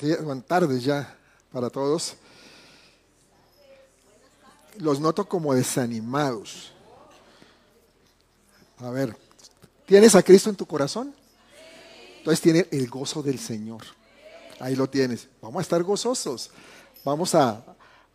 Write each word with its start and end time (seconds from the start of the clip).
Sí, 0.00 0.14
buenas 0.22 0.46
tardes 0.46 0.84
ya 0.84 1.18
para 1.50 1.70
todos. 1.70 2.14
Los 4.76 5.00
noto 5.00 5.28
como 5.28 5.52
desanimados. 5.54 6.72
A 8.76 8.90
ver, 8.90 9.16
¿tienes 9.86 10.14
a 10.14 10.22
Cristo 10.22 10.50
en 10.50 10.56
tu 10.56 10.66
corazón? 10.66 11.12
Entonces 12.18 12.40
tiene 12.40 12.68
el 12.70 12.88
gozo 12.88 13.24
del 13.24 13.40
Señor. 13.40 13.82
Ahí 14.60 14.76
lo 14.76 14.88
tienes. 14.88 15.26
Vamos 15.42 15.58
a 15.58 15.62
estar 15.62 15.82
gozosos. 15.82 16.50
Vamos 17.04 17.34
a, 17.34 17.64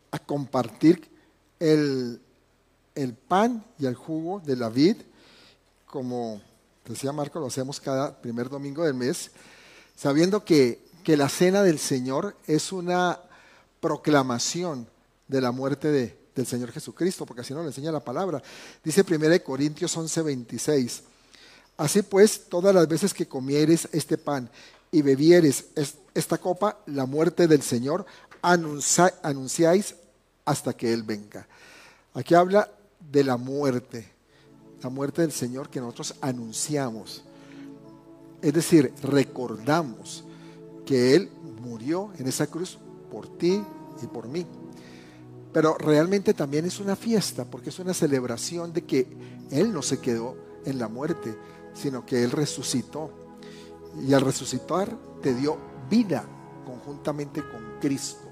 a 0.10 0.20
compartir 0.20 1.12
el, 1.60 2.22
el 2.96 3.14
pan 3.14 3.62
y 3.78 3.88
el 3.88 3.96
jugo 3.96 4.40
de 4.40 4.56
la 4.56 4.70
vid, 4.70 5.02
como 5.86 6.42
decía 6.86 7.12
Marco, 7.12 7.42
lo 7.42 7.48
hacemos 7.48 7.82
cada 7.82 8.22
primer 8.22 8.48
domingo 8.48 8.86
del 8.86 8.94
mes, 8.94 9.32
sabiendo 9.98 10.46
que, 10.46 10.83
que 11.04 11.18
la 11.18 11.30
cena 11.30 11.62
del 11.62 11.80
Señor 11.80 12.36
es 12.48 12.72
una 12.72 13.20
proclamación 13.80 14.88
de 15.27 15.41
la 15.41 15.52
muerte 15.52 15.91
de, 15.91 16.18
del 16.36 16.48
Señor 16.48 16.72
Jesucristo, 16.72 17.26
porque 17.26 17.41
así 17.41 17.54
nos 17.54 17.64
lo 17.64 17.70
enseña 17.70 17.91
la 17.91 18.00
palabra. 18.00 18.41
Dice 18.84 19.04
1 19.08 19.44
Corintios 19.44 19.96
11, 19.96 20.22
26. 20.22 21.04
Así 21.77 22.02
pues, 22.02 22.46
todas 22.48 22.74
las 22.74 22.88
veces 22.88 23.13
que 23.13 23.27
comieres 23.27 23.88
este 23.91 24.18
pan 24.18 24.50
y 24.91 25.02
bebieres 25.02 25.66
esta 26.13 26.38
copa, 26.38 26.77
la 26.86 27.05
muerte 27.05 27.48
del 27.48 27.62
Señor, 27.62 28.05
anunciáis 28.41 29.96
hasta 30.46 30.74
que 30.74 30.94
Él 30.94 31.04
venga. 31.04 31.48
Aquí 32.13 32.35
habla 32.35 32.70
de 33.12 33.24
la 33.24 33.38
muerte, 33.38 34.08
la 34.82 34.90
muerte 34.90 35.24
del 35.24 35.32
Señor 35.32 35.70
que 35.70 35.80
nosotros 35.80 36.16
anunciamos. 36.22 37.24
Es 38.41 38.54
decir, 38.54 38.94
recordamos 39.02 40.24
que 40.86 41.16
Él 41.16 41.30
murió 41.62 42.12
en 42.18 42.28
esa 42.28 42.48
cruz 42.48 42.78
por 43.12 43.28
ti 43.38 43.64
y 44.02 44.08
por 44.08 44.28
mí. 44.28 44.46
Pero 45.52 45.77
realmente 45.77 46.34
también 46.34 46.66
es 46.66 46.80
una 46.80 46.96
fiesta, 46.96 47.46
porque 47.46 47.70
es 47.70 47.80
una 47.80 47.94
celebración 47.94 48.74
de 48.74 48.84
que 48.85 49.07
Él 49.52 49.72
no 49.72 49.82
se 49.82 49.99
quedó 49.99 50.35
en 50.66 50.80
la 50.80 50.88
muerte, 50.88 51.35
sino 51.74 52.05
que 52.05 52.24
Él 52.24 52.32
resucitó. 52.32 53.12
Y 54.05 54.13
al 54.13 54.22
resucitar 54.22 54.98
te 55.22 55.35
dio 55.35 55.57
vida 55.90 56.26
conjuntamente 56.66 57.41
con 57.41 57.79
Cristo. 57.79 58.24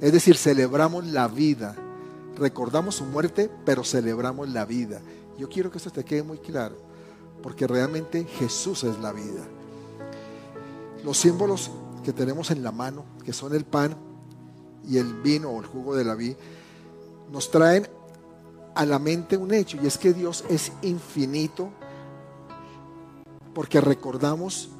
Es 0.00 0.12
decir, 0.12 0.36
celebramos 0.36 1.06
la 1.06 1.28
vida. 1.28 1.76
Recordamos 2.36 2.96
su 2.96 3.04
muerte, 3.04 3.48
pero 3.64 3.84
celebramos 3.84 4.48
la 4.48 4.64
vida. 4.64 5.00
Yo 5.38 5.48
quiero 5.48 5.70
que 5.70 5.78
esto 5.78 5.90
te 5.90 6.04
quede 6.04 6.24
muy 6.24 6.38
claro, 6.38 6.76
porque 7.42 7.68
realmente 7.68 8.24
Jesús 8.24 8.82
es 8.82 8.98
la 8.98 9.12
vida. 9.12 9.46
Los 11.04 11.18
símbolos 11.18 11.70
que 12.02 12.14
tenemos 12.14 12.50
en 12.50 12.62
la 12.62 12.72
mano, 12.72 13.04
que 13.24 13.34
son 13.34 13.54
el 13.54 13.64
pan 13.64 13.94
y 14.88 14.96
el 14.96 15.14
vino 15.14 15.50
o 15.50 15.60
el 15.60 15.66
jugo 15.66 15.94
de 15.94 16.04
la 16.04 16.14
vid, 16.14 16.34
nos 17.30 17.50
traen 17.50 17.86
a 18.74 18.86
la 18.86 18.98
mente 18.98 19.36
un 19.36 19.52
hecho, 19.52 19.78
y 19.82 19.86
es 19.86 19.98
que 19.98 20.14
Dios 20.14 20.44
es 20.48 20.72
infinito, 20.82 21.70
porque 23.54 23.80
recordamos 23.80 24.70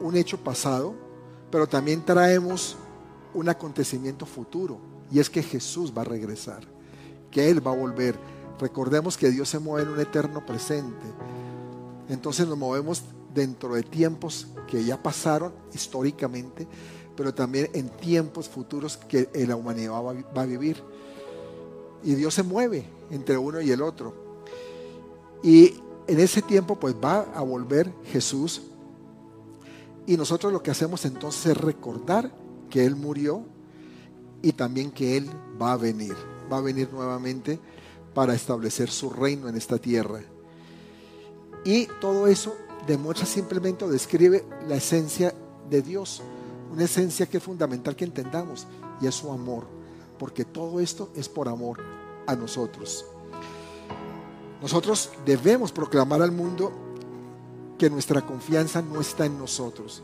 un 0.00 0.16
hecho 0.16 0.38
pasado, 0.38 0.94
pero 1.50 1.66
también 1.66 2.04
traemos 2.04 2.76
un 3.34 3.48
acontecimiento 3.48 4.26
futuro, 4.26 4.78
y 5.10 5.18
es 5.18 5.30
que 5.30 5.42
Jesús 5.42 5.92
va 5.96 6.02
a 6.02 6.04
regresar, 6.04 6.60
que 7.30 7.50
Él 7.50 7.66
va 7.66 7.72
a 7.72 7.76
volver. 7.76 8.18
Recordemos 8.60 9.16
que 9.16 9.30
Dios 9.30 9.48
se 9.48 9.58
mueve 9.58 9.88
en 9.88 9.94
un 9.94 10.00
eterno 10.00 10.44
presente. 10.44 11.06
Entonces 12.08 12.46
nos 12.46 12.58
movemos 12.58 13.02
dentro 13.32 13.74
de 13.74 13.82
tiempos 13.82 14.48
que 14.66 14.84
ya 14.84 15.02
pasaron 15.02 15.52
históricamente, 15.72 16.66
pero 17.16 17.34
también 17.34 17.70
en 17.72 17.88
tiempos 17.90 18.48
futuros 18.48 18.96
que 18.96 19.28
la 19.46 19.56
humanidad 19.56 19.92
va, 19.92 20.42
a 20.42 20.46
vivir. 20.46 20.82
Y 22.02 22.14
Dios 22.14 22.34
se 22.34 22.42
mueve 22.42 22.84
entre 23.10 23.36
uno 23.36 23.60
y 23.60 23.70
el 23.70 23.82
otro. 23.82 24.14
Y 25.42 25.74
en 26.06 26.20
ese 26.20 26.42
tiempo 26.42 26.78
pues 26.78 26.94
va 26.94 27.20
a 27.34 27.42
volver 27.42 27.92
Jesús. 28.06 28.62
Y 30.06 30.16
nosotros 30.16 30.52
lo 30.52 30.62
que 30.62 30.70
hacemos 30.70 31.04
entonces 31.04 31.46
es 31.46 31.56
recordar 31.56 32.32
que 32.68 32.84
Él 32.84 32.96
murió 32.96 33.44
y 34.42 34.52
también 34.52 34.90
que 34.90 35.16
Él 35.16 35.30
va 35.60 35.72
a 35.72 35.76
venir. 35.76 36.14
Va 36.50 36.58
a 36.58 36.62
venir 36.62 36.92
nuevamente 36.92 37.60
para 38.14 38.34
establecer 38.34 38.90
su 38.90 39.10
reino 39.10 39.48
en 39.48 39.56
esta 39.56 39.78
tierra. 39.78 40.20
Y 41.64 41.86
todo 42.00 42.26
eso 42.26 42.56
demuestra 42.86 43.26
simplemente 43.26 43.84
o 43.84 43.88
describe 43.88 44.44
la 44.68 44.76
esencia 44.76 45.34
de 45.68 45.82
Dios, 45.82 46.22
una 46.72 46.84
esencia 46.84 47.26
que 47.26 47.38
es 47.38 47.42
fundamental 47.42 47.96
que 47.96 48.04
entendamos 48.04 48.66
y 49.00 49.06
es 49.06 49.14
su 49.14 49.30
amor, 49.30 49.66
porque 50.18 50.44
todo 50.44 50.80
esto 50.80 51.10
es 51.14 51.28
por 51.28 51.48
amor 51.48 51.78
a 52.26 52.34
nosotros. 52.36 53.04
Nosotros 54.60 55.10
debemos 55.24 55.72
proclamar 55.72 56.20
al 56.22 56.32
mundo 56.32 56.72
que 57.78 57.88
nuestra 57.88 58.20
confianza 58.20 58.82
no 58.82 59.00
está 59.00 59.24
en 59.24 59.38
nosotros. 59.38 60.02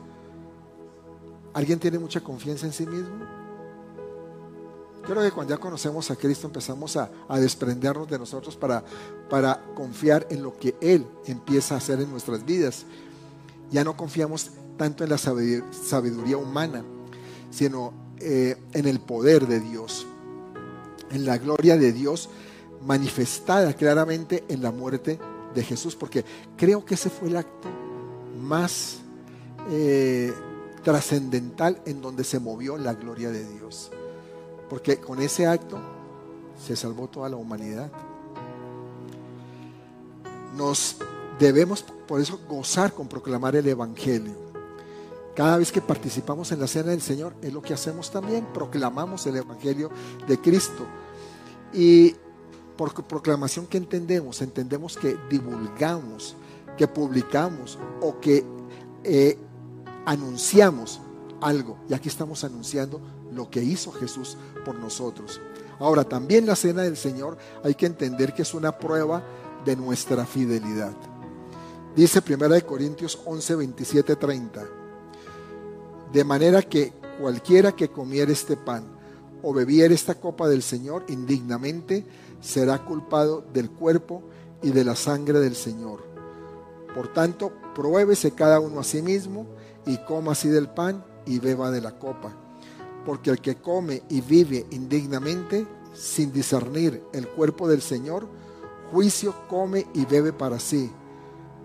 ¿Alguien 1.53 1.79
tiene 1.79 1.99
mucha 1.99 2.21
confianza 2.21 2.67
en 2.67 2.73
sí 2.73 2.87
mismo? 2.87 3.46
Creo 5.07 5.23
que 5.23 5.31
cuando 5.31 5.55
ya 5.55 5.61
conocemos 5.61 6.11
a 6.11 6.17
Cristo 6.17 6.49
empezamos 6.49 6.97
a, 6.97 7.09
desprendernos 7.39 8.09
de 8.09 8.19
nosotros 8.19 8.57
para, 8.57 8.83
para 9.31 9.63
confiar 9.75 10.27
en 10.31 10.43
lo 10.43 10.59
que 10.59 10.75
Él 10.81 11.07
empieza 11.27 11.75
a 11.75 11.79
hacer 11.79 12.01
en 12.01 12.11
nuestras 12.11 12.45
vidas. 12.45 12.85
Ya 13.71 13.85
no 13.85 13.97
confiamos 13.97 14.51
tanto 14.77 15.05
en 15.05 15.11
la 15.11 15.19
sabiduría 15.19 16.37
humana, 16.37 16.85
sino 17.51 17.93
eh, 18.19 18.57
en 18.73 18.87
el 18.87 18.99
poder 18.99 19.47
de 19.47 19.61
Dios, 19.61 20.07
en 21.11 21.25
la 21.25 21.39
gloria 21.39 21.77
de 21.77 21.93
Dios 21.93 22.29
manifestada 22.85 23.75
claramente 23.75 24.45
en 24.49 24.63
la 24.63 24.73
muerte 24.73 25.19
de 25.55 25.63
Jesús, 25.63 25.95
porque 25.95 26.25
creo 26.57 26.85
que 26.85 26.95
ese 26.95 27.11
fue 27.11 27.29
el 27.29 27.37
acto 27.37 27.69
más 28.41 28.99
eh, 29.71 30.33
trascendental 30.83 31.81
en 31.85 32.01
donde 32.01 32.25
se 32.25 32.39
movió 32.39 32.77
la 32.77 32.95
gloria 32.95 33.31
de 33.31 33.45
Dios. 33.45 33.91
Porque 34.69 34.99
con 34.99 35.21
ese 35.21 35.47
acto 35.47 35.79
se 36.65 36.77
salvó 36.77 37.09
toda 37.09 37.29
la 37.29 37.37
humanidad. 37.37 37.91
Nos 40.57 40.97
debemos 41.39 41.83
por 41.83 42.21
eso 42.21 42.41
gozar 42.49 42.93
con 42.93 43.09
proclamar 43.09 43.57
el 43.57 43.69
Evangelio. 43.69 44.35
Cada 45.35 45.59
vez 45.59 45.71
que 45.71 45.83
participamos 45.83 46.51
en 46.53 46.61
la 46.61 46.67
cena 46.67 46.91
del 46.91 47.03
Señor 47.03 47.35
es 47.43 47.53
lo 47.53 47.61
que 47.61 47.75
hacemos 47.75 48.11
también, 48.11 48.47
proclamamos 48.55 49.27
el 49.27 49.37
Evangelio 49.37 49.91
de 50.27 50.41
Cristo. 50.41 50.87
Y 51.75 52.15
por 52.77 52.95
proclamación 53.05 53.67
que 53.67 53.77
entendemos, 53.77 54.41
entendemos 54.41 54.97
que 54.97 55.17
divulgamos, 55.29 56.37
que 56.79 56.89
publicamos 56.89 57.79
o 58.01 58.19
que 58.19 58.45
eh, 59.05 59.39
anunciamos 60.07 61.01
algo. 61.43 61.79
Y 61.89 61.95
aquí 61.95 62.09
estamos 62.09 62.45
anunciando 62.45 63.01
lo 63.37 63.51
que 63.51 63.63
hizo 63.63 63.93
Jesús 63.93 64.37
por 64.65 64.77
nosotros. 64.77 65.41
Ahora, 65.79 66.05
también 66.05 66.47
la 66.47 66.57
cena 66.57 66.83
del 66.83 66.97
Señor 66.97 67.37
hay 67.63 67.75
que 67.75 67.87
entender 67.87 68.33
que 68.33 68.43
es 68.43 68.55
una 68.55 68.79
prueba 68.79 69.23
de 69.65 69.77
nuestra 69.77 70.25
fidelidad. 70.25 70.95
Dice 71.95 72.23
1 72.27 72.67
Corintios 72.67 73.19
11, 73.25 73.57
27, 73.57 74.17
30. 74.17 74.65
De 76.13 76.25
manera 76.25 76.63
que 76.63 76.93
cualquiera 77.21 77.73
que 77.73 77.89
comiera 77.89 78.33
este 78.33 78.57
pan 78.57 78.85
o 79.43 79.53
bebiera 79.53 79.95
esta 79.95 80.15
copa 80.15 80.49
del 80.49 80.63
Señor 80.63 81.05
indignamente 81.09 82.07
será 82.41 82.85
culpado 82.85 83.45
del 83.53 83.71
cuerpo 83.71 84.23
y 84.63 84.71
de 84.71 84.85
la 84.85 84.97
sangre 84.97 85.41
del 85.41 85.57
Señor. 85.57 86.05
Por 86.95 87.13
tanto, 87.13 87.53
pruébese 87.75 88.33
cada 88.33 88.61
uno 88.61 88.81
a 88.81 88.85
sí 88.85 89.03
mismo 89.03 89.47
y 89.85 89.99
coma 89.99 90.33
así 90.33 90.49
del 90.49 90.69
pan 90.69 91.05
y 91.27 91.39
beba 91.39 91.71
de 91.71 91.83
la 91.83 91.99
copa 91.99 92.46
porque 93.07 93.31
el 93.31 93.41
que 93.41 93.55
come 93.55 94.03
y 94.11 94.21
vive 94.21 94.67
indignamente, 94.73 95.65
sin 95.95 96.33
discernir 96.33 97.03
el 97.13 97.29
cuerpo 97.29 97.69
del 97.69 97.81
Señor, 97.81 98.27
juicio 98.91 99.33
come 99.49 99.87
y 99.95 100.05
bebe 100.05 100.33
para 100.33 100.59
sí, 100.59 100.91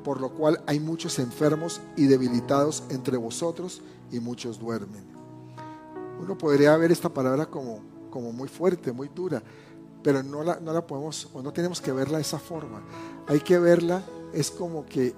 por 0.03 0.21
lo 0.21 0.29
cual 0.29 0.63
hay 0.67 0.79
muchos 0.79 1.17
enfermos 1.17 1.81
y 1.97 2.05
debilitados 2.05 2.83
entre 2.89 3.17
vosotros 3.17 3.81
y 4.11 4.19
muchos 4.19 4.59
duermen. 4.59 5.03
Uno 6.21 6.37
podría 6.37 6.77
ver 6.77 6.91
esta 6.91 7.09
palabra 7.09 7.47
como, 7.47 7.79
como 8.11 8.31
muy 8.31 8.47
fuerte, 8.47 8.91
muy 8.91 9.09
dura, 9.09 9.41
pero 10.03 10.21
no 10.21 10.43
la, 10.43 10.59
no 10.59 10.71
la 10.71 10.85
podemos 10.85 11.27
o 11.33 11.41
no 11.41 11.51
tenemos 11.51 11.81
que 11.81 11.91
verla 11.91 12.17
de 12.17 12.23
esa 12.23 12.39
forma. 12.39 12.83
Hay 13.27 13.39
que 13.39 13.57
verla, 13.57 14.03
es 14.31 14.51
como 14.51 14.85
que 14.85 15.15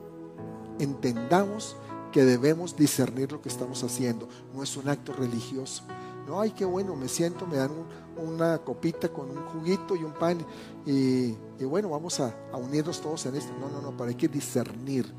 entendamos 0.80 1.76
que 2.14 2.24
debemos 2.24 2.78
discernir 2.78 3.32
lo 3.32 3.42
que 3.42 3.50
estamos 3.50 3.84
haciendo. 3.84 4.30
No 4.54 4.64
es 4.64 4.78
un 4.78 4.88
acto 4.88 5.12
religioso, 5.14 5.84
no, 6.26 6.40
ay, 6.40 6.52
qué 6.52 6.66
bueno, 6.66 6.96
me 6.96 7.10
siento, 7.10 7.46
me 7.46 7.58
dan 7.58 7.72
una 8.18 8.60
copita 8.60 9.10
con 9.10 9.30
un 9.30 9.44
juguito 9.48 9.96
y 9.96 10.04
un 10.04 10.14
pan 10.14 10.46
y, 10.86 11.34
bueno, 11.66 11.90
vamos 11.90 12.20
a, 12.20 12.34
unirnos 12.54 13.02
todos 13.02 13.26
en 13.26 13.36
esto. 13.36 13.54
No, 13.60 13.70
no, 13.70 13.82
no, 13.82 13.96
para 13.96 14.10
hay 14.10 14.16
que 14.16 14.28
discernir, 14.28 15.12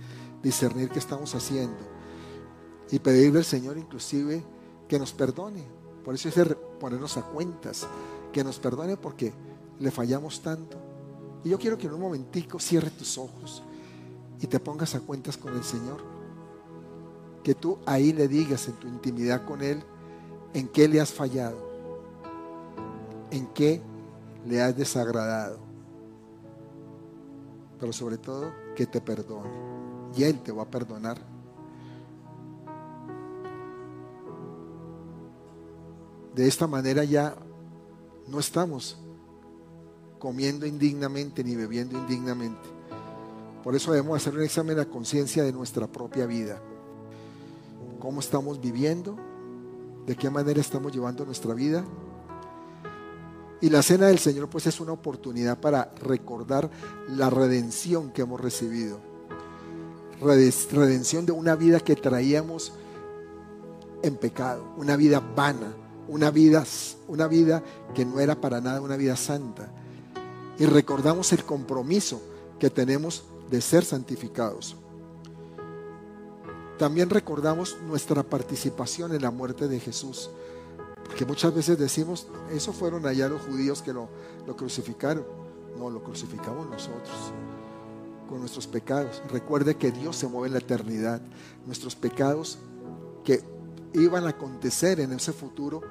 discernir 0.43 0.89
qué 0.89 0.99
estamos 0.99 1.35
haciendo 1.35 1.95
y 2.91 2.99
pedirle 2.99 3.39
al 3.39 3.45
Señor 3.45 3.77
inclusive 3.77 4.43
que 4.89 4.99
nos 4.99 5.13
perdone. 5.13 5.65
Por 6.05 6.15
eso 6.15 6.29
es 6.29 6.57
ponernos 6.79 7.17
a 7.17 7.23
cuentas, 7.23 7.87
que 8.33 8.45
nos 8.45 8.59
perdone 8.59 8.97
porque 8.97 9.33
le 9.79 9.91
fallamos 9.91 10.43
tanto. 10.43 10.79
Y 11.45 11.51
yo 11.51 11.59
quiero 11.59 11.77
que 11.77 11.87
en 11.87 11.95
un 11.95 12.01
momentico 12.01 12.59
cierre 12.59 12.91
tus 12.91 13.19
ojos 13.19 13.63
y 14.41 14.47
te 14.47 14.61
pongas 14.61 14.95
a 14.95 15.01
cuentas 15.01 15.37
con 15.37 15.55
el 15.55 15.65
Señor. 15.65 16.03
Que 17.43 17.55
tú 17.55 17.79
ahí 17.85 18.13
le 18.13 18.27
digas 18.27 18.69
en 18.69 18.75
tu 18.75 18.89
intimidad 18.89 19.45
con 19.45 19.63
Él 19.63 19.83
en 20.55 20.69
qué 20.69 20.89
le 20.89 21.01
has 21.01 21.13
fallado, 21.13 21.59
en 23.31 23.47
qué 23.49 23.83
le 24.47 24.63
has 24.63 24.77
desagradado. 24.77 25.59
Pero 27.81 27.93
sobre 27.93 28.17
todo, 28.17 28.53
que 28.77 28.87
te 28.87 29.01
perdone. 29.01 29.51
Y 30.17 30.23
Él 30.23 30.41
te 30.41 30.53
va 30.53 30.63
a 30.63 30.71
perdonar. 30.71 31.19
De 36.35 36.47
esta 36.47 36.67
manera 36.67 37.05
ya 37.05 37.37
no 38.29 38.39
estamos 38.39 38.97
comiendo 40.19 40.67
indignamente 40.67 41.43
ni 41.45 41.55
bebiendo 41.57 41.99
indignamente. 41.99 42.69
Por 43.63 43.75
eso 43.75 43.93
debemos 43.93 44.17
hacer 44.17 44.35
un 44.35 44.43
examen 44.43 44.77
de 44.77 44.89
conciencia 44.89 45.43
de 45.43 45.53
nuestra 45.53 45.87
propia 45.87 46.27
vida. 46.27 46.61
¿Cómo 47.99 48.21
estamos 48.21 48.61
viviendo? 48.61 49.17
¿De 50.07 50.17
qué 50.17 50.29
manera 50.29 50.61
estamos 50.61 50.93
llevando 50.93 51.25
nuestra 51.25 51.55
vida? 51.55 51.85
Y 53.61 53.71
la 53.71 53.83
cena 53.83 54.09
del 54.09 54.19
Señor 54.19 54.51
pues 54.51 54.67
es 54.67 54.81
una 54.81 54.93
oportunidad 54.93 55.59
para 55.59 55.95
recordar 56.03 56.71
la 57.09 57.31
redención 57.31 58.11
que 58.11 58.23
hemos 58.23 58.41
recibido. 58.41 58.99
Redención 60.21 61.25
de 61.25 61.33
una 61.33 61.55
vida 61.55 61.81
que 61.81 61.97
traíamos 61.97 62.75
en 64.03 64.17
pecado, 64.17 64.75
una 64.77 64.97
vida 64.97 65.21
vana, 65.35 65.73
una 66.09 66.31
vida, 66.31 66.65
una 67.09 67.27
vida 67.27 67.63
que 67.95 68.05
no 68.05 68.21
era 68.21 68.39
para 68.39 68.61
nada 68.61 68.83
una 68.83 68.97
vida 68.97 69.17
santa. 69.17 69.71
Y 70.59 70.67
recordamos 70.67 71.33
el 71.33 71.45
compromiso 71.45 72.21
que 72.59 72.69
tenemos 72.69 73.25
de 73.51 73.63
ser 73.63 73.85
santificados. 73.85 74.77
También 76.79 77.11
recordamos 77.11 77.77
nuestra 77.87 78.23
participación 78.23 79.15
en 79.15 79.23
la 79.23 79.31
muerte 79.31 79.69
de 79.69 79.81
Jesús. 79.81 80.31
Porque 81.05 81.25
muchas 81.25 81.55
veces 81.55 81.79
decimos, 81.79 82.27
eso 82.51 82.73
fueron 82.73 83.07
allá 83.07 83.29
los 83.29 83.43
judíos 83.43 83.83
que 83.83 83.93
lo, 83.93 84.09
lo 84.47 84.57
crucificaron. 84.57 85.25
No, 85.79 85.91
lo 85.91 86.03
crucificamos 86.03 86.69
nosotros 86.69 87.33
con 88.29 88.41
nuestros 88.41 88.67
pecados. 88.67 89.23
Recuerde 89.31 89.77
que 89.77 89.93
Dios 89.93 90.17
se 90.17 90.27
mueve 90.27 90.49
en 90.49 90.53
la 90.55 90.59
eternidad. 90.61 91.21
Nuestros 91.67 91.95
pecados 91.95 92.59
que 93.23 93.43
iban 93.95 94.27
a 94.27 94.31
acontecer 94.31 95.01
en 95.01 95.13
ese 95.13 95.33
futuro, 95.33 95.83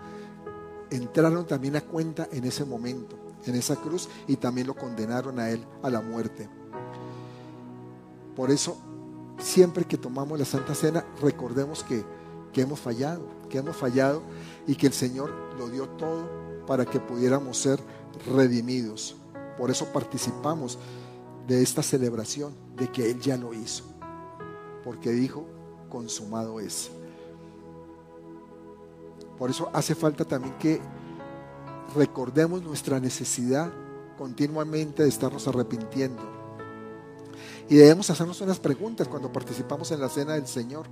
entraron 0.92 1.48
también 1.48 1.76
a 1.76 1.82
cuenta 1.82 2.28
en 2.32 2.44
ese 2.44 2.66
momento, 2.66 3.18
en 3.46 3.56
esa 3.56 3.76
cruz, 3.76 4.10
y 4.28 4.36
también 4.36 4.68
lo 4.68 4.76
condenaron 4.76 5.40
a 5.40 5.50
él 5.50 5.64
a 5.82 5.90
la 5.90 6.02
muerte. 6.02 6.50
Por 8.36 8.52
eso, 8.52 8.78
siempre 9.38 9.86
que 9.86 9.98
tomamos 9.98 10.40
la 10.40 10.46
Santa 10.46 10.76
Cena, 10.76 11.06
recordemos 11.22 11.84
que, 11.84 12.04
que 12.52 12.62
hemos 12.62 12.80
fallado, 12.80 13.26
que 13.50 13.58
hemos 13.58 13.76
fallado 13.76 14.22
y 14.68 14.76
que 14.76 14.88
el 14.88 14.94
Señor 14.94 15.32
lo 15.58 15.70
dio 15.70 15.88
todo 15.90 16.30
para 16.66 16.86
que 16.86 17.00
pudiéramos 17.00 17.58
ser 17.58 17.80
redimidos. 18.26 19.16
Por 19.58 19.70
eso 19.70 19.86
participamos 19.92 20.80
de 21.48 21.62
esta 21.62 21.84
celebración, 21.84 22.54
de 22.78 22.90
que 22.92 23.12
Él 23.12 23.20
ya 23.20 23.38
lo 23.38 23.54
hizo, 23.54 23.84
porque 24.84 25.12
dijo, 25.12 25.46
consumado 25.90 26.60
es. 26.60 26.90
Por 29.38 29.50
eso 29.50 29.70
hace 29.74 29.94
falta 29.94 30.26
también 30.26 30.58
que 30.58 30.82
recordemos 31.96 32.64
nuestra 32.64 33.00
necesidad 33.00 33.72
continuamente 34.18 35.04
de 35.04 35.10
estarnos 35.10 35.48
arrepintiendo. 35.48 36.33
Y 37.70 37.76
debemos 37.76 38.10
hacernos 38.10 38.42
unas 38.42 38.60
preguntas 38.60 39.08
cuando 39.08 39.32
participamos 39.32 39.92
en 39.92 40.00
la 40.00 40.10
cena 40.10 40.34
del 40.34 40.48
Señor. 40.48 40.86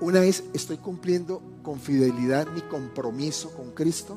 Una 0.00 0.24
es, 0.24 0.44
¿estoy 0.54 0.78
cumpliendo 0.78 1.42
con 1.62 1.78
fidelidad 1.78 2.46
mi 2.52 2.62
compromiso 2.62 3.50
con 3.54 3.72
Cristo? 3.72 4.16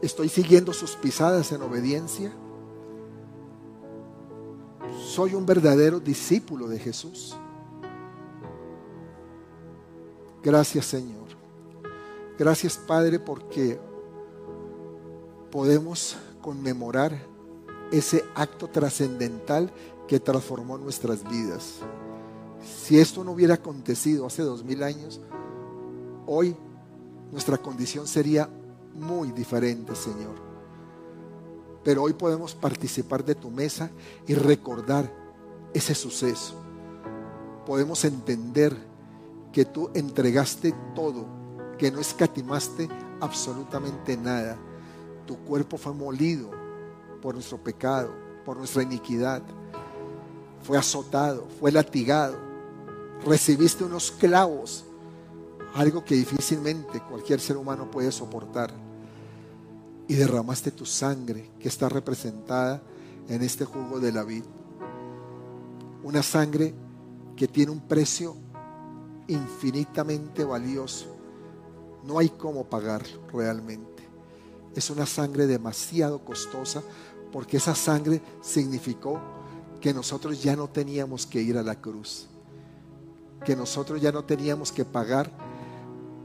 ¿Estoy 0.00 0.28
siguiendo 0.28 0.72
sus 0.72 0.92
pisadas 0.92 1.52
en 1.52 1.60
obediencia? 1.60 2.32
¿Soy 4.98 5.34
un 5.34 5.44
verdadero 5.44 6.00
discípulo 6.00 6.68
de 6.68 6.78
Jesús? 6.78 7.36
Gracias 10.42 10.86
Señor. 10.86 11.26
Gracias 12.38 12.78
Padre 12.78 13.18
porque 13.18 13.78
podemos 15.50 16.16
conmemorar 16.40 17.27
ese 17.92 18.24
acto 18.34 18.68
trascendental 18.68 19.70
que 20.06 20.20
transformó 20.20 20.78
nuestras 20.78 21.28
vidas. 21.28 21.76
Si 22.62 22.98
esto 22.98 23.24
no 23.24 23.32
hubiera 23.32 23.54
acontecido 23.54 24.26
hace 24.26 24.42
dos 24.42 24.64
mil 24.64 24.82
años, 24.82 25.20
hoy 26.26 26.56
nuestra 27.30 27.58
condición 27.58 28.06
sería 28.06 28.48
muy 28.94 29.30
diferente, 29.32 29.94
Señor. 29.94 30.34
Pero 31.84 32.02
hoy 32.02 32.14
podemos 32.14 32.54
participar 32.54 33.24
de 33.24 33.34
tu 33.34 33.50
mesa 33.50 33.90
y 34.26 34.34
recordar 34.34 35.10
ese 35.72 35.94
suceso. 35.94 36.54
Podemos 37.66 38.04
entender 38.04 38.76
que 39.52 39.64
tú 39.64 39.90
entregaste 39.94 40.74
todo, 40.94 41.26
que 41.78 41.90
no 41.90 42.00
escatimaste 42.00 42.88
absolutamente 43.20 44.16
nada. 44.16 44.58
Tu 45.26 45.36
cuerpo 45.38 45.76
fue 45.78 45.92
molido 45.94 46.57
por 47.20 47.34
nuestro 47.34 47.58
pecado, 47.58 48.10
por 48.44 48.56
nuestra 48.56 48.82
iniquidad. 48.82 49.42
Fue 50.62 50.76
azotado, 50.76 51.46
fue 51.60 51.72
latigado. 51.72 52.36
Recibiste 53.24 53.84
unos 53.84 54.10
clavos, 54.10 54.84
algo 55.74 56.04
que 56.04 56.14
difícilmente 56.14 57.00
cualquier 57.00 57.40
ser 57.40 57.56
humano 57.56 57.90
puede 57.90 58.12
soportar. 58.12 58.72
Y 60.06 60.14
derramaste 60.14 60.70
tu 60.70 60.86
sangre, 60.86 61.50
que 61.60 61.68
está 61.68 61.88
representada 61.88 62.82
en 63.28 63.42
este 63.42 63.64
jugo 63.64 64.00
de 64.00 64.12
la 64.12 64.24
vid. 64.24 64.44
Una 66.02 66.22
sangre 66.22 66.74
que 67.36 67.46
tiene 67.46 67.70
un 67.70 67.80
precio 67.80 68.36
infinitamente 69.28 70.44
valioso. 70.44 71.06
No 72.04 72.18
hay 72.18 72.30
cómo 72.30 72.64
pagarlo 72.64 73.20
realmente. 73.32 74.08
Es 74.74 74.90
una 74.90 75.06
sangre 75.06 75.46
demasiado 75.46 76.24
costosa 76.24 76.82
porque 77.32 77.58
esa 77.58 77.74
sangre 77.74 78.20
significó 78.40 79.20
que 79.80 79.94
nosotros 79.94 80.42
ya 80.42 80.56
no 80.56 80.68
teníamos 80.68 81.26
que 81.26 81.40
ir 81.40 81.56
a 81.56 81.62
la 81.62 81.80
cruz, 81.80 82.26
que 83.44 83.54
nosotros 83.54 84.00
ya 84.00 84.12
no 84.12 84.24
teníamos 84.24 84.72
que 84.72 84.84
pagar 84.84 85.30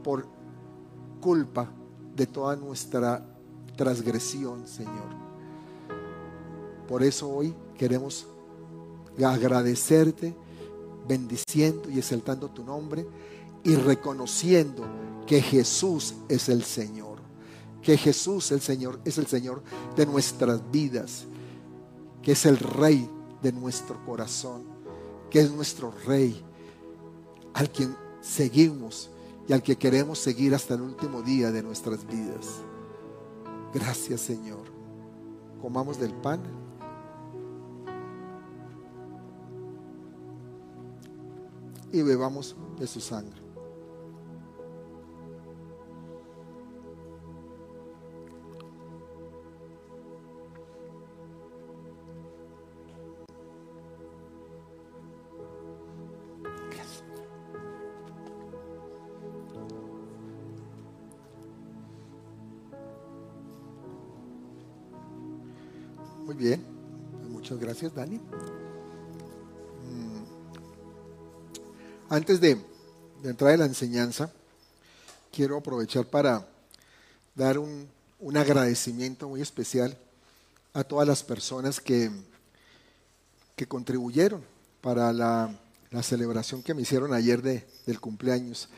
por 0.02 0.26
culpa 1.20 1.70
de 2.14 2.26
toda 2.26 2.56
nuestra 2.56 3.24
transgresión, 3.76 4.66
Señor. 4.66 5.24
Por 6.88 7.02
eso 7.02 7.28
hoy 7.28 7.54
queremos 7.78 8.26
agradecerte 9.22 10.34
bendiciendo 11.06 11.90
y 11.90 11.98
exaltando 11.98 12.50
tu 12.50 12.64
nombre 12.64 13.06
y 13.62 13.76
reconociendo 13.76 14.84
que 15.26 15.40
Jesús 15.40 16.14
es 16.28 16.48
el 16.48 16.62
Señor, 16.62 17.13
que 17.84 17.96
Jesús 17.96 18.50
el 18.50 18.60
Señor 18.60 18.98
es 19.04 19.18
el 19.18 19.26
Señor 19.26 19.62
de 19.94 20.06
nuestras 20.06 20.60
vidas, 20.72 21.26
que 22.22 22.32
es 22.32 22.46
el 22.46 22.58
Rey 22.58 23.08
de 23.42 23.52
nuestro 23.52 24.02
corazón, 24.04 24.64
que 25.30 25.40
es 25.40 25.52
nuestro 25.52 25.92
Rey, 26.06 26.42
al 27.52 27.70
quien 27.70 27.94
seguimos 28.22 29.10
y 29.46 29.52
al 29.52 29.62
que 29.62 29.76
queremos 29.76 30.18
seguir 30.18 30.54
hasta 30.54 30.74
el 30.74 30.80
último 30.80 31.22
día 31.22 31.52
de 31.52 31.62
nuestras 31.62 32.06
vidas. 32.06 32.46
Gracias 33.72 34.22
Señor. 34.22 34.64
Comamos 35.60 36.00
del 36.00 36.14
pan. 36.14 36.64
y 41.92 42.02
bebamos 42.02 42.56
de 42.76 42.88
su 42.88 43.00
sangre. 43.00 43.43
Gracias 67.74 67.92
Dani. 67.92 68.20
Antes 72.08 72.40
de, 72.40 72.56
entrar 73.24 73.52
en 73.52 73.60
la 73.60 73.66
enseñanza, 73.66 74.30
quiero 75.32 75.56
aprovechar 75.56 76.06
para 76.06 76.46
dar 77.34 77.58
un, 77.58 77.88
un 78.20 78.36
agradecimiento 78.36 79.28
muy 79.28 79.42
especial 79.42 79.98
a 80.72 80.84
todas 80.84 81.08
las 81.08 81.24
personas 81.24 81.80
que, 81.80 82.12
que 83.56 83.66
contribuyeron 83.66 84.44
para 84.80 85.12
la, 85.12 85.52
la, 85.90 86.02
celebración 86.04 86.62
que 86.62 86.74
me 86.74 86.82
hicieron 86.82 87.12
ayer 87.12 87.42
de, 87.42 87.66
del 87.86 87.98
cumpleaños. 87.98 88.68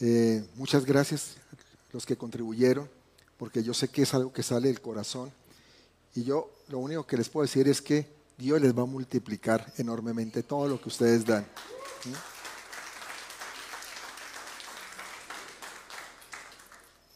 Eh, 0.00 0.44
muchas 0.56 0.84
gracias 0.84 1.36
a 1.52 1.92
los 1.92 2.04
que 2.04 2.16
contribuyeron, 2.16 2.90
porque 3.36 3.62
yo 3.62 3.72
sé 3.72 3.86
que 3.86 4.02
es 4.02 4.14
algo 4.14 4.32
que 4.32 4.42
sale 4.42 4.66
del 4.66 4.80
corazón. 4.80 5.30
Y 6.16 6.24
yo 6.24 6.50
lo 6.70 6.78
único 6.78 7.04
que 7.04 7.16
les 7.16 7.28
puedo 7.28 7.44
decir 7.44 7.66
es 7.66 7.82
que 7.82 8.06
Dios 8.38 8.60
les 8.60 8.76
va 8.76 8.82
a 8.82 8.86
multiplicar 8.86 9.72
enormemente 9.76 10.44
todo 10.44 10.68
lo 10.68 10.80
que 10.80 10.88
ustedes 10.88 11.26
dan. 11.26 11.44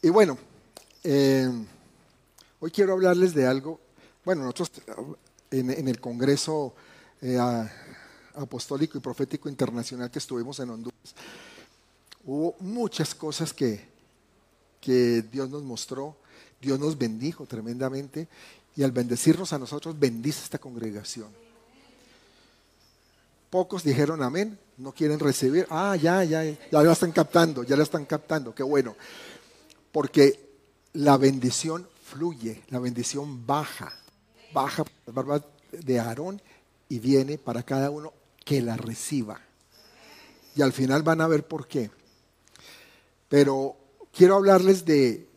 Y 0.01 0.09
bueno, 0.09 0.37
eh, 1.03 1.49
hoy 2.59 2.69
quiero 2.69 2.93
hablarles 2.93 3.33
de 3.33 3.47
algo. 3.47 3.79
Bueno, 4.25 4.43
nosotros 4.43 4.71
en, 5.49 5.87
el 5.87 6.01
Congreso 6.01 6.75
eh, 7.21 7.39
Apostólico 8.35 8.97
y 8.97 9.01
Profético 9.01 9.47
Internacional 9.47 10.11
que 10.11 10.19
estuvimos 10.19 10.59
en 10.59 10.69
Honduras, 10.69 11.15
hubo 12.25 12.55
muchas 12.59 13.15
cosas 13.15 13.53
que, 13.53 13.87
que 14.81 15.21
Dios 15.31 15.49
nos 15.49 15.63
mostró, 15.63 16.17
Dios 16.61 16.77
nos 16.77 16.97
bendijo 16.97 17.45
tremendamente 17.45 18.27
y 18.75 18.83
al 18.83 18.91
bendecirnos 18.91 19.53
a 19.53 19.59
nosotros 19.59 19.97
bendice 19.97 20.43
esta 20.43 20.57
congregación. 20.57 21.29
Pocos 23.49 23.83
dijeron 23.83 24.21
amén, 24.21 24.59
no 24.77 24.91
quieren 24.91 25.19
recibir. 25.19 25.65
Ah, 25.69 25.95
ya, 25.95 26.23
ya, 26.23 26.43
ya 26.43 26.57
la 26.71 26.91
están 26.91 27.11
captando, 27.11 27.63
ya 27.63 27.77
la 27.77 27.83
están 27.83 28.05
captando, 28.05 28.53
qué 28.53 28.63
bueno. 28.63 28.95
Porque 29.91 30.49
la 30.93 31.15
bendición 31.17 31.87
fluye, 32.03 32.63
la 32.69 32.79
bendición 32.79 33.45
baja, 33.45 33.93
baja 34.53 34.83
por 34.83 34.93
las 35.05 35.15
barbas 35.15 35.41
de 35.71 35.99
Aarón 35.99 36.41
y 36.89 36.99
viene 36.99 37.37
para 37.37 37.63
cada 37.63 37.89
uno 37.89 38.13
que 38.43 38.61
la 38.61 38.75
reciba. 38.75 39.39
Y 40.55 40.61
al 40.61 40.73
final 40.73 41.03
van 41.03 41.21
a 41.21 41.27
ver 41.27 41.47
por 41.47 41.67
qué. 41.67 41.91
Pero 43.29 43.77
quiero 44.13 44.35
hablarles 44.35 44.85
de, 44.85 45.27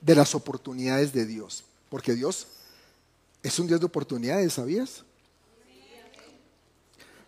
de 0.00 0.14
las 0.14 0.34
oportunidades 0.34 1.12
de 1.12 1.26
Dios, 1.26 1.64
porque 1.88 2.14
Dios 2.14 2.46
es 3.44 3.58
un 3.58 3.66
Dios 3.66 3.78
de 3.78 3.86
oportunidades, 3.86 4.54
¿sabías? 4.54 5.04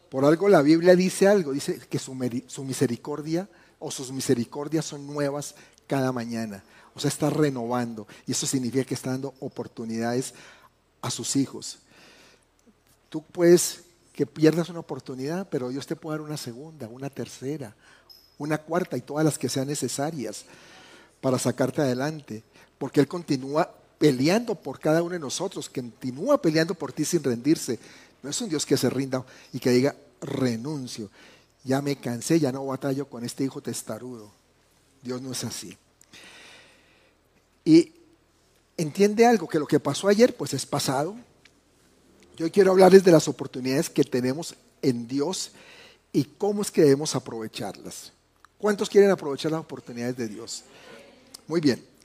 Por 0.08 0.24
algo 0.24 0.48
la 0.48 0.62
Biblia 0.62 0.96
dice 0.96 1.28
algo, 1.28 1.52
dice 1.52 1.78
que 1.90 1.98
su, 1.98 2.16
su 2.46 2.64
misericordia 2.64 3.48
o 3.78 3.90
sus 3.90 4.10
misericordias 4.10 4.86
son 4.86 5.06
nuevas 5.06 5.54
cada 5.86 6.12
mañana. 6.12 6.64
O 6.94 7.00
sea, 7.00 7.08
está 7.08 7.28
renovando. 7.28 8.06
Y 8.26 8.32
eso 8.32 8.46
significa 8.46 8.84
que 8.84 8.94
está 8.94 9.10
dando 9.10 9.34
oportunidades 9.40 10.32
a 11.02 11.10
sus 11.10 11.36
hijos. 11.36 11.80
Tú 13.10 13.22
puedes 13.22 13.82
que 14.14 14.24
pierdas 14.24 14.70
una 14.70 14.80
oportunidad, 14.80 15.46
pero 15.50 15.68
Dios 15.68 15.86
te 15.86 15.96
puede 15.96 16.16
dar 16.16 16.26
una 16.26 16.38
segunda, 16.38 16.88
una 16.88 17.10
tercera, 17.10 17.76
una 18.38 18.56
cuarta 18.56 18.96
y 18.96 19.02
todas 19.02 19.24
las 19.26 19.36
que 19.36 19.50
sean 19.50 19.68
necesarias 19.68 20.46
para 21.20 21.38
sacarte 21.38 21.82
adelante. 21.82 22.42
Porque 22.78 23.00
Él 23.00 23.06
continúa 23.06 23.70
peleando 23.98 24.54
por 24.54 24.78
cada 24.78 25.02
uno 25.02 25.12
de 25.12 25.18
nosotros, 25.18 25.68
continúa 25.68 26.40
peleando 26.40 26.74
por 26.74 26.92
ti 26.92 27.04
sin 27.04 27.22
rendirse. 27.22 27.78
No 28.22 28.30
es 28.30 28.40
un 28.40 28.48
Dios 28.48 28.66
que 28.66 28.76
se 28.76 28.90
rinda 28.90 29.24
y 29.52 29.58
que 29.58 29.70
diga, 29.70 29.94
renuncio, 30.20 31.10
ya 31.64 31.82
me 31.82 31.96
cansé, 31.96 32.38
ya 32.38 32.52
no 32.52 32.66
batallo 32.66 33.08
con 33.08 33.24
este 33.24 33.44
hijo 33.44 33.60
testarudo. 33.60 34.30
Dios 35.02 35.20
no 35.22 35.32
es 35.32 35.44
así. 35.44 35.76
Y 37.64 37.92
entiende 38.76 39.26
algo, 39.26 39.48
que 39.48 39.58
lo 39.58 39.66
que 39.66 39.80
pasó 39.80 40.08
ayer 40.08 40.36
pues 40.36 40.54
es 40.54 40.66
pasado. 40.66 41.16
Yo 42.36 42.50
quiero 42.52 42.72
hablarles 42.72 43.02
de 43.02 43.12
las 43.12 43.28
oportunidades 43.28 43.88
que 43.88 44.04
tenemos 44.04 44.54
en 44.82 45.08
Dios 45.08 45.52
y 46.12 46.24
cómo 46.24 46.62
es 46.62 46.70
que 46.70 46.82
debemos 46.82 47.14
aprovecharlas. 47.14 48.12
¿Cuántos 48.58 48.88
quieren 48.88 49.10
aprovechar 49.10 49.52
las 49.52 49.60
oportunidades 49.60 50.16
de 50.16 50.28
Dios? 50.28 50.64
Muy 51.46 51.60
bien. 51.60 51.95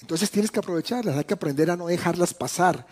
Entonces 0.00 0.30
tienes 0.30 0.50
que 0.50 0.58
aprovecharlas, 0.58 1.16
hay 1.16 1.24
que 1.24 1.34
aprender 1.34 1.70
a 1.70 1.76
no 1.76 1.86
dejarlas 1.86 2.34
pasar. 2.34 2.86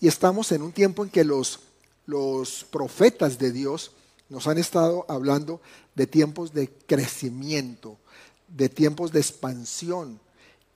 Y 0.00 0.08
estamos 0.08 0.52
en 0.52 0.62
un 0.62 0.72
tiempo 0.72 1.04
en 1.04 1.10
que 1.10 1.24
los, 1.24 1.60
los 2.06 2.64
profetas 2.64 3.38
de 3.38 3.52
Dios 3.52 3.92
nos 4.28 4.46
han 4.46 4.58
estado 4.58 5.04
hablando 5.08 5.60
de 5.94 6.06
tiempos 6.06 6.52
de 6.52 6.68
crecimiento, 6.68 7.98
de 8.48 8.68
tiempos 8.68 9.12
de 9.12 9.20
expansión, 9.20 10.20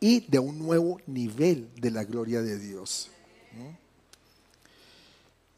y 0.03 0.27
de 0.27 0.41
un 0.41 0.59
nuevo 0.59 1.01
nivel 1.07 1.71
de 1.77 1.93
la 1.93 2.03
gloria 2.03 2.43
de 2.43 2.59
Dios. 2.59 3.09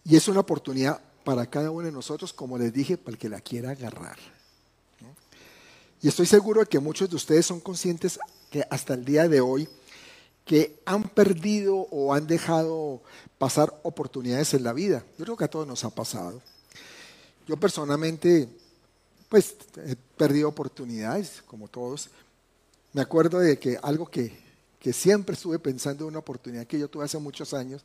Y 0.05 0.17
es 0.17 0.29
una 0.29 0.41
oportunidad 0.41 1.01
para 1.25 1.49
cada 1.49 1.71
uno 1.71 1.87
de 1.87 1.93
nosotros, 1.93 2.35
como 2.35 2.59
les 2.59 2.71
dije, 2.71 2.99
para 2.99 3.13
el 3.13 3.19
que 3.19 3.31
la 3.31 3.41
quiera 3.41 3.71
agarrar. 3.71 4.19
Y 6.03 6.09
estoy 6.09 6.27
seguro 6.27 6.61
de 6.61 6.67
que 6.67 6.79
muchos 6.79 7.09
de 7.09 7.17
ustedes 7.17 7.47
son 7.47 7.59
conscientes 7.59 8.21
que 8.51 8.67
hasta 8.69 8.93
el 8.93 9.07
día 9.07 9.29
de 9.29 9.41
hoy 9.41 9.67
que 10.45 10.79
han 10.85 11.05
perdido 11.05 11.77
o 11.91 12.15
han 12.15 12.27
dejado 12.27 13.03
pasar 13.39 13.73
oportunidades 13.83 14.55
en 14.55 14.65
la 14.65 14.73
vida. 14.73 15.05
Yo 15.19 15.25
creo 15.25 15.37
que 15.37 15.45
a 15.45 15.51
todos 15.51 15.67
nos 15.67 15.85
ha 15.85 15.91
pasado. 15.91 16.43
Yo 17.47 17.57
personalmente, 17.57 18.49
pues, 19.29 19.57
he 19.87 19.97
perdido 20.17 20.49
oportunidades, 20.49 21.43
como 21.47 21.69
todos, 21.69 22.11
me 22.93 23.03
acuerdo 23.03 23.39
de 23.39 23.59
que 23.59 23.79
algo 23.83 24.07
que, 24.07 24.43
siempre 24.93 25.35
estuve 25.35 25.59
pensando 25.59 26.05
en 26.05 26.09
una 26.09 26.19
oportunidad 26.19 26.67
que 26.67 26.79
yo 26.79 26.89
tuve 26.89 27.07
hace 27.07 27.17
muchos 27.17 27.55
años, 27.55 27.83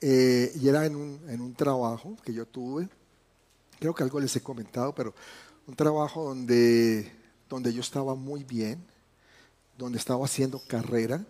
eh, 0.00 0.50
y 0.58 0.68
era 0.68 0.86
en 0.86 0.96
un, 0.96 1.20
en 1.28 1.42
un 1.42 1.54
trabajo 1.54 2.16
que 2.24 2.32
yo 2.32 2.46
tuve, 2.46 2.88
creo 3.78 3.94
que 3.94 4.02
algo 4.02 4.20
les 4.20 4.34
he 4.36 4.40
comentado, 4.40 4.94
pero 4.94 5.14
un 5.66 5.76
trabajo 5.76 6.24
donde, 6.24 7.12
donde 7.46 7.74
yo 7.74 7.82
estaba 7.82 8.14
muy 8.14 8.42
bien, 8.42 8.82
donde 9.80 9.98
estaba 9.98 10.26
haciendo 10.26 10.60
carrera, 10.66 11.24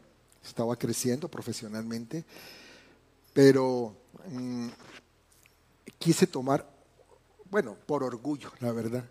estaba 0.44 0.74
creciendo 0.74 1.28
profesionalmente, 1.28 2.24
pero 3.32 3.94
mm, 4.28 4.66
quise 5.98 6.26
tomar, 6.26 6.68
bueno, 7.48 7.76
por 7.86 8.02
orgullo, 8.02 8.50
la 8.58 8.72
verdad, 8.72 9.04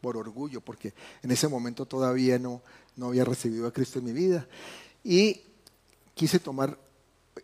por 0.00 0.16
orgullo, 0.16 0.60
porque 0.60 0.92
en 1.22 1.30
ese 1.30 1.46
momento 1.46 1.86
todavía 1.86 2.38
no, 2.38 2.62
no 2.96 3.06
había 3.06 3.24
recibido 3.24 3.68
a 3.68 3.72
Cristo 3.72 4.00
en 4.00 4.06
mi 4.06 4.12
vida. 4.12 4.48
Y 5.04 5.40
quise 6.14 6.40
tomar, 6.40 6.76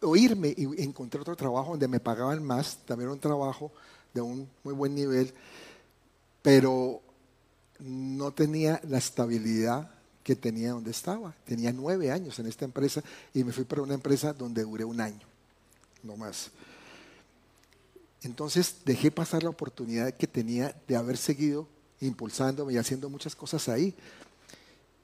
oírme 0.02 0.52
y 0.56 0.82
encontré 0.82 1.20
otro 1.20 1.36
trabajo 1.36 1.70
donde 1.70 1.86
me 1.86 2.00
pagaban 2.00 2.42
más, 2.42 2.78
también 2.84 3.10
un 3.10 3.20
trabajo 3.20 3.70
de 4.12 4.20
un 4.20 4.48
muy 4.64 4.74
buen 4.74 4.96
nivel, 4.96 5.32
pero 6.42 7.02
no 7.78 8.32
tenía 8.32 8.80
la 8.88 8.98
estabilidad 8.98 9.95
que 10.26 10.34
tenía 10.34 10.72
donde 10.72 10.90
estaba. 10.90 11.32
Tenía 11.44 11.72
nueve 11.72 12.10
años 12.10 12.36
en 12.40 12.48
esta 12.48 12.64
empresa 12.64 13.00
y 13.32 13.44
me 13.44 13.52
fui 13.52 13.62
para 13.62 13.82
una 13.82 13.94
empresa 13.94 14.32
donde 14.32 14.64
duré 14.64 14.84
un 14.84 15.00
año, 15.00 15.24
no 16.02 16.16
más. 16.16 16.50
Entonces 18.22 18.78
dejé 18.84 19.12
pasar 19.12 19.44
la 19.44 19.50
oportunidad 19.50 20.12
que 20.12 20.26
tenía 20.26 20.74
de 20.88 20.96
haber 20.96 21.16
seguido 21.16 21.68
impulsándome 22.00 22.72
y 22.72 22.76
haciendo 22.76 23.08
muchas 23.08 23.36
cosas 23.36 23.68
ahí. 23.68 23.94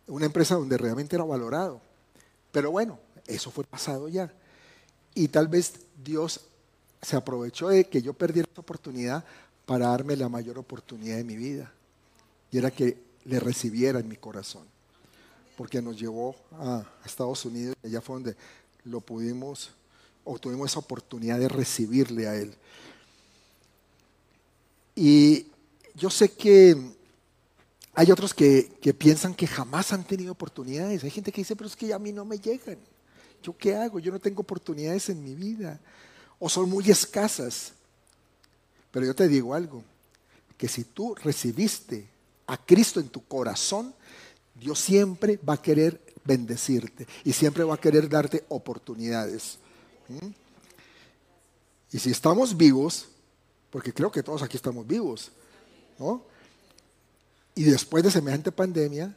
Una 0.08 0.26
empresa 0.26 0.56
donde 0.56 0.76
realmente 0.76 1.14
era 1.14 1.24
valorado. 1.24 1.80
Pero 2.50 2.72
bueno, 2.72 2.98
eso 3.28 3.52
fue 3.52 3.62
pasado 3.62 4.08
ya. 4.08 4.34
Y 5.14 5.28
tal 5.28 5.46
vez 5.46 5.74
Dios 6.02 6.40
se 7.00 7.14
aprovechó 7.14 7.68
de 7.68 7.84
que 7.84 8.02
yo 8.02 8.12
perdiera 8.12 8.48
esta 8.48 8.60
oportunidad 8.60 9.24
para 9.66 9.86
darme 9.86 10.16
la 10.16 10.28
mayor 10.28 10.58
oportunidad 10.58 11.18
de 11.18 11.22
mi 11.22 11.36
vida. 11.36 11.72
Y 12.50 12.58
era 12.58 12.72
que 12.72 13.00
le 13.24 13.38
recibiera 13.38 14.00
en 14.00 14.08
mi 14.08 14.16
corazón. 14.16 14.72
Porque 15.62 15.80
nos 15.80 15.96
llevó 15.96 16.34
a, 16.58 16.84
Estados 17.04 17.44
Unidos 17.44 17.76
allá 17.84 18.00
fue 18.00 18.16
donde 18.16 18.36
lo 18.82 19.00
pudimos, 19.00 19.70
o 20.24 20.36
tuvimos 20.36 20.72
esa 20.72 20.80
oportunidad 20.80 21.38
de 21.38 21.46
recibirle 21.46 22.26
a 22.26 22.34
Él. 22.34 22.52
Y 24.96 25.46
yo 25.94 26.10
sé 26.10 26.32
que 26.32 26.76
hay 27.94 28.10
otros 28.10 28.34
que, 28.34 28.72
piensan 28.98 29.36
que 29.36 29.46
jamás 29.46 29.92
han 29.92 30.02
tenido 30.02 30.32
oportunidades. 30.32 31.04
Hay 31.04 31.10
gente 31.12 31.30
que 31.30 31.42
dice, 31.42 31.54
pero 31.54 31.68
es 31.68 31.76
que 31.76 31.94
a 31.94 31.98
mí 32.00 32.10
no 32.10 32.24
me 32.24 32.40
llegan. 32.40 32.78
¿Yo 33.40 33.56
qué 33.56 33.76
hago? 33.76 34.00
Yo 34.00 34.10
no 34.10 34.18
tengo 34.18 34.40
oportunidades 34.40 35.10
en 35.10 35.22
mi 35.22 35.36
vida. 35.36 35.78
O 36.40 36.48
son 36.48 36.68
muy 36.68 36.90
escasas. 36.90 37.72
Pero 38.90 39.06
yo 39.06 39.14
te 39.14 39.28
digo 39.28 39.54
algo, 39.54 39.84
que 40.58 40.66
si 40.66 40.82
tú 40.82 41.14
recibiste 41.14 42.08
a 42.48 42.56
Cristo 42.56 42.98
en 42.98 43.10
tu 43.10 43.24
corazón, 43.24 43.94
Dios 44.62 44.78
siempre 44.78 45.38
va 45.46 45.54
a 45.54 45.62
querer 45.62 46.00
bendecirte 46.24 47.06
y 47.24 47.32
siempre 47.32 47.64
va 47.64 47.74
a 47.74 47.80
querer 47.80 48.08
darte 48.08 48.44
oportunidades. 48.48 49.58
¿Mm? 50.08 50.28
Y 51.90 51.98
si 51.98 52.10
estamos 52.10 52.56
vivos, 52.56 53.08
porque 53.70 53.92
creo 53.92 54.12
que 54.12 54.22
todos 54.22 54.42
aquí 54.42 54.56
estamos 54.56 54.86
vivos, 54.86 55.32
y 57.54 57.64
después 57.64 58.04
de 58.04 58.10
semejante 58.10 58.52
pandemia, 58.52 59.14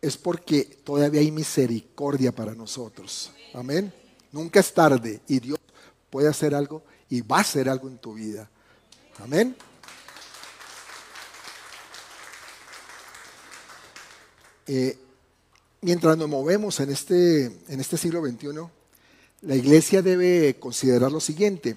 es 0.00 0.16
porque 0.16 0.64
todavía 0.82 1.20
hay 1.20 1.30
misericordia 1.30 2.32
para 2.32 2.54
nosotros. 2.54 3.30
Amén. 3.52 3.92
Nunca 4.32 4.60
es 4.60 4.72
tarde 4.72 5.20
y 5.28 5.40
Dios 5.40 5.58
puede 6.10 6.28
hacer 6.28 6.54
algo 6.54 6.82
y 7.10 7.20
va 7.20 7.38
a 7.38 7.40
hacer 7.40 7.68
algo 7.68 7.88
en 7.88 7.98
tu 7.98 8.14
vida. 8.14 8.50
Amén. 9.18 9.56
Eh, 14.68 14.98
mientras 15.80 16.18
nos 16.18 16.28
movemos 16.28 16.78
en 16.80 16.90
este, 16.90 17.46
en 17.46 17.80
este 17.80 17.96
siglo 17.96 18.20
XXI, 18.20 18.48
la 19.40 19.56
iglesia 19.56 20.02
debe 20.02 20.56
considerar 20.60 21.10
lo 21.10 21.20
siguiente. 21.20 21.74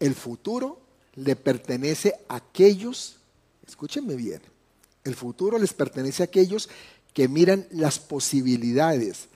El 0.00 0.16
futuro 0.16 0.80
le 1.14 1.36
pertenece 1.36 2.14
a 2.28 2.36
aquellos, 2.36 3.18
escúchenme 3.66 4.16
bien, 4.16 4.42
el 5.04 5.14
futuro 5.14 5.58
les 5.58 5.72
pertenece 5.72 6.24
a 6.24 6.26
aquellos 6.26 6.68
que 7.14 7.28
miran 7.28 7.68
las 7.70 8.00
posibilidades 8.00 9.28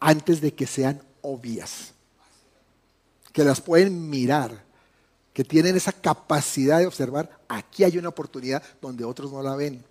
antes 0.00 0.42
de 0.42 0.52
que 0.52 0.66
sean 0.66 1.02
obvias, 1.22 1.94
que 3.32 3.44
las 3.44 3.62
pueden 3.62 4.10
mirar, 4.10 4.62
que 5.32 5.42
tienen 5.42 5.74
esa 5.74 5.92
capacidad 5.92 6.80
de 6.80 6.86
observar, 6.86 7.40
aquí 7.48 7.82
hay 7.82 7.96
una 7.96 8.10
oportunidad 8.10 8.62
donde 8.82 9.04
otros 9.04 9.32
no 9.32 9.42
la 9.42 9.56
ven. 9.56 9.84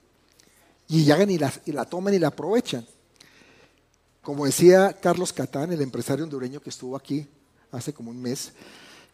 Y 0.94 1.06
llegan 1.06 1.32
y 1.32 1.40
la, 1.40 1.86
toman 1.86 2.14
y 2.14 2.20
la 2.20 2.28
aprovechan. 2.28 2.86
Como 4.22 4.46
decía 4.46 4.96
Carlos 5.02 5.34
Catán, 5.34 5.72
el 5.74 5.82
empresario 5.82 6.24
hondureño 6.24 6.62
que 6.62 6.70
estuvo 6.70 6.96
aquí 6.96 7.28
hace 7.72 7.92
como 7.96 8.12
un 8.12 8.22
mes, 8.22 8.52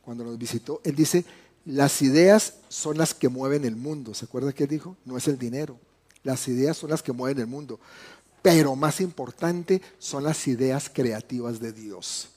cuando 0.01 0.25
nos 0.25 0.37
visitó, 0.37 0.81
él 0.83 0.93
dice, 0.93 1.23
las 1.63 2.01
ideas 2.01 2.55
son 2.67 2.97
las 2.97 3.13
que 3.13 3.29
mueven 3.29 3.63
el 3.63 3.77
mundo. 3.77 4.13
¿Se 4.13 4.25
acuerda 4.25 4.51
qué 4.51 4.67
dijo? 4.67 4.97
No 5.05 5.15
es 5.15 5.29
el 5.29 5.39
dinero. 5.39 5.79
Las 6.21 6.49
ideas 6.49 6.75
son 6.75 6.89
las 6.89 7.01
que 7.01 7.13
mueven 7.13 7.39
el 7.39 7.47
mundo. 7.47 7.79
Pero 8.41 8.75
más 8.75 8.99
importante 8.99 9.81
son 9.99 10.25
las 10.25 10.49
ideas 10.49 10.91
creativas 10.93 11.61
de 11.61 11.71
Dios. 11.71 12.27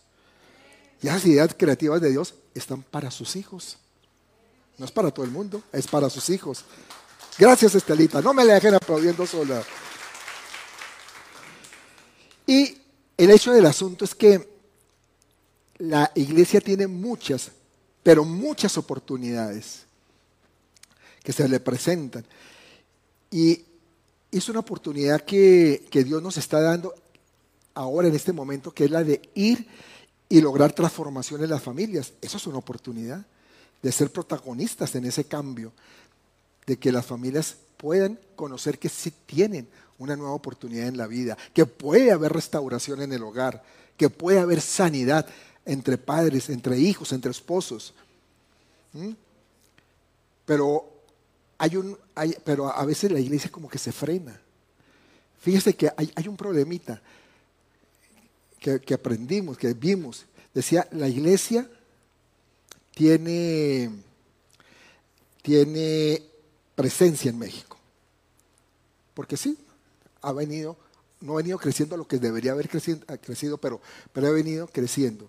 Y 1.02 1.08
esas 1.08 1.26
ideas 1.26 1.52
creativas 1.58 2.00
de 2.00 2.10
Dios 2.10 2.36
están 2.54 2.84
para 2.84 3.10
sus 3.10 3.34
hijos. 3.34 3.76
No 4.78 4.84
es 4.84 4.92
para 4.92 5.10
todo 5.10 5.24
el 5.26 5.32
mundo, 5.32 5.64
es 5.72 5.88
para 5.88 6.08
sus 6.08 6.30
hijos. 6.30 6.64
Gracias, 7.38 7.74
Estelita. 7.74 8.20
No 8.20 8.34
me 8.34 8.44
la 8.44 8.54
dejen 8.54 8.74
aplaudiendo 8.74 9.26
sola. 9.26 9.62
Y 12.46 12.76
el 13.16 13.30
hecho 13.30 13.52
del 13.52 13.66
asunto 13.66 14.04
es 14.04 14.14
que 14.14 14.48
la 15.78 16.10
iglesia 16.14 16.60
tiene 16.60 16.86
muchas, 16.86 17.50
pero 18.02 18.24
muchas 18.24 18.76
oportunidades 18.76 19.86
que 21.22 21.32
se 21.32 21.48
le 21.48 21.60
presentan. 21.60 22.24
Y 23.30 23.64
es 24.30 24.48
una 24.48 24.60
oportunidad 24.60 25.22
que, 25.22 25.86
que, 25.90 26.04
Dios 26.04 26.22
nos 26.22 26.36
está 26.36 26.60
dando 26.60 26.94
ahora 27.74 28.08
en 28.08 28.14
este 28.14 28.32
momento, 28.32 28.72
que 28.72 28.84
es 28.84 28.90
la 28.90 29.04
de 29.04 29.22
ir 29.34 29.66
y 30.28 30.40
lograr 30.40 30.72
transformación 30.72 31.42
en 31.42 31.50
las 31.50 31.62
familias. 31.62 32.12
Eso 32.20 32.36
es 32.36 32.46
una 32.46 32.58
oportunidad 32.58 33.24
de 33.82 33.92
ser 33.92 34.10
protagonistas 34.10 34.94
en 34.94 35.06
ese 35.06 35.24
cambio, 35.24 35.72
de 36.66 36.78
que 36.78 36.92
las 36.92 37.06
familias 37.06 37.56
puedan 37.76 38.18
conocer 38.36 38.78
que 38.78 38.88
sí 38.88 39.12
tienen 39.26 39.68
una 39.98 40.16
nueva 40.16 40.32
oportunidad 40.32 40.88
en 40.88 40.96
la 40.96 41.06
vida, 41.06 41.36
que 41.54 41.66
puede 41.66 42.12
haber 42.12 42.32
restauración 42.32 43.02
en 43.02 43.12
el 43.12 43.22
hogar, 43.22 43.62
que 43.96 44.10
puede 44.10 44.38
haber 44.38 44.60
sanidad 44.60 45.26
entre 45.64 45.98
padres, 45.98 46.48
entre 46.50 46.78
hijos, 46.78 47.12
entre 47.12 47.30
esposos. 47.30 47.94
¿Mm? 48.92 49.10
Pero 50.44 50.92
hay 51.58 51.76
un, 51.76 51.96
pero 52.44 52.68
a 52.68 52.84
veces 52.84 53.12
la 53.12 53.20
iglesia 53.20 53.50
como 53.50 53.68
que 53.68 53.78
se 53.78 53.92
frena. 53.92 54.40
Fíjese 55.40 55.74
que 55.74 55.90
hay, 55.96 56.28
un 56.28 56.36
problemita 56.36 57.00
que, 58.58 58.80
que, 58.80 58.94
aprendimos, 58.94 59.58
que 59.58 59.72
vimos. 59.72 60.24
Decía, 60.54 60.86
la 60.92 61.08
iglesia 61.08 61.68
tiene, 62.94 63.90
tiene 65.42 66.22
presencia 66.74 67.30
en 67.30 67.38
México. 67.38 67.78
Porque 69.14 69.36
sí, 69.36 69.58
ha 70.20 70.32
venido, 70.32 70.76
no 71.20 71.34
ha 71.34 71.36
venido 71.36 71.58
creciendo 71.58 71.96
lo 71.96 72.06
que 72.06 72.18
debería 72.18 72.52
haber 72.52 72.68
crecido, 72.68 73.58
pero, 73.58 73.80
pero 74.12 74.26
ha 74.28 74.30
venido 74.30 74.66
creciendo. 74.66 75.28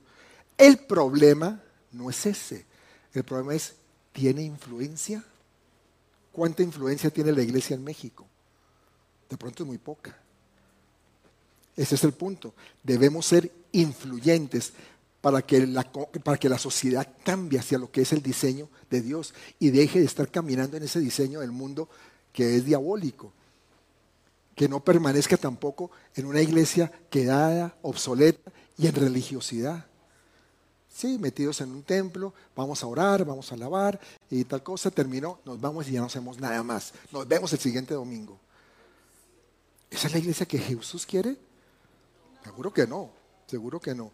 El 0.58 0.78
problema 0.78 1.62
no 1.92 2.10
es 2.10 2.26
ese. 2.26 2.66
El 3.14 3.24
problema 3.24 3.56
es, 3.56 3.74
¿tiene 4.12 4.44
influencia? 4.44 5.24
¿Cuánta 6.32 6.64
influencia 6.64 7.10
tiene 7.10 7.32
la 7.32 7.42
iglesia 7.42 7.76
en 7.76 7.84
México? 7.84 8.26
De 9.30 9.38
pronto 9.38 9.64
es 9.64 9.68
muy 9.68 9.78
poca. 9.78 10.18
Ese 11.76 11.96
es 11.96 12.04
el 12.04 12.14
punto. 12.14 12.54
Debemos 12.84 13.26
ser 13.26 13.52
influyentes 13.72 14.74
para 15.24 15.42
que, 15.42 15.66
la, 15.66 15.90
para 16.22 16.38
que 16.38 16.50
la 16.50 16.58
sociedad 16.58 17.08
cambie 17.24 17.58
hacia 17.58 17.78
lo 17.78 17.90
que 17.90 18.02
es 18.02 18.12
el 18.12 18.22
diseño 18.22 18.68
de 18.90 19.02
Dios 19.02 19.34
y 19.58 19.70
deje 19.70 20.00
de 20.00 20.06
estar 20.06 20.30
caminando 20.30 20.76
en 20.76 20.84
ese 20.84 21.00
diseño 21.00 21.40
del 21.40 21.54
mundo 21.54 21.88
que 22.34 22.58
es 22.58 22.66
diabólico 22.66 23.32
que 24.54 24.68
no 24.68 24.84
permanezca 24.84 25.38
tampoco 25.38 25.92
en 26.14 26.26
una 26.26 26.42
iglesia 26.42 26.92
quedada, 27.10 27.74
obsoleta 27.84 28.52
y 28.78 28.88
en 28.88 28.96
religiosidad. 28.96 29.86
Sí, 30.94 31.18
metidos 31.18 31.62
en 31.62 31.72
un 31.72 31.84
templo, 31.84 32.34
vamos 32.54 32.84
a 32.84 32.88
orar, 32.88 33.24
vamos 33.24 33.50
a 33.50 33.56
alabar 33.56 33.98
y 34.30 34.44
tal 34.44 34.62
cosa, 34.62 34.92
terminó, 34.92 35.40
nos 35.46 35.60
vamos 35.60 35.88
y 35.88 35.94
ya 35.94 36.02
no 36.02 36.08
hacemos 36.08 36.38
nada 36.38 36.62
más. 36.64 36.94
Nos 37.14 37.26
vemos 37.26 37.52
el 37.54 37.60
siguiente 37.60 37.94
domingo. 37.94 38.38
¿Esa 39.90 40.08
es 40.08 40.14
la 40.14 40.20
iglesia 40.20 40.46
que 40.46 40.60
Jesús 40.60 41.06
quiere? 41.06 41.38
Seguro 42.44 42.74
que 42.74 42.86
no, 42.86 43.10
seguro 43.48 43.80
que 43.80 43.96
no. 43.96 44.12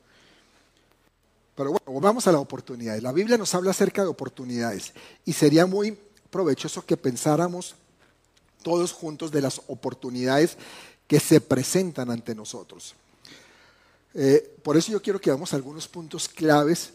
Pero 1.60 1.72
bueno, 1.72 2.00
vamos 2.00 2.26
a 2.26 2.32
la 2.32 2.40
oportunidad. 2.40 2.98
La 3.00 3.12
Biblia 3.12 3.38
nos 3.38 3.54
habla 3.54 3.72
acerca 3.72 4.02
de 4.02 4.08
oportunidades 4.08 4.94
y 5.26 5.34
sería 5.34 5.66
muy 5.66 5.92
provechoso 6.30 6.86
que 6.86 6.96
pensáramos 6.96 7.76
todos 8.64 8.94
juntos 8.94 9.30
de 9.30 9.42
las 9.42 9.62
oportunidades 9.68 10.56
que 11.06 11.20
se 11.20 11.42
presentan 11.42 12.12
ante 12.12 12.34
nosotros. 12.34 12.96
Eh, 14.14 14.58
por 14.64 14.78
eso 14.78 14.94
yo 14.94 15.02
quiero 15.02 15.20
que 15.20 15.32
veamos 15.32 15.54
algunos 15.54 15.86
puntos 15.90 16.30
claves 16.30 16.94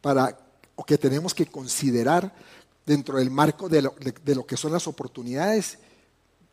para, 0.00 0.38
o 0.76 0.84
que 0.84 0.98
tenemos 0.98 1.34
que 1.34 1.46
considerar 1.46 2.32
dentro 2.86 3.18
del 3.18 3.32
marco 3.32 3.68
de 3.68 3.82
lo, 3.82 4.46
que 4.46 4.56
son 4.56 4.70
las 4.70 4.86
oportunidades 4.86 5.78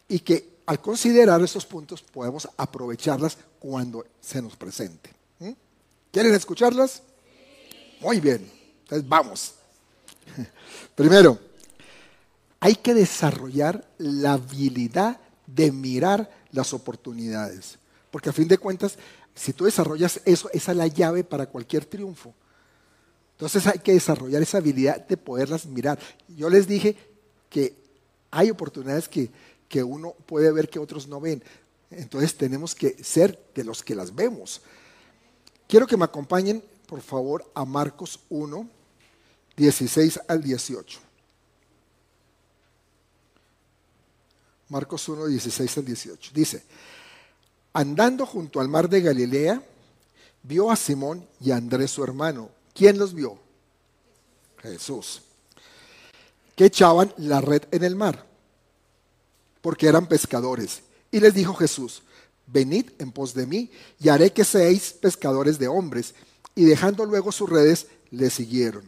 y 0.07 0.21
que 0.21 0.57
al 0.65 0.81
considerar 0.81 1.39
esos 1.43 1.67
puntos 1.67 2.01
podemos 2.01 2.49
aprovecharlas 2.57 3.37
cuando 3.59 4.03
se 4.19 4.41
nos 4.41 4.55
presente. 4.55 5.11
¿Mm? 5.37 5.51
¿Quieren 6.11 6.33
escucharlas? 6.33 7.03
Muy 8.03 8.19
bien, 8.19 8.51
entonces 8.81 9.07
vamos. 9.07 9.53
Primero, 10.95 11.39
hay 12.59 12.75
que 12.75 12.93
desarrollar 12.93 13.87
la 13.97 14.33
habilidad 14.33 15.21
de 15.47 15.71
mirar 15.71 16.29
las 16.51 16.73
oportunidades. 16.73 17.79
Porque 18.11 18.29
a 18.29 18.33
fin 18.33 18.49
de 18.49 18.57
cuentas, 18.57 18.97
si 19.33 19.53
tú 19.53 19.63
desarrollas 19.63 20.19
eso, 20.25 20.49
esa 20.51 20.71
es 20.71 20.77
la 20.77 20.87
llave 20.87 21.23
para 21.23 21.45
cualquier 21.45 21.85
triunfo. 21.85 22.33
Entonces 23.31 23.65
hay 23.67 23.79
que 23.79 23.93
desarrollar 23.93 24.41
esa 24.41 24.57
habilidad 24.57 25.07
de 25.07 25.15
poderlas 25.15 25.65
mirar. 25.65 25.97
Yo 26.27 26.49
les 26.49 26.67
dije 26.67 26.97
que 27.49 27.73
hay 28.31 28.49
oportunidades 28.51 29.07
que, 29.07 29.31
que 29.69 29.81
uno 29.81 30.13
puede 30.25 30.51
ver 30.51 30.69
que 30.69 30.77
otros 30.77 31.07
no 31.07 31.21
ven. 31.21 31.41
Entonces 31.89 32.35
tenemos 32.35 32.75
que 32.75 33.01
ser 33.01 33.39
de 33.55 33.63
los 33.63 33.81
que 33.81 33.95
las 33.95 34.13
vemos. 34.13 34.61
Quiero 35.67 35.87
que 35.87 35.97
me 35.97 36.05
acompañen, 36.05 36.63
por 36.87 37.01
favor, 37.01 37.49
a 37.53 37.65
Marcos 37.65 38.19
1, 38.29 38.69
16 39.55 40.19
al 40.27 40.41
18. 40.41 40.99
Marcos 44.69 45.07
1, 45.07 45.27
16 45.27 45.77
al 45.77 45.85
18. 45.85 46.31
Dice, 46.33 46.63
andando 47.73 48.25
junto 48.25 48.59
al 48.59 48.67
mar 48.67 48.89
de 48.89 49.01
Galilea, 49.01 49.61
vio 50.43 50.71
a 50.71 50.75
Simón 50.75 51.27
y 51.39 51.51
a 51.51 51.57
Andrés 51.57 51.91
su 51.91 52.03
hermano. 52.03 52.49
¿Quién 52.73 52.97
los 52.97 53.13
vio? 53.13 53.37
Jesús. 54.61 55.21
Que 56.55 56.65
echaban 56.65 57.13
la 57.17 57.41
red 57.41 57.63
en 57.71 57.83
el 57.83 57.95
mar, 57.95 58.25
porque 59.61 59.87
eran 59.87 60.07
pescadores. 60.07 60.81
Y 61.11 61.19
les 61.19 61.33
dijo 61.33 61.53
Jesús, 61.53 62.03
venid 62.47 62.91
en 62.99 63.11
pos 63.11 63.33
de 63.33 63.45
mí 63.45 63.71
y 63.99 64.09
haré 64.09 64.31
que 64.31 64.43
seáis 64.43 64.93
pescadores 64.93 65.59
de 65.59 65.67
hombres. 65.67 66.13
Y 66.55 66.65
dejando 66.65 67.05
luego 67.05 67.31
sus 67.31 67.49
redes, 67.49 67.87
le 68.11 68.29
siguieron. 68.29 68.83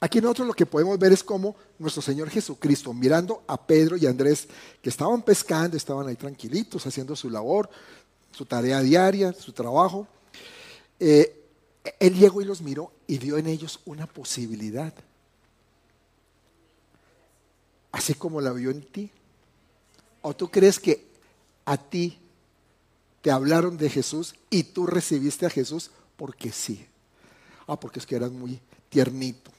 Aquí 0.00 0.20
nosotros 0.20 0.46
lo 0.46 0.52
que 0.52 0.66
podemos 0.66 0.98
ver 0.98 1.12
es 1.12 1.24
cómo 1.24 1.56
nuestro 1.78 2.02
Señor 2.02 2.28
Jesucristo, 2.28 2.92
mirando 2.92 3.42
a 3.46 3.66
Pedro 3.66 3.96
y 3.96 4.06
Andrés, 4.06 4.46
que 4.82 4.90
estaban 4.90 5.22
pescando, 5.22 5.76
estaban 5.76 6.06
ahí 6.06 6.16
tranquilitos, 6.16 6.86
haciendo 6.86 7.16
su 7.16 7.30
labor, 7.30 7.70
su 8.32 8.44
tarea 8.44 8.80
diaria, 8.80 9.32
su 9.32 9.52
trabajo, 9.52 10.06
eh, 11.00 11.42
Él 11.98 12.14
llegó 12.14 12.42
y 12.42 12.44
los 12.44 12.60
miró 12.60 12.92
y 13.06 13.18
vio 13.18 13.38
en 13.38 13.46
ellos 13.46 13.80
una 13.86 14.06
posibilidad. 14.06 14.92
así 17.92 18.14
como 18.14 18.40
la 18.40 18.52
vio 18.52 18.70
en 18.70 18.82
ti? 18.82 19.08
¿O 20.20 20.34
tú 20.34 20.50
crees 20.50 20.80
que 20.80 21.06
a 21.64 21.76
ti 21.76 22.18
te 23.22 23.30
hablaron 23.30 23.78
de 23.78 23.88
Jesús 23.88 24.34
y 24.50 24.64
tú 24.64 24.86
recibiste 24.86 25.46
a 25.46 25.50
Jesús 25.50 25.92
porque 26.16 26.52
sí? 26.52 26.86
Ah, 27.66 27.78
porque 27.78 27.98
es 27.98 28.06
que 28.06 28.16
eras 28.16 28.30
muy 28.30 28.60
tiernito, 28.88 29.50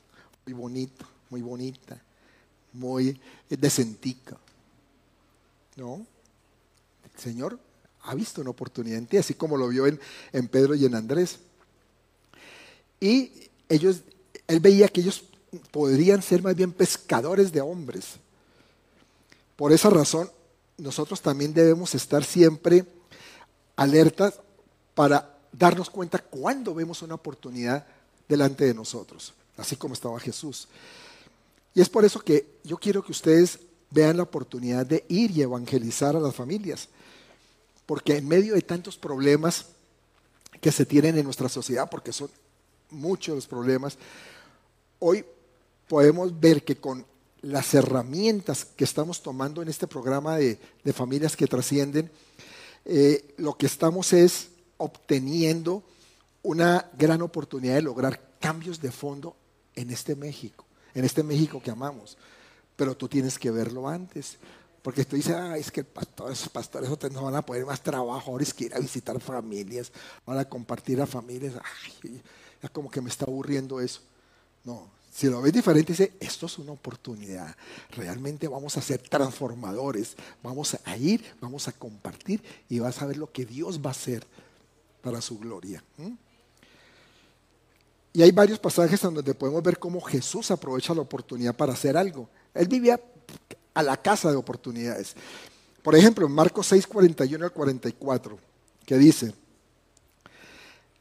muy 0.46 0.54
bonito, 0.54 1.06
muy 1.30 1.42
bonita, 1.42 2.02
muy 2.74 3.20
decentica. 3.50 4.38
¿No? 5.76 6.06
El 7.04 7.20
Señor 7.20 7.60
ha 8.04 8.16
visto 8.16 8.42
una 8.42 8.52
oportunidad 8.52 8.98
en 8.98 9.08
ti, 9.08 9.18
así 9.18 9.34
como 9.34 9.58
lo 9.58 9.68
vio 9.68 9.88
en, 9.88 10.00
en 10.32 10.48
Pedro 10.48 10.76
y 10.76 10.86
en 10.86 10.96
Andrés. 10.96 11.40
Y 13.00 13.50
ellos, 13.68 14.02
él 14.48 14.60
veía 14.60 14.88
que 14.88 15.02
ellos 15.02 15.26
podrían 15.72 16.22
ser 16.22 16.44
más 16.44 16.56
bien 16.56 16.72
pescadores 16.72 17.52
de 17.52 17.62
hombres. 17.62 18.16
Por 19.56 19.72
esa 19.72 19.90
razón, 19.90 20.30
nosotros 20.78 21.22
también 21.22 21.54
debemos 21.54 21.96
estar 21.96 22.24
siempre 22.24 22.86
alertas 23.76 24.40
para 24.94 25.35
darnos 25.58 25.90
cuenta 25.90 26.20
cuando 26.20 26.74
vemos 26.74 27.02
una 27.02 27.16
oportunidad 27.16 27.86
delante 28.28 28.66
de 28.66 28.74
nosotros, 28.74 29.34
así 29.58 29.76
como 29.76 29.94
estaba 29.94 30.20
Jesús. 30.20 30.68
Y 31.74 31.82
es 31.82 31.90
por 31.90 32.06
eso 32.06 32.20
que 32.20 32.60
yo 32.64 32.78
quiero 32.78 33.04
que 33.04 33.12
ustedes 33.12 33.60
vean 33.92 34.18
la 34.18 34.24
oportunidad 34.24 34.86
de 34.86 35.06
ir 35.08 35.32
y 35.32 35.42
evangelizar 35.42 36.16
a 36.16 36.20
las 36.20 36.36
familias, 36.36 36.90
porque 37.86 38.18
en 38.18 38.28
medio 38.28 38.56
de 38.56 38.62
tantos 38.62 38.98
problemas 38.98 39.68
que 40.60 40.72
se 40.72 40.86
tienen 40.86 41.18
en 41.18 41.26
nuestra 41.26 41.50
sociedad, 41.50 41.90
porque 41.90 42.12
son 42.12 42.30
muchos 42.90 43.36
los 43.36 43.48
problemas, 43.48 43.98
hoy 45.00 45.24
podemos 45.88 46.38
ver 46.40 46.64
que 46.64 46.78
con 46.78 47.06
las 47.42 47.74
herramientas 47.76 48.66
que 48.66 48.84
estamos 48.84 49.22
tomando 49.22 49.62
en 49.62 49.68
este 49.68 49.86
programa 49.86 50.38
de, 50.38 50.58
familias 50.94 51.36
que 51.36 51.46
trascienden, 51.46 52.10
eh, 52.86 53.36
lo 53.38 53.56
que 53.56 53.68
estamos 53.68 54.14
es 54.14 54.50
obteniendo 54.78 55.84
una 56.44 56.90
gran 56.98 57.22
oportunidad 57.22 57.76
de 57.76 57.82
lograr 57.82 58.20
cambios 58.40 58.80
de 58.80 58.92
fondo 58.92 59.36
en 59.76 59.90
este 59.90 60.16
México, 60.16 60.66
en 60.94 61.06
este 61.06 61.24
México 61.24 61.62
que 61.62 61.72
amamos. 61.72 62.18
Pero 62.76 62.96
tú 62.96 63.08
tienes 63.08 63.40
que 63.40 63.52
verlo 63.52 63.88
antes. 63.88 64.38
Porque 64.82 65.04
tú 65.04 65.16
dices, 65.16 65.36
ah, 65.36 65.58
es 65.58 65.72
que 65.72 65.80
el 65.80 65.88
pastor, 65.88 66.32
esos 66.32 66.50
pastores 66.50 66.88
no 67.12 67.24
van 67.24 67.36
a 67.36 67.44
poder 67.44 67.66
más 67.66 67.82
trabajo, 67.82 68.30
ahora 68.30 68.44
es 68.44 68.54
que 68.54 68.66
ir 68.66 68.76
a 68.76 68.80
visitar 68.80 69.20
familias, 69.20 69.92
van 70.28 70.38
a 70.38 70.46
compartir 70.46 71.02
a 71.02 71.08
familias. 71.08 71.56
Ay, 72.04 72.22
ya 72.62 72.70
como 72.70 72.92
que 72.92 73.02
me 73.02 73.10
está 73.10 73.26
aburriendo 73.26 73.82
eso. 73.82 74.02
No, 74.64 74.88
si 75.12 75.28
lo 75.28 75.42
ves 75.42 75.54
diferente, 75.54 75.94
dice, 75.94 76.14
esto 76.20 76.46
es 76.46 76.60
una 76.60 76.74
oportunidad. 76.74 77.56
Realmente 77.92 78.48
vamos 78.48 78.78
a 78.78 78.82
ser 78.82 79.02
transformadores. 79.02 80.16
Vamos 80.44 80.78
a 80.84 80.98
ir, 80.98 81.24
vamos 81.42 81.68
a 81.68 81.72
compartir 81.72 82.44
y 82.70 82.78
vas 82.78 83.02
a 83.02 83.08
ver 83.08 83.18
lo 83.18 83.32
que 83.32 83.46
Dios 83.46 83.80
va 83.80 83.90
a 83.90 83.92
hacer 83.92 84.28
para 85.06 85.22
su 85.22 85.38
gloria. 85.38 85.84
Y 88.12 88.24
hay 88.24 88.32
varios 88.32 88.58
pasajes 88.58 89.04
en 89.04 89.14
donde 89.14 89.36
podemos 89.36 89.62
ver 89.62 89.78
cómo 89.78 90.02
Jesús 90.02 90.50
aprovecha 90.50 90.96
la 90.96 91.02
oportunidad 91.02 91.56
para 91.56 91.74
hacer 91.74 91.96
algo. 91.96 92.28
Él 92.56 92.68
vivía 92.68 93.00
a 93.76 93.84
la 93.84 93.98
casa 93.98 94.32
de 94.32 94.36
oportunidades. 94.36 95.14
Por 95.84 95.96
ejemplo, 95.96 96.26
en 96.26 96.32
Marcos 96.32 96.66
6, 96.66 96.88
41 96.88 97.46
al 97.46 97.52
44, 97.52 98.40
que 98.84 98.98
dice, 98.98 99.32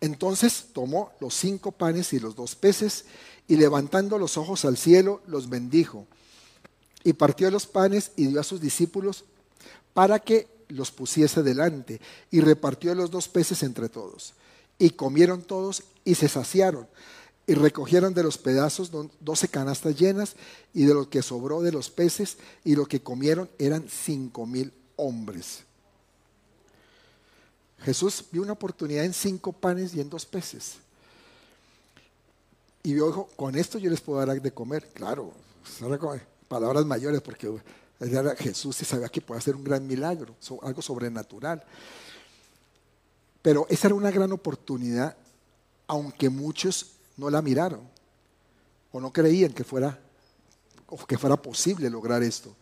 entonces 0.03 0.67
tomó 0.75 1.13
los 1.19 1.33
cinco 1.33 1.73
panes 1.73 2.13
y 2.13 2.21
los 2.21 2.37
dos 2.37 2.55
peces 2.55 3.07
y 3.49 3.57
levantando 3.57 4.19
los 4.19 4.37
ojos 4.37 4.67
al 4.67 4.77
cielo, 4.77 5.23
los 5.27 5.49
bendijo. 5.49 6.07
Y 7.05 7.15
partió 7.15 7.51
los 7.51 7.67
panes 7.67 8.13
y 8.17 8.27
dio 8.27 8.39
a 8.39 8.45
sus 8.45 8.61
discípulos 8.61 9.25
para 9.95 10.19
que 10.19 10.54
los 10.69 10.91
pusiese 10.91 11.43
delante. 11.43 12.01
Y 12.31 12.41
repartió 12.41 12.95
los 12.95 13.11
dos 13.11 13.29
peces 13.29 13.63
entre 13.63 13.89
todos. 13.89 14.35
Y 14.79 14.91
comieron 14.91 15.43
todos 15.43 15.85
y 16.05 16.15
se 16.15 16.29
saciaron. 16.29 16.87
Y 17.47 17.55
recogieron 17.55 18.15
de 18.15 18.23
los 18.23 18.39
pedazos 18.39 18.91
doce 19.21 19.49
canastas 19.49 19.97
llenas 19.97 20.35
y 20.73 20.85
de 20.85 20.95
lo 20.95 21.11
que 21.11 21.23
sobró 21.23 21.61
de 21.61 21.73
los 21.73 21.91
peces 21.91 22.39
y 22.65 22.75
lo 22.75 22.87
que 22.87 23.01
comieron 23.01 23.51
eran 23.59 23.87
cinco 23.89 24.47
mil 24.47 24.73
hombres. 24.97 25.61
Jesús 27.81 28.25
vio 28.33 28.43
una 28.43 28.53
oportunidad 28.53 29.05
en 29.05 29.13
cinco 29.13 29.53
panes 29.53 29.95
y 29.95 30.01
en 30.01 30.09
dos 30.09 30.25
peces. 30.25 30.77
Y 32.83 32.95
dijo, 32.95 33.29
con 33.37 33.57
esto 33.57 33.79
yo 33.79 33.91
les 33.91 34.01
puedo 34.01 34.25
dar 34.25 34.41
de 34.41 34.53
comer. 34.53 34.89
Claro, 34.95 35.33
palabras 36.49 36.87
mayores 36.87 37.21
porque 37.21 37.51
Jesús 38.39 38.81
y 38.83 38.85
sabía 38.85 39.09
que 39.09 39.21
puede 39.21 39.39
hacer 39.39 39.55
un 39.55 39.65
gran 39.65 39.87
milagro, 39.87 40.35
algo 40.63 40.83
sobrenatural. 40.83 41.63
Pero 43.41 43.67
esa 43.69 43.89
era 43.89 43.95
una 43.95 44.11
gran 44.11 44.33
oportunidad, 44.33 45.17
aunque 45.87 46.29
muchos 46.29 46.93
no 47.17 47.31
la 47.31 47.43
miraron 47.43 47.83
o 48.91 49.01
no 49.01 49.13
creían 49.13 49.53
que 49.53 49.65
fuera, 49.65 49.99
que 51.07 51.19
fuera 51.19 51.37
posible 51.37 51.91
lograr 51.91 52.23
esto. 52.23 52.55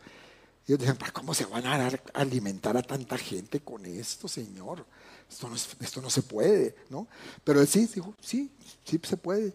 Ellos 0.67 0.79
decían, 0.79 0.99
¿cómo 1.13 1.35
se 1.35 1.45
van 1.45 1.67
a 1.67 1.91
alimentar 2.15 2.77
a 2.77 2.83
tanta 2.83 3.19
gente 3.19 3.61
con 3.61 3.85
esto, 3.85 4.29
Señor? 4.29 4.85
Esto 5.29 5.49
no, 5.49 5.57
esto 5.57 6.01
no 6.01 6.11
se 6.11 6.23
puede, 6.23 6.77
¿no? 6.89 7.09
Pero 7.43 7.61
él 7.61 7.67
sí 7.67 7.87
dijo, 7.87 8.15
sí, 8.21 8.51
sí 8.85 9.01
se 9.03 9.17
puede. 9.17 9.55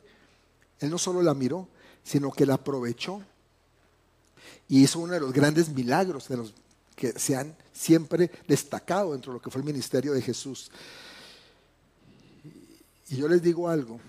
Él 0.80 0.90
no 0.90 0.98
solo 0.98 1.22
la 1.22 1.34
miró, 1.34 1.68
sino 2.04 2.32
que 2.32 2.46
la 2.46 2.56
aprovechó 2.56 3.22
y 4.70 4.84
hizo 4.84 5.00
uno 5.00 5.14
de 5.14 5.20
los 5.20 5.34
grandes 5.34 5.70
milagros 5.70 6.28
de 6.28 6.38
los 6.38 6.54
que 6.96 7.18
se 7.18 7.36
han 7.36 7.56
siempre 7.74 8.32
destacado 8.48 9.14
dentro 9.14 9.32
de 9.32 9.38
lo 9.38 9.42
que 9.42 9.52
fue 9.52 9.62
el 9.62 9.68
ministerio 9.68 10.14
de 10.14 10.22
Jesús. 10.22 10.72
Y 13.10 13.18
yo 13.18 13.28
les 13.28 13.42
digo 13.42 13.70
algo, 13.70 14.00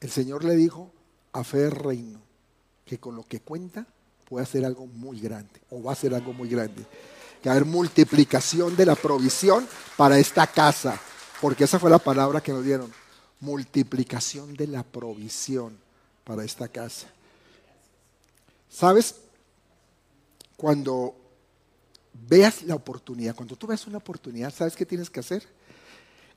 el 0.00 0.10
Señor 0.10 0.44
le 0.44 0.56
dijo 0.56 0.90
a 1.32 1.44
Fe 1.44 1.70
Reino 1.70 2.20
que 2.84 2.98
con 2.98 3.14
lo 3.14 3.22
que 3.22 3.40
cuenta 3.40 3.86
puede 4.28 4.42
hacer 4.42 4.64
algo 4.64 4.86
muy 4.86 5.20
grande 5.20 5.60
o 5.70 5.82
va 5.82 5.90
a 5.90 5.94
hacer 5.94 6.14
algo 6.14 6.32
muy 6.32 6.48
grande. 6.48 6.84
Que 7.42 7.48
haber 7.48 7.64
multiplicación 7.64 8.76
de 8.76 8.84
la 8.84 8.96
provisión 8.96 9.66
para 9.96 10.18
esta 10.18 10.46
casa, 10.46 11.00
porque 11.40 11.64
esa 11.64 11.78
fue 11.78 11.88
la 11.88 11.98
palabra 11.98 12.42
que 12.42 12.52
nos 12.52 12.64
dieron 12.64 12.92
multiplicación 13.40 14.54
de 14.54 14.66
la 14.66 14.82
provisión 14.82 15.78
para 16.24 16.44
esta 16.44 16.68
casa. 16.68 17.08
¿Sabes? 18.68 19.16
Cuando 20.60 21.14
veas 22.28 22.64
la 22.64 22.74
oportunidad, 22.74 23.34
cuando 23.34 23.56
tú 23.56 23.66
ves 23.66 23.86
una 23.86 23.96
oportunidad, 23.96 24.52
¿sabes 24.52 24.76
qué 24.76 24.84
tienes 24.84 25.08
que 25.08 25.20
hacer? 25.20 25.42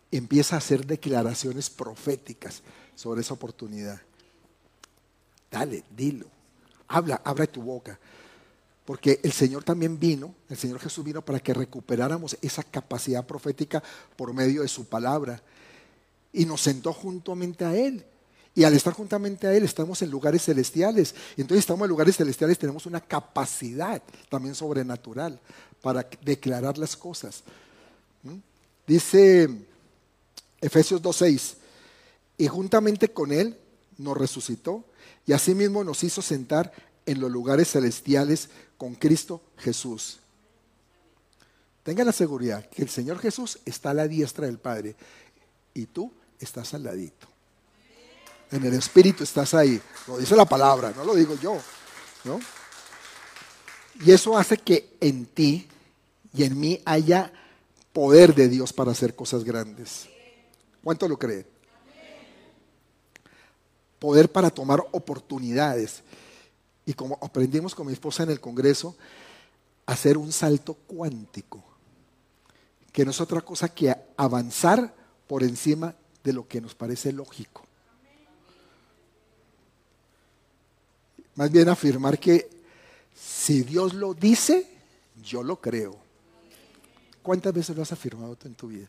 Empieza 0.10 0.56
a 0.56 0.60
hacer 0.60 0.86
declaraciones 0.86 1.70
proféticas 1.70 2.62
sobre 2.96 3.20
esa 3.20 3.34
oportunidad. 3.34 4.02
Dale, 5.52 5.84
dilo. 5.94 6.28
Habla, 6.88 7.20
abre 7.26 7.48
tu 7.48 7.64
boca. 7.64 8.00
Porque 8.86 9.20
el 9.24 9.34
Señor 9.34 9.66
también 9.66 10.00
vino, 10.00 10.34
el 10.48 10.56
Señor 10.56 10.80
Jesús 10.80 11.04
vino 11.04 11.22
para 11.22 11.42
que 11.42 11.54
recuperáramos 11.54 12.38
esa 12.42 12.64
capacidad 12.64 13.28
profética 13.28 13.84
por 14.16 14.34
medio 14.34 14.62
de 14.62 14.70
su 14.70 14.86
palabra 14.86 15.44
y 16.32 16.46
nos 16.46 16.62
sentó 16.62 16.94
juntamente 16.94 17.66
a 17.66 17.76
Él. 17.76 18.06
Y 18.56 18.64
al 18.64 18.74
estar 18.74 18.94
juntamente 18.94 19.48
a 19.48 19.54
Él 19.54 19.64
estamos 19.64 20.02
en 20.02 20.12
lugares 20.12 20.44
celestiales. 20.44 21.16
Y 21.36 21.42
entonces 21.42 21.60
estamos 21.60 21.86
en 21.86 21.90
lugares 21.90 22.18
celestiales, 22.18 22.60
tenemos 22.60 22.86
una 22.86 23.02
capacidad 23.02 24.02
también 24.30 24.54
sobrenatural 24.54 25.40
para 25.82 26.08
declarar 26.22 26.78
las 26.78 26.96
cosas. 26.96 27.44
¿Mm? 28.22 28.38
Dice 28.86 29.50
Efesios 30.62 31.02
2.6, 31.02 31.56
y 32.38 32.48
juntamente 32.48 33.10
con 33.10 33.32
Él 33.32 33.58
nos 33.98 34.18
resucitó 34.18 34.84
y 35.26 35.34
asimismo 35.34 35.84
nos 35.84 36.04
hizo 36.04 36.22
sentar 36.22 36.72
en 37.06 37.20
los 37.20 37.32
lugares 37.32 37.72
celestiales 37.72 38.50
con 38.78 38.96
Cristo 38.96 39.42
Jesús. 39.58 40.20
Tengan 41.84 42.06
la 42.06 42.14
seguridad 42.14 42.70
que 42.70 42.82
el 42.82 42.90
Señor 42.90 43.20
Jesús 43.20 43.60
está 43.66 43.92
a 43.92 43.94
la 43.94 44.08
diestra 44.08 44.46
del 44.46 44.58
Padre 44.58 44.96
y 45.74 45.86
tú 45.86 46.12
estás 46.40 46.74
al 46.74 46.84
ladito. 46.84 47.33
En 48.54 48.64
el 48.64 48.76
Espíritu 48.76 49.24
estás 49.24 49.56
ahí. 49.56 49.82
Lo 50.08 50.20
dice 50.20 50.36
la 50.36 50.46
palabra, 50.46 50.94
no 50.96 51.04
lo 51.04 51.16
digo 51.16 51.36
yo. 51.42 51.58
¿no? 52.24 52.40
Y 54.06 54.12
eso 54.12 54.38
hace 54.38 54.58
que 54.58 54.96
en 55.00 55.26
ti 55.26 55.68
y 56.36 56.44
en 56.44 56.60
mí 56.60 56.80
haya 56.86 57.34
poder 57.92 58.36
de 58.36 58.48
Dios 58.48 58.72
para 58.72 58.92
hacer 58.92 59.16
cosas 59.16 59.44
grandes. 59.44 60.08
¿Cuánto 60.84 61.08
lo 61.08 61.18
creen? 61.18 61.48
Poder 63.98 64.32
para 64.32 64.52
tomar 64.52 64.84
oportunidades. 64.92 66.04
Y 66.86 66.94
como 66.94 67.18
aprendimos 67.24 67.74
con 67.74 67.88
mi 67.88 67.94
esposa 67.94 68.22
en 68.22 68.30
el 68.30 68.40
Congreso, 68.40 68.96
hacer 69.88 70.16
un 70.16 70.32
salto 70.32 70.76
cuántico, 70.76 71.64
que 72.92 73.04
no 73.04 73.10
es 73.10 73.20
otra 73.20 73.42
cosa 73.42 73.68
que 73.70 73.96
avanzar 74.16 74.94
por 75.26 75.42
encima 75.42 75.96
de 76.24 76.34
lo 76.34 76.48
que 76.48 76.62
nos 76.62 76.76
parece 76.76 77.12
lógico. 77.12 77.63
Más 81.36 81.52
bien 81.52 81.70
afirmar 81.70 82.20
que 82.20 82.50
Si 83.16 83.62
Dios 83.62 83.94
lo 83.94 84.14
dice, 84.14 84.68
yo 85.24 85.44
lo 85.44 85.60
creo. 85.60 85.98
¿Cuántas 87.22 87.54
veces 87.54 87.76
lo 87.76 87.82
has 87.82 87.92
afirmado 87.92 88.36
tú 88.36 88.48
en 88.48 88.56
tu 88.56 88.68
vida? 88.68 88.88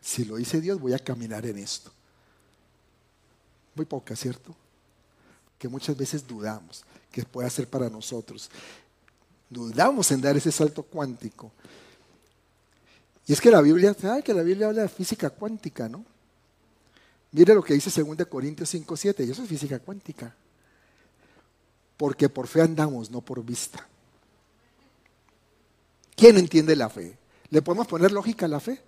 Si 0.00 0.24
lo 0.24 0.36
dice 0.36 0.60
Dios, 0.60 0.80
voy 0.80 0.92
a 0.94 0.98
caminar 0.98 1.44
en 1.46 1.58
esto. 1.58 1.90
Muy 3.74 3.86
poca, 3.86 4.14
¿cierto? 4.14 4.54
Que 5.58 5.68
muchas 5.68 5.96
veces 5.96 6.26
dudamos 6.26 6.84
que 7.10 7.24
pueda 7.24 7.48
ser 7.50 7.68
para 7.68 7.88
nosotros. 7.88 8.50
Dudamos 9.48 10.10
en 10.10 10.20
dar 10.20 10.36
ese 10.36 10.52
salto 10.52 10.82
cuántico. 10.82 11.52
Y 13.26 13.32
es 13.32 13.40
que 13.40 13.50
la 13.50 13.60
Biblia, 13.60 13.94
¿sabe 13.94 14.22
que 14.22 14.34
la 14.34 14.42
Biblia 14.42 14.68
habla 14.68 14.82
de 14.82 14.88
física 14.88 15.30
cuántica, 15.30 15.88
no? 15.88 16.04
Mire 17.32 17.54
lo 17.54 17.62
que 17.62 17.74
dice 17.74 18.02
2 18.02 18.26
Corintios 18.26 18.68
5, 18.68 18.96
7, 18.96 19.24
y 19.24 19.30
eso 19.30 19.42
es 19.42 19.48
física 19.48 19.78
cuántica. 19.78 20.34
Porque 21.96 22.28
por 22.28 22.46
fe 22.46 22.62
andamos, 22.62 23.10
no 23.10 23.20
por 23.20 23.44
vista. 23.44 23.86
¿Quién 26.16 26.38
entiende 26.38 26.76
la 26.76 26.88
fe? 26.88 27.16
¿Le 27.50 27.62
podemos 27.62 27.86
poner 27.86 28.12
lógica 28.12 28.46
a 28.46 28.48
la 28.48 28.60
fe? 28.60 28.80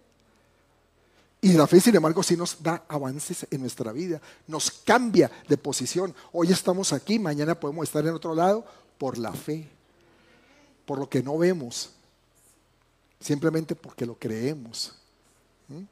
Y 1.40 1.52
la 1.52 1.66
fe, 1.66 1.80
sin 1.80 1.94
embargo, 1.94 2.22
sí 2.22 2.36
nos 2.36 2.62
da 2.62 2.84
avances 2.88 3.46
en 3.50 3.60
nuestra 3.60 3.92
vida, 3.92 4.20
nos 4.46 4.70
cambia 4.70 5.30
de 5.48 5.56
posición. 5.56 6.14
Hoy 6.32 6.50
estamos 6.50 6.92
aquí, 6.92 7.18
mañana 7.18 7.58
podemos 7.58 7.84
estar 7.84 8.04
en 8.06 8.14
otro 8.14 8.34
lado 8.34 8.64
por 8.98 9.18
la 9.18 9.32
fe, 9.32 9.68
por 10.84 10.98
lo 10.98 11.08
que 11.08 11.22
no 11.22 11.36
vemos, 11.38 11.90
simplemente 13.20 13.76
porque 13.76 14.06
lo 14.06 14.18
creemos. 14.18 14.94
¿Mm? 15.68 15.82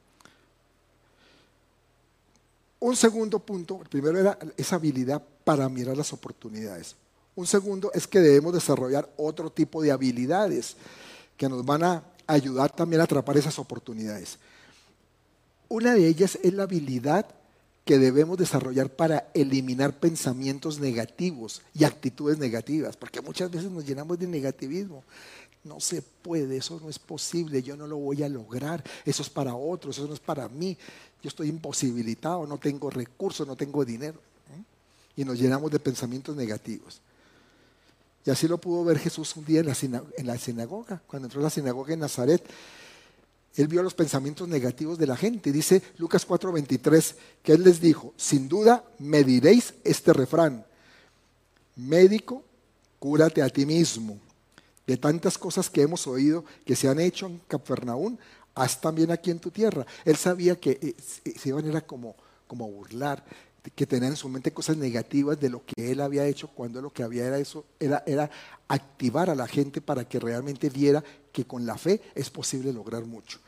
Un 2.79 2.95
segundo 2.95 3.39
punto, 3.39 3.79
el 3.81 3.87
primero 3.87 4.19
era 4.19 4.37
esa 4.57 4.75
habilidad 4.75 5.23
para 5.43 5.69
mirar 5.69 5.95
las 5.95 6.11
oportunidades. 6.11 6.95
Un 7.35 7.47
segundo 7.47 7.91
es 7.93 8.07
que 8.07 8.19
debemos 8.19 8.53
desarrollar 8.53 9.09
otro 9.17 9.49
tipo 9.49 9.81
de 9.81 9.91
habilidades 9.91 10.77
que 11.37 11.49
nos 11.49 11.65
van 11.65 11.83
a 11.83 12.03
ayudar 12.27 12.73
también 12.73 13.01
a 13.01 13.03
atrapar 13.03 13.37
esas 13.37 13.59
oportunidades. 13.59 14.37
Una 15.67 15.93
de 15.93 16.07
ellas 16.07 16.37
es 16.41 16.53
la 16.53 16.63
habilidad 16.63 17.25
que 17.83 17.99
debemos 17.99 18.37
desarrollar 18.37 18.89
para 18.89 19.29
eliminar 19.33 19.99
pensamientos 19.99 20.79
negativos 20.79 21.61
y 21.73 21.83
actitudes 21.83 22.39
negativas, 22.39 22.97
porque 22.97 23.21
muchas 23.21 23.51
veces 23.51 23.69
nos 23.69 23.85
llenamos 23.85 24.17
de 24.17 24.27
negativismo. 24.27 25.03
No 25.63 25.79
se 25.79 26.01
puede, 26.01 26.57
eso 26.57 26.79
no 26.81 26.89
es 26.89 26.99
posible, 26.99 27.61
yo 27.61 27.75
no 27.75 27.85
lo 27.85 27.97
voy 27.97 28.23
a 28.23 28.29
lograr, 28.29 28.83
eso 29.03 29.21
es 29.21 29.29
para 29.29 29.55
otros, 29.55 29.97
eso 29.97 30.07
no 30.07 30.13
es 30.13 30.19
para 30.19 30.47
mí, 30.47 30.77
yo 31.21 31.29
estoy 31.29 31.49
imposibilitado, 31.49 32.45
no 32.47 32.57
tengo 32.57 32.89
recursos, 32.89 33.47
no 33.47 33.55
tengo 33.55 33.83
dinero. 33.85 34.19
Y 35.15 35.23
nos 35.23 35.39
llenamos 35.39 35.71
de 35.71 35.79
pensamientos 35.79 36.35
negativos. 36.35 37.01
Y 38.25 38.31
así 38.31 38.47
lo 38.47 38.57
pudo 38.57 38.83
ver 38.83 38.97
Jesús 38.97 39.35
un 39.35 39.45
día 39.45 39.59
en 39.59 39.67
la, 40.27 40.37
sinagoga, 40.37 41.01
cuando 41.05 41.27
entró 41.27 41.41
a 41.41 41.43
la 41.43 41.49
sinagoga 41.51 41.93
en 41.93 41.99
Nazaret. 41.99 42.43
Él 43.55 43.67
vio 43.67 43.83
los 43.83 43.93
pensamientos 43.93 44.47
negativos 44.47 44.97
de 44.97 45.05
la 45.05 45.15
gente. 45.15 45.51
Dice 45.51 45.81
Lucas 45.97 46.27
4:23 46.27 47.15
que 47.43 47.53
él 47.53 47.63
les 47.63 47.79
dijo, 47.79 48.13
sin 48.17 48.49
duda 48.49 48.83
me 48.97 49.23
diréis 49.23 49.75
este 49.83 50.11
refrán, 50.11 50.65
médico, 51.75 52.43
cúrate 52.97 53.43
a 53.43 53.49
ti 53.49 53.65
mismo. 53.65 54.19
De 54.87 54.97
tantas 54.97 55.37
cosas 55.37 55.69
que 55.69 55.83
hemos 55.83 56.05
oído 56.07 56.43
que 56.65 56.75
se 56.75 56.89
han 56.89 56.99
hecho 56.99 57.27
en 57.27 57.39
Capernaum, 57.47 58.17
haz 58.55 58.81
también 58.81 59.11
aquí 59.11 59.29
en 59.29 59.39
tu 59.39 59.51
tierra. 59.51 59.85
Él 60.03 60.15
sabía 60.15 60.59
que 60.59 60.79
eh, 60.81 60.95
se 61.37 61.49
iban 61.49 61.75
a 61.75 61.81
como, 61.81 62.15
como 62.47 62.69
burlar, 62.69 63.23
que 63.73 63.85
tenían 63.85 64.11
en 64.11 64.17
su 64.17 64.29
mente 64.29 64.51
cosas 64.51 64.77
negativas 64.77 65.39
de 65.39 65.49
lo 65.49 65.63
que 65.65 65.91
él 65.91 66.01
había 66.01 66.25
hecho, 66.25 66.47
cuando 66.49 66.81
lo 66.81 66.91
que 66.91 67.03
había 67.03 67.25
era 67.25 67.39
eso, 67.39 67.65
era, 67.79 68.03
era 68.05 68.29
activar 68.67 69.29
a 69.29 69.35
la 69.35 69.47
gente 69.47 69.81
para 69.81 70.07
que 70.07 70.19
realmente 70.19 70.69
viera 70.69 71.03
que 71.31 71.45
con 71.45 71.65
la 71.65 71.77
fe 71.77 72.01
es 72.13 72.29
posible 72.29 72.71
lograr 72.71 73.05
mucho. 73.05 73.39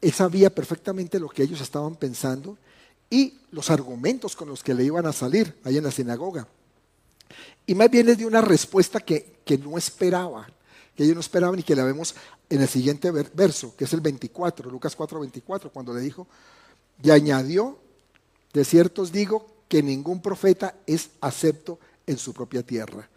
Él 0.00 0.12
sabía 0.12 0.50
perfectamente 0.50 1.20
lo 1.20 1.28
que 1.28 1.44
ellos 1.44 1.60
estaban 1.60 1.94
pensando 1.94 2.58
y 3.08 3.38
los 3.52 3.70
argumentos 3.70 4.34
con 4.34 4.48
los 4.48 4.62
que 4.62 4.74
le 4.74 4.84
iban 4.84 5.06
a 5.06 5.12
salir 5.12 5.54
ahí 5.62 5.76
en 5.76 5.84
la 5.84 5.92
sinagoga. 5.92 6.48
Y 7.66 7.74
más 7.74 7.88
bien 7.88 8.06
les 8.06 8.18
dio 8.18 8.26
una 8.26 8.40
respuesta 8.40 8.98
que, 8.98 9.36
que 9.44 9.56
no 9.58 9.78
esperaban, 9.78 10.52
que 10.96 11.04
ellos 11.04 11.14
no 11.14 11.20
esperaban 11.20 11.58
y 11.58 11.62
que 11.62 11.76
la 11.76 11.84
vemos 11.84 12.16
en 12.50 12.60
el 12.60 12.68
siguiente 12.68 13.10
verso, 13.10 13.74
que 13.76 13.84
es 13.84 13.92
el 13.92 14.00
24, 14.00 14.70
Lucas 14.70 14.96
4, 14.96 15.20
24, 15.20 15.70
cuando 15.70 15.94
le 15.94 16.00
dijo, 16.00 16.26
y 17.02 17.10
añadió, 17.10 17.78
de 18.52 18.64
cierto 18.64 19.02
os 19.02 19.12
digo 19.12 19.46
que 19.68 19.82
ningún 19.82 20.20
profeta 20.20 20.74
es 20.86 21.10
acepto 21.20 21.78
en 22.06 22.18
su 22.18 22.34
propia 22.34 22.62
tierra. 22.62 23.08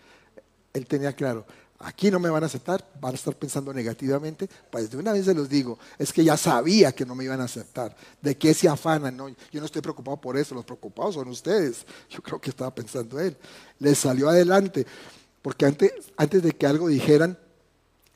Él 0.74 0.86
tenía 0.88 1.14
claro, 1.14 1.46
aquí 1.80 2.10
no 2.10 2.20
me 2.20 2.30
van 2.30 2.44
a 2.44 2.46
aceptar, 2.46 2.88
van 3.00 3.12
a 3.12 3.16
estar 3.16 3.36
pensando 3.36 3.74
negativamente, 3.74 4.50
pues 4.72 4.90
de 4.90 4.98
una 4.98 5.12
vez 5.14 5.26
se 5.26 5.34
los 5.34 5.50
digo, 5.50 5.78
es 5.98 6.14
que 6.14 6.24
ya 6.24 6.38
sabía 6.38 6.94
que 6.94 7.06
no 7.06 7.16
me 7.16 7.24
iban 7.24 7.42
a 7.42 7.46
aceptar. 7.46 7.96
¿De 8.22 8.38
qué 8.38 8.54
se 8.54 8.68
afanan? 8.68 9.16
No, 9.16 9.30
yo 9.30 9.60
no 9.60 9.66
estoy 9.66 9.82
preocupado 9.82 10.18
por 10.18 10.38
eso, 10.38 10.56
los 10.56 10.66
preocupados 10.66 11.16
son 11.16 11.28
ustedes. 11.28 11.86
Yo 12.10 12.22
creo 12.22 12.40
que 12.40 12.50
estaba 12.50 12.74
pensando 12.74 13.20
él. 13.20 13.36
Les 13.80 13.98
salió 13.98 14.30
adelante, 14.30 14.86
porque 15.42 15.66
antes, 15.66 15.92
antes 16.18 16.42
de 16.42 16.52
que 16.54 16.66
algo 16.66 16.88
dijeran, 16.88 17.38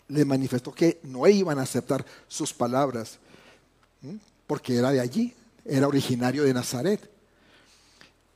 le 0.08 0.26
manifestó 0.26 0.72
que 0.74 1.00
no 1.04 1.28
iban 1.28 1.60
a 1.60 1.64
aceptar 1.64 2.06
sus 2.28 2.54
palabras, 2.54 3.20
porque 4.48 4.76
era 4.76 4.92
de 4.92 5.00
allí, 5.00 5.36
era 5.66 5.88
originario 5.88 6.44
de 6.44 6.54
Nazaret. 6.54 7.10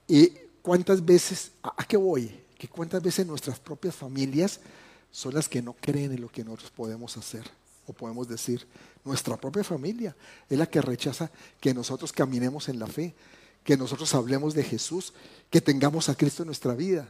¿Y 0.07 0.29
cuántas 0.61 1.03
veces, 1.03 1.51
a, 1.61 1.83
qué 1.85 1.97
voy? 1.97 2.39
Que 2.57 2.67
cuántas 2.67 3.01
veces 3.01 3.25
nuestras 3.25 3.59
propias 3.59 3.95
familias 3.95 4.59
son 5.11 5.33
las 5.33 5.47
que 5.47 5.61
no 5.61 5.73
creen 5.73 6.11
en 6.13 6.21
lo 6.21 6.29
que 6.29 6.43
nosotros 6.43 6.71
podemos 6.71 7.15
hacer 7.17 7.43
o 7.87 7.93
podemos 7.93 8.27
decir. 8.27 8.65
Nuestra 9.03 9.37
propia 9.37 9.63
familia 9.63 10.15
es 10.49 10.57
la 10.57 10.65
que 10.65 10.81
rechaza 10.81 11.29
que 11.59 11.73
nosotros 11.73 12.11
caminemos 12.11 12.69
en 12.69 12.79
la 12.79 12.87
fe, 12.87 13.13
que 13.63 13.77
nosotros 13.77 14.13
hablemos 14.15 14.53
de 14.53 14.63
Jesús, 14.63 15.13
que 15.49 15.61
tengamos 15.61 16.09
a 16.09 16.15
Cristo 16.15 16.43
en 16.43 16.47
nuestra 16.47 16.73
vida. 16.73 17.07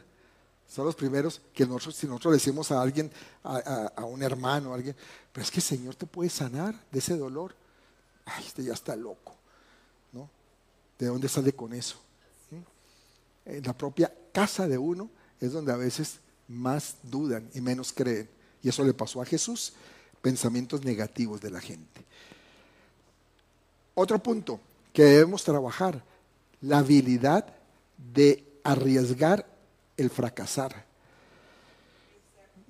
Son 0.68 0.84
los 0.84 0.94
primeros 0.94 1.40
que 1.52 1.66
nosotros, 1.66 1.96
si 1.96 2.06
nosotros 2.06 2.34
decimos 2.34 2.70
a 2.72 2.80
alguien, 2.80 3.10
a, 3.42 4.04
un 4.04 4.22
hermano, 4.22 4.72
a 4.72 4.76
alguien, 4.76 4.96
pero 5.32 5.44
es 5.44 5.50
que 5.50 5.58
el 5.58 5.64
Señor 5.64 5.94
te 5.94 6.06
puede 6.06 6.30
sanar 6.30 6.74
de 6.90 6.98
ese 6.98 7.16
dolor. 7.16 7.54
Ay, 8.24 8.44
este 8.46 8.64
ya 8.64 8.72
está 8.72 8.96
loco. 8.96 9.36
¿De 10.98 11.06
dónde 11.06 11.28
sale 11.28 11.52
con 11.52 11.72
eso? 11.72 11.98
En 13.44 13.62
la 13.64 13.76
propia 13.76 14.12
casa 14.32 14.66
de 14.66 14.78
uno 14.78 15.10
es 15.40 15.52
donde 15.52 15.72
a 15.72 15.76
veces 15.76 16.20
más 16.48 16.96
dudan 17.02 17.48
y 17.54 17.60
menos 17.60 17.92
creen. 17.92 18.28
Y 18.62 18.68
eso 18.68 18.84
le 18.84 18.94
pasó 18.94 19.20
a 19.20 19.26
Jesús, 19.26 19.74
pensamientos 20.22 20.84
negativos 20.84 21.40
de 21.40 21.50
la 21.50 21.60
gente. 21.60 22.04
Otro 23.94 24.18
punto 24.18 24.60
que 24.92 25.04
debemos 25.04 25.44
trabajar, 25.44 26.02
la 26.62 26.78
habilidad 26.78 27.46
de 27.96 28.44
arriesgar 28.64 29.46
el 29.96 30.10
fracasar. 30.10 30.84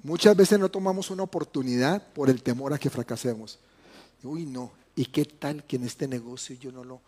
Muchas 0.02 0.36
veces 0.36 0.58
no 0.58 0.70
tomamos 0.70 1.10
una 1.10 1.22
oportunidad 1.22 2.06
por 2.12 2.28
el 2.28 2.42
temor 2.42 2.74
a 2.74 2.78
que 2.78 2.90
fracasemos. 2.90 3.58
Uy, 4.22 4.44
no, 4.44 4.72
¿y 4.96 5.06
qué 5.06 5.24
tal 5.24 5.64
que 5.64 5.76
en 5.76 5.84
este 5.84 6.08
negocio 6.08 6.56
yo 6.56 6.72
no 6.72 6.84
lo 6.84 7.00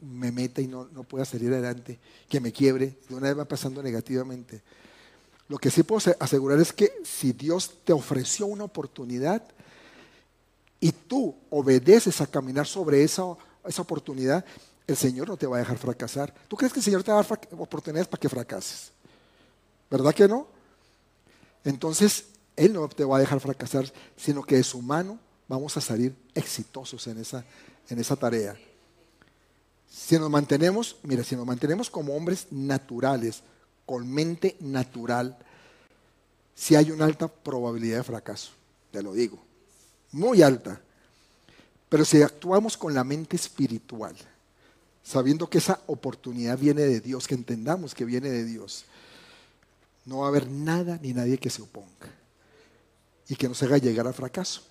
me 0.00 0.30
meta 0.30 0.60
y 0.60 0.66
no, 0.66 0.88
no 0.92 1.02
pueda 1.04 1.24
salir 1.24 1.52
adelante, 1.52 1.98
que 2.28 2.40
me 2.40 2.52
quiebre, 2.52 2.98
de 3.08 3.14
una 3.14 3.28
vez 3.28 3.38
va 3.38 3.44
pasando 3.44 3.82
negativamente? 3.82 4.62
Lo 5.48 5.58
que 5.58 5.70
sí 5.70 5.82
puedo 5.82 6.14
asegurar 6.20 6.60
es 6.60 6.72
que 6.72 6.92
si 7.04 7.32
Dios 7.32 7.78
te 7.84 7.92
ofreció 7.92 8.46
una 8.46 8.64
oportunidad 8.64 9.42
y 10.78 10.92
tú 10.92 11.34
obedeces 11.50 12.20
a 12.20 12.26
caminar 12.26 12.66
sobre 12.66 13.02
esa, 13.02 13.24
esa 13.66 13.82
oportunidad, 13.82 14.44
el 14.86 14.96
Señor 14.96 15.28
no 15.28 15.36
te 15.36 15.46
va 15.46 15.56
a 15.56 15.60
dejar 15.60 15.78
fracasar. 15.78 16.34
¿Tú 16.48 16.56
crees 16.56 16.72
que 16.72 16.80
el 16.80 16.84
Señor 16.84 17.02
te 17.02 17.10
va 17.10 17.20
a 17.20 17.22
dar 17.22 17.40
oportunidades 17.52 18.08
para 18.08 18.20
que 18.20 18.28
fracases? 18.28 18.92
¿Verdad 19.90 20.14
que 20.14 20.28
no? 20.28 20.46
Entonces, 21.64 22.26
Él 22.54 22.72
no 22.74 22.88
te 22.88 23.04
va 23.04 23.16
a 23.16 23.20
dejar 23.20 23.40
fracasar, 23.40 23.90
sino 24.16 24.42
que 24.42 24.56
de 24.56 24.64
su 24.64 24.80
mano 24.82 25.18
vamos 25.48 25.76
a 25.76 25.80
salir 25.80 26.14
exitosos 26.34 27.06
en 27.06 27.18
esa, 27.18 27.44
en 27.88 27.98
esa 27.98 28.16
tarea. 28.16 28.56
Si 29.90 30.18
nos 30.18 30.30
mantenemos, 30.30 30.96
mira, 31.02 31.24
si 31.24 31.36
nos 31.36 31.46
mantenemos 31.46 31.90
como 31.90 32.14
hombres 32.14 32.46
naturales, 32.50 33.42
con 33.86 34.10
mente 34.10 34.56
natural, 34.60 35.36
si 36.54 36.76
hay 36.76 36.90
una 36.90 37.04
alta 37.04 37.28
probabilidad 37.28 37.98
de 37.98 38.04
fracaso, 38.04 38.52
te 38.90 39.02
lo 39.02 39.12
digo, 39.12 39.38
muy 40.12 40.42
alta. 40.42 40.80
Pero 41.88 42.04
si 42.04 42.20
actuamos 42.20 42.76
con 42.76 42.92
la 42.92 43.04
mente 43.04 43.36
espiritual, 43.36 44.14
sabiendo 45.02 45.48
que 45.48 45.58
esa 45.58 45.80
oportunidad 45.86 46.58
viene 46.58 46.82
de 46.82 47.00
Dios, 47.00 47.26
que 47.26 47.34
entendamos 47.34 47.94
que 47.94 48.04
viene 48.04 48.28
de 48.28 48.44
Dios, 48.44 48.84
no 50.04 50.18
va 50.18 50.26
a 50.26 50.28
haber 50.28 50.50
nada 50.50 50.98
ni 51.02 51.12
nadie 51.12 51.38
que 51.38 51.50
se 51.50 51.62
oponga 51.62 52.12
y 53.28 53.36
que 53.36 53.48
nos 53.48 53.62
haga 53.62 53.78
llegar 53.78 54.06
al 54.06 54.14
fracaso. 54.14 54.62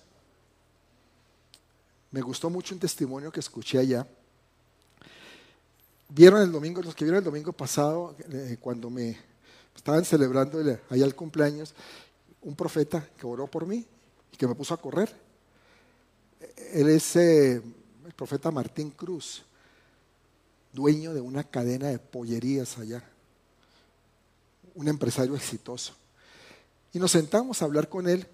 Me 2.10 2.20
gustó 2.20 2.50
mucho 2.50 2.74
un 2.74 2.80
testimonio 2.80 3.30
que 3.30 3.40
escuché 3.40 3.78
allá. 3.78 4.06
Vieron 6.08 6.40
el 6.40 6.50
domingo, 6.50 6.82
los 6.82 6.94
que 6.94 7.04
vieron 7.04 7.18
el 7.18 7.24
domingo 7.24 7.52
pasado, 7.52 8.16
eh, 8.30 8.56
cuando 8.60 8.88
me 8.88 9.18
estaban 9.76 10.04
celebrando 10.04 10.58
allá 10.58 11.04
el 11.04 11.14
cumpleaños, 11.14 11.74
un 12.42 12.56
profeta 12.56 13.06
que 13.16 13.26
oró 13.26 13.46
por 13.46 13.66
mí 13.66 13.86
y 14.32 14.36
que 14.36 14.46
me 14.46 14.54
puso 14.54 14.74
a 14.74 14.80
correr. 14.80 15.14
Él 16.72 16.88
es 16.88 17.16
eh, 17.16 17.62
el 18.06 18.12
profeta 18.14 18.50
Martín 18.50 18.90
Cruz, 18.90 19.42
dueño 20.72 21.12
de 21.12 21.20
una 21.20 21.44
cadena 21.44 21.88
de 21.88 21.98
pollerías 21.98 22.78
allá, 22.78 23.02
un 24.74 24.88
empresario 24.88 25.34
exitoso. 25.36 25.94
Y 26.92 26.98
nos 26.98 27.10
sentamos 27.10 27.60
a 27.60 27.66
hablar 27.66 27.88
con 27.88 28.08
él 28.08 28.26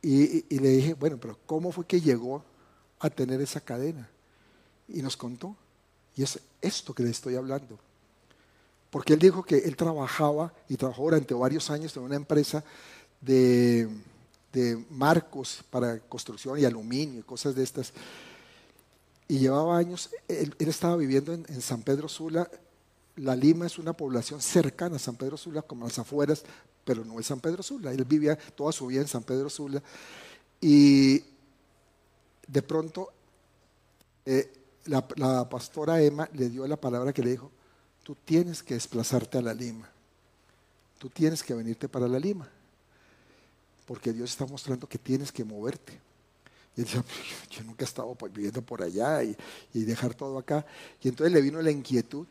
y, 0.00 0.58
le 0.58 0.68
dije, 0.68 0.94
bueno, 0.94 1.18
pero 1.20 1.38
¿cómo 1.44 1.72
fue 1.72 1.84
que 1.84 2.00
llegó 2.00 2.42
a 3.00 3.10
tener 3.10 3.40
esa 3.40 3.60
cadena? 3.60 4.08
Y 4.88 5.02
nos 5.02 5.16
contó. 5.16 5.56
Y 6.18 6.24
es 6.24 6.40
esto 6.60 6.92
que 6.92 7.04
le 7.04 7.10
estoy 7.10 7.36
hablando. 7.36 7.78
Porque 8.90 9.12
él 9.12 9.20
dijo 9.20 9.44
que 9.44 9.58
él 9.58 9.76
trabajaba 9.76 10.52
y 10.68 10.76
trabajó 10.76 11.04
durante 11.04 11.32
varios 11.32 11.70
años 11.70 11.96
en 11.96 12.02
una 12.02 12.16
empresa 12.16 12.64
de, 13.20 13.88
marcos 14.90 15.62
para 15.70 16.00
construcción 16.00 16.58
y 16.58 16.64
aluminio 16.64 17.20
y 17.20 17.22
cosas 17.22 17.54
de 17.54 17.62
estas. 17.62 17.92
Y 19.28 19.38
llevaba 19.38 19.78
años, 19.78 20.10
él, 20.26 20.56
estaba 20.58 20.96
viviendo 20.96 21.32
en, 21.32 21.62
San 21.62 21.82
Pedro 21.82 22.08
Sula. 22.08 22.50
La 23.14 23.36
Lima 23.36 23.66
es 23.66 23.78
una 23.78 23.92
población 23.92 24.42
cercana 24.42 24.96
a 24.96 24.98
San 24.98 25.14
Pedro 25.14 25.36
Sula, 25.36 25.62
como 25.62 25.84
las 25.84 26.00
afueras, 26.00 26.42
pero 26.84 27.04
no 27.04 27.20
es 27.20 27.26
San 27.26 27.38
Pedro 27.38 27.62
Sula. 27.62 27.92
Él 27.92 28.04
vivía 28.04 28.36
toda 28.56 28.72
su 28.72 28.88
vida 28.88 29.02
en 29.02 29.08
San 29.08 29.22
Pedro 29.22 29.48
Sula. 29.48 29.80
Y 30.60 31.22
de 32.48 32.62
pronto 32.62 33.12
eh, 34.26 34.57
la, 34.88 35.48
pastora 35.48 36.00
Emma 36.02 36.28
le 36.32 36.48
dio 36.48 36.66
la 36.66 36.76
palabra 36.76 37.12
que 37.12 37.22
le 37.22 37.30
dijo, 37.30 37.50
tú 38.02 38.16
tienes 38.24 38.62
que 38.62 38.74
desplazarte 38.74 39.38
a 39.38 39.42
la 39.42 39.54
Lima. 39.54 39.88
Tú 40.98 41.10
tienes 41.10 41.42
que 41.42 41.54
venirte 41.54 41.88
para 41.88 42.08
la 42.08 42.18
Lima. 42.18 42.48
Porque 43.86 44.12
Dios 44.12 44.30
está 44.30 44.46
mostrando 44.46 44.88
que 44.88 44.98
tienes 44.98 45.30
que 45.30 45.44
moverte. 45.44 45.92
Y 46.76 46.80
él 46.80 46.86
dice, 46.86 47.02
yo 47.50 47.62
nunca 47.64 47.84
he 47.84 47.88
estado 47.88 48.16
viviendo 48.32 48.62
por 48.62 48.82
allá 48.82 49.22
y, 49.22 49.36
dejar 49.72 50.14
todo 50.14 50.38
acá. 50.38 50.64
Y 51.02 51.08
entonces 51.08 51.32
le 51.32 51.40
vino 51.40 51.60
la 51.60 51.70
inquietud. 51.70 52.26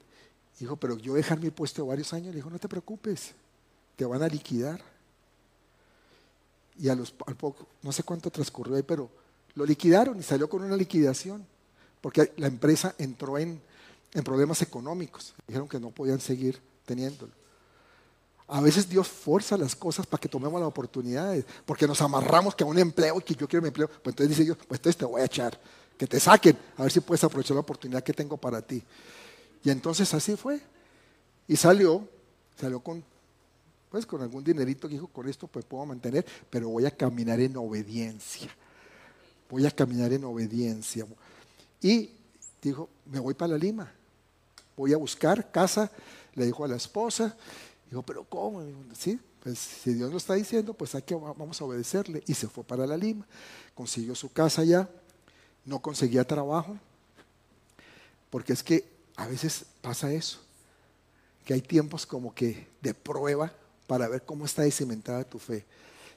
Dijo, 0.60 0.76
pero 0.76 0.98
yo 0.98 1.14
dejar 1.14 1.40
mi 1.40 1.52
puesto 1.52 1.86
varios 1.86 2.12
años. 2.14 2.30
Le 2.30 2.38
dijo, 2.38 2.50
no 2.50 2.60
te 2.60 2.68
preocupes, 2.68 3.34
te 3.96 4.06
van 4.06 4.24
a 4.24 4.28
liquidar. 4.28 4.82
Y 6.80 6.90
a 6.90 6.96
los, 6.96 7.14
al 7.26 7.36
poco, 7.36 7.68
no 7.84 7.92
sé 7.92 8.04
cuánto 8.04 8.30
transcurrió 8.30 8.76
ahí, 8.76 8.84
pero 8.84 9.10
lo 9.56 9.66
liquidaron 9.66 10.20
y 10.20 10.24
salió 10.24 10.50
con 10.50 10.64
una 10.64 10.76
liquidación. 10.76 11.46
Porque 12.02 12.34
la 12.38 12.48
empresa 12.48 12.96
entró 12.98 13.38
en, 13.38 13.62
problemas 14.24 14.62
económicos. 14.62 15.36
Dijeron 15.48 15.68
que 15.68 15.80
no 15.80 15.92
podían 15.92 16.20
seguir 16.20 16.60
teniéndolo. 16.86 17.32
A 18.48 18.62
veces 18.62 18.90
Dios 18.90 19.08
fuerza 19.08 19.58
las 19.58 19.76
cosas 19.76 20.08
para 20.08 20.20
que 20.20 20.30
tomemos 20.30 20.60
las 20.60 20.70
oportunidades, 20.70 21.46
porque 21.66 21.86
nos 21.86 22.02
amarramos 22.02 22.56
que 22.56 22.64
a 22.64 22.68
un 22.68 22.80
empleo, 22.80 23.20
que 23.20 23.36
yo 23.36 23.48
quiero 23.48 23.62
mi 23.62 23.68
empleo, 23.68 23.88
pues 23.88 24.14
entonces 24.14 24.30
dice 24.30 24.44
Dios, 24.46 24.58
pues 24.68 24.80
entonces 24.80 24.98
te 24.98 25.06
voy 25.06 25.22
a 25.22 25.26
echar, 25.26 25.60
que 25.98 26.08
te 26.08 26.20
saquen, 26.20 26.58
a 26.78 26.84
ver 26.84 26.92
si 26.92 27.02
puedes 27.02 27.24
aprovechar 27.24 27.56
la 27.56 27.62
oportunidad 27.62 28.02
que 28.02 28.14
tengo 28.14 28.38
para 28.38 28.62
ti. 28.62 28.82
Y 29.64 29.70
entonces 29.70 30.14
así 30.14 30.38
fue. 30.38 30.62
Y 31.48 31.58
salió, 31.58 32.08
salió 32.60 32.80
con, 32.80 33.04
pues 33.90 34.06
con 34.06 34.22
algún 34.22 34.44
dinerito 34.44 34.88
que 34.88 34.96
dijo, 34.96 35.08
con 35.08 35.28
esto 35.28 35.48
pues 35.48 35.66
puedo 35.66 35.86
mantener, 35.86 36.26
pero 36.50 36.70
voy 36.70 36.86
a 36.86 36.92
caminar 36.92 37.40
en 37.40 37.58
obediencia. 37.58 38.50
Voy 39.50 39.66
a 39.66 39.72
caminar 39.72 40.12
en 40.12 40.24
obediencia. 40.26 41.06
Y 41.82 42.12
dijo, 42.62 42.90
me 43.06 43.20
voy 43.20 43.34
para 43.34 43.54
la 43.54 43.58
Lima 43.58 43.94
voy 44.78 44.94
a 44.94 44.98
buscar 44.98 45.52
casa, 45.52 45.92
le 46.36 46.46
dijo 46.46 46.64
a 46.64 46.68
la 46.68 46.76
esposa, 46.76 47.36
dijo, 47.90 48.04
pero 48.04 48.24
¿cómo? 48.24 48.64
Sí, 48.98 49.20
pues 49.44 49.58
si 49.58 49.96
Dios 49.96 50.12
lo 50.12 50.18
está 50.18 50.36
diciendo, 50.36 50.74
pues 50.74 50.94
hay 50.94 51.02
que, 51.02 51.16
vamos 51.16 51.60
a 51.60 51.66
obedecerle. 51.66 52.24
Y 52.28 52.36
se 52.36 52.48
fue 52.48 52.64
para 52.64 52.86
la 52.86 52.96
Lima, 52.96 53.26
consiguió 53.74 54.14
su 54.14 54.32
casa 54.32 54.62
allá, 54.62 54.88
no 55.66 55.82
conseguía 55.82 56.24
trabajo, 56.24 56.78
porque 58.30 58.54
es 58.54 58.62
que 58.62 58.88
a 59.16 59.26
veces 59.28 59.66
pasa 59.82 60.14
eso, 60.14 60.40
que 61.44 61.56
hay 61.56 61.62
tiempos 61.62 62.06
como 62.06 62.34
que 62.34 62.68
de 62.82 62.94
prueba 62.94 63.52
para 63.88 64.08
ver 64.08 64.24
cómo 64.24 64.46
está 64.46 64.70
cimentada 64.70 65.24
tu 65.24 65.40
fe. 65.40 65.66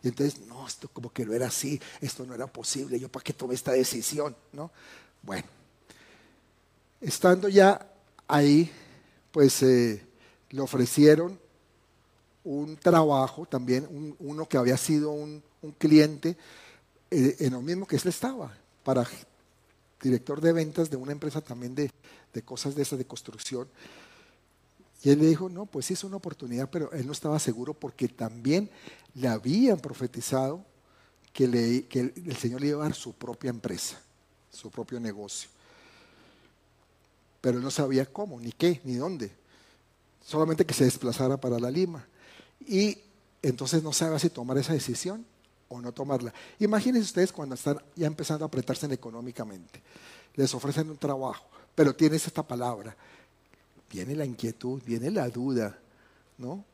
Y 0.02 0.08
entonces, 0.08 0.40
no, 0.46 0.66
esto 0.66 0.88
como 0.88 1.10
que 1.10 1.24
no 1.24 1.32
era 1.32 1.46
así, 1.46 1.80
esto 2.00 2.26
no 2.26 2.34
era 2.34 2.46
posible, 2.46 2.98
yo 2.98 3.08
para 3.08 3.24
qué 3.24 3.32
tomé 3.32 3.54
esta 3.54 3.72
decisión, 3.72 4.36
¿no? 4.52 4.70
Bueno, 5.22 5.46
estando 7.00 7.48
ya 7.48 7.87
ahí 8.26 8.70
pues 9.30 9.62
eh, 9.62 10.04
le 10.50 10.61
ofrecieron 10.61 11.38
un 12.44 12.76
trabajo 12.76 13.46
también, 13.46 13.87
uno 14.18 14.48
que 14.48 14.56
había 14.56 14.76
sido 14.76 15.12
un, 15.12 15.42
cliente 15.78 16.38
eh, 17.11 17.37
en 17.40 17.52
lo 17.52 17.61
mismo 17.61 17.87
que 17.87 17.96
él 17.96 18.02
estaba, 18.06 18.56
para 18.83 19.06
director 20.00 20.40
de 20.40 20.52
ventas 20.52 20.88
de 20.88 20.96
una 20.96 21.12
empresa 21.12 21.42
también 21.42 21.74
de, 21.74 21.90
cosas 22.42 22.74
de 22.74 22.83
esas 22.83 22.98
de 22.98 23.04
construcción. 23.04 23.68
Y 25.02 25.11
él 25.11 25.18
le 25.18 25.26
dijo, 25.26 25.48
no, 25.48 25.66
pues 25.66 25.87
sí 25.87 25.94
es 25.94 26.04
una 26.04 26.16
oportunidad, 26.16 26.70
pero 26.70 26.90
él 26.92 27.06
no 27.06 27.12
estaba 27.12 27.38
seguro 27.38 27.74
porque 27.74 28.09
también 28.09 28.70
le 29.14 29.28
habían 29.28 29.78
profetizado 29.78 30.64
que, 31.33 31.87
que 31.88 32.00
el 32.00 32.37
Señor 32.37 32.62
le 32.62 32.68
iba 32.68 32.80
a 32.80 32.88
dar 32.88 32.94
su 32.94 33.12
propia 33.12 33.50
empresa, 33.50 34.00
su 34.50 34.70
propio 34.70 35.00
negocio 35.00 35.48
pero 37.40 37.58
él 37.58 37.64
no 37.64 37.70
sabía 37.70 38.06
cómo, 38.06 38.38
ni 38.38 38.52
qué, 38.52 38.80
ni 38.84 38.94
dónde. 38.94 39.30
Solamente 40.24 40.66
que 40.66 40.74
se 40.74 40.84
desplazara 40.84 41.38
para 41.38 41.58
la 41.58 41.70
Lima. 41.70 42.06
Y 42.66 42.98
entonces 43.42 43.82
no 43.82 43.92
sabe 43.92 44.18
si 44.18 44.28
tomar 44.28 44.58
esa 44.58 44.74
decisión 44.74 45.24
o 45.68 45.80
no 45.80 45.92
tomarla. 45.92 46.34
Imagínense 46.58 47.06
ustedes 47.06 47.32
cuando 47.32 47.54
están 47.54 47.80
ya 47.96 48.06
empezando 48.06 48.44
a 48.44 48.48
apretarse 48.48 48.86
económicamente. 48.92 49.80
Les 50.34 50.54
ofrecen 50.54 50.90
un 50.90 50.98
trabajo, 50.98 51.44
pero 51.74 51.94
tienes 51.94 52.26
esta 52.26 52.42
palabra. 52.42 52.94
Viene 53.90 54.14
la 54.14 54.24
inquietud, 54.24 54.82
viene 54.84 55.10
la 55.10 55.28
duda, 55.28 55.78
¿no? 56.38 56.64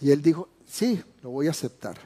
Y 0.00 0.10
él 0.10 0.22
dijo, 0.22 0.48
sí, 0.66 1.02
lo 1.22 1.30
voy 1.30 1.48
a 1.48 1.50
aceptar. 1.50 1.98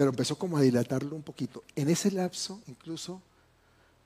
Pero 0.00 0.08
empezó 0.08 0.34
como 0.38 0.56
a 0.56 0.62
dilatarlo 0.62 1.14
un 1.14 1.22
poquito. 1.22 1.62
En 1.76 1.90
ese 1.90 2.10
lapso, 2.10 2.62
incluso, 2.68 3.20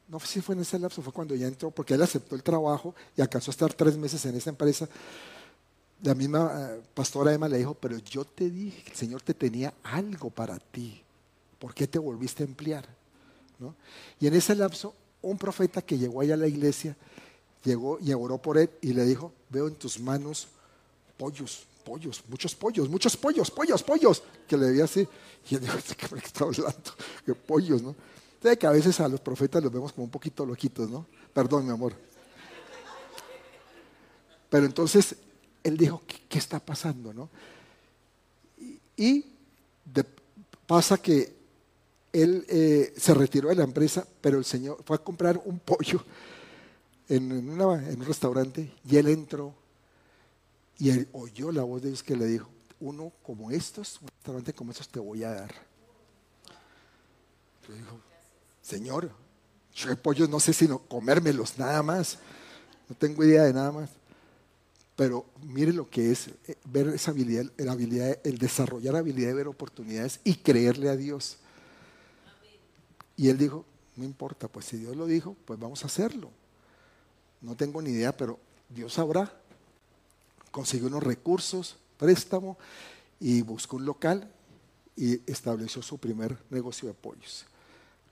no 0.09 0.19
sé 0.19 0.27
si 0.27 0.41
fue 0.41 0.57
en 0.57 0.63
ese 0.63 0.77
lapso, 0.77 1.03
fue 1.03 1.13
cuando 1.13 1.37
ya 1.37 1.47
entró, 1.47 1.71
porque 1.71 1.95
él 1.95 2.03
aceptó 2.03 2.35
el 2.35 2.43
trabajo 2.43 2.97
y 3.17 3.21
alcanzó 3.21 3.53
a 3.53 3.53
estar 3.53 3.73
tres 3.75 3.97
meses 3.97 4.27
en 4.27 4.35
esa 4.35 4.51
empresa. 4.51 4.89
La 6.03 6.17
misma 6.17 6.51
eh, 6.53 6.83
pastora 6.95 7.33
Emma 7.33 7.49
le 7.49 7.59
dijo, 7.59 7.75
pero 7.75 7.97
yo 7.99 8.25
te 8.25 8.51
dije 8.51 8.83
el 8.91 8.97
Señor 8.97 9.23
te 9.23 9.35
tenía 9.35 9.73
algo 9.85 10.31
para 10.31 10.59
ti. 10.59 11.01
¿Por 11.61 11.73
qué 11.73 11.87
te 11.87 12.01
volviste 12.01 12.43
a 12.43 12.47
emplear? 12.47 12.85
Y 14.19 14.27
en 14.27 14.35
ese 14.35 14.57
lapso, 14.57 14.97
un 15.23 15.39
profeta 15.39 15.81
que 15.81 15.97
llegó 15.97 16.23
allá 16.23 16.35
a 16.35 16.39
la 16.39 16.49
iglesia, 16.49 16.97
llegó 17.63 18.01
y 18.01 18.13
oró 18.13 18.39
por 18.39 18.59
él 18.59 18.69
y 18.81 18.95
le 18.95 19.05
dijo, 19.05 19.33
veo 19.49 19.69
en 19.69 19.77
tus 19.77 20.01
manos 20.01 20.49
pollos, 21.17 21.69
pollos, 21.85 22.23
muchos 22.29 22.55
pollos, 22.55 22.89
muchos 22.89 23.17
pollos, 23.17 23.51
pollos, 23.51 23.83
pollos, 23.83 24.23
que 24.49 24.57
le 24.57 24.71
veía 24.71 24.85
así. 24.85 25.07
Y 25.51 25.55
él 25.57 25.61
dijo, 25.61 25.79
¿qué 25.97 26.15
me 26.15 26.21
está 26.21 26.45
hablando? 26.45 26.93
Que 27.25 27.35
pollos, 27.35 27.83
¿no? 27.83 27.95
que 28.59 28.67
a 28.67 28.71
veces 28.71 29.01
a 29.01 29.09
los 29.09 29.21
profetas 29.21 29.63
los 29.63 29.73
vemos 29.73 29.93
como 29.93 30.05
un 30.05 30.11
poquito 30.11 30.45
loquitos, 30.45 30.91
¿no? 30.91 31.07
Perdón, 31.33 31.65
mi 31.65 31.73
amor. 31.73 31.95
Pero 34.51 34.67
entonces 34.67 35.17
él 35.63 35.79
dijo, 35.79 36.03
¿qué, 36.29 36.39
está 36.39 36.61
pasando, 36.61 37.15
no? 37.15 37.31
Y, 38.97 39.25
pasa 40.67 40.97
que 40.99 41.35
él 42.13 42.45
eh, 42.49 42.95
se 42.97 43.13
retiró 43.13 43.49
de 43.49 43.55
la 43.55 43.65
empresa, 43.65 44.07
pero 44.21 44.39
el 44.39 44.45
Señor 44.45 44.83
fue 44.85 44.97
a 44.97 44.99
comprar 44.99 45.41
un 45.45 45.59
pollo 45.59 46.03
en 47.09 47.33
un 47.33 48.05
restaurante 48.07 48.73
y 48.89 48.97
él 48.97 49.09
entró 49.09 49.55
y 50.79 50.91
él 50.91 51.09
oyó 51.13 51.53
la 51.53 51.63
voz 51.63 51.83
de 51.83 51.89
Dios 51.89 52.03
que 52.03 52.17
le 52.17 52.27
dijo, 52.27 52.49
uno 52.81 53.13
como 53.23 53.51
estos, 53.51 54.01
un 54.01 54.09
restaurante 54.09 54.53
como 54.53 54.73
estos 54.73 54.89
te 54.89 55.01
voy 55.01 55.25
a 55.25 55.31
dar. 55.31 55.55
Yo 57.67 57.75
dijo, 57.75 58.01
Señor, 58.61 59.11
yo 59.75 59.89
de 59.89 59.97
pollos 59.97 60.29
no 60.29 60.41
sé 60.41 60.53
sino 60.53 60.79
comérmelos 60.79 61.59
nada 61.59 61.83
más. 61.83 62.19
No 62.89 62.97
tengo 62.97 63.25
idea 63.25 63.45
de 63.45 63.53
nada 63.53 63.73
más. 63.73 63.91
Pero 64.97 65.27
mire 65.43 65.73
lo 65.73 65.89
que 65.89 66.13
es 66.13 66.29
eh, 66.47 66.57
ver 66.65 66.89
esa 66.89 67.11
habilidad, 67.11 67.45
la 67.57 67.73
habilidad, 67.73 68.19
el 68.23 68.39
desarrollar 68.39 68.95
habilidad 68.95 69.29
de 69.29 69.35
ver 69.35 69.49
oportunidades 69.49 70.21
y 70.23 70.37
creerle 70.37 70.89
a 70.89 70.97
Dios. 70.97 71.39
Y 73.17 73.29
él 73.29 73.39
dijo, 73.39 73.65
no 73.97 74.05
importa, 74.05 74.49
pues 74.49 74.67
si 74.67 74.77
Dios 74.77 74.97
lo 74.97 75.07
dijo, 75.07 75.37
pues 75.45 75.59
vamos 75.59 75.83
a 75.83 75.87
hacerlo. 75.87 76.31
No 77.41 77.57
tengo 77.57 77.83
ni 77.83 77.91
idea, 77.91 78.17
pero 78.17 78.39
Dios 78.69 78.93
sabrá. 78.93 79.41
Consiguió 80.55 80.87
unos 80.87 81.03
recursos, 81.03 81.75
préstamo, 81.99 82.57
y 83.19 83.43
buscó 83.43 83.75
un 83.75 83.87
local 83.87 84.31
y 84.95 85.15
estableció 85.29 85.83
su 85.83 85.99
primer 85.99 86.39
negocio 86.49 86.87
de 86.87 86.95
pollos 86.95 87.45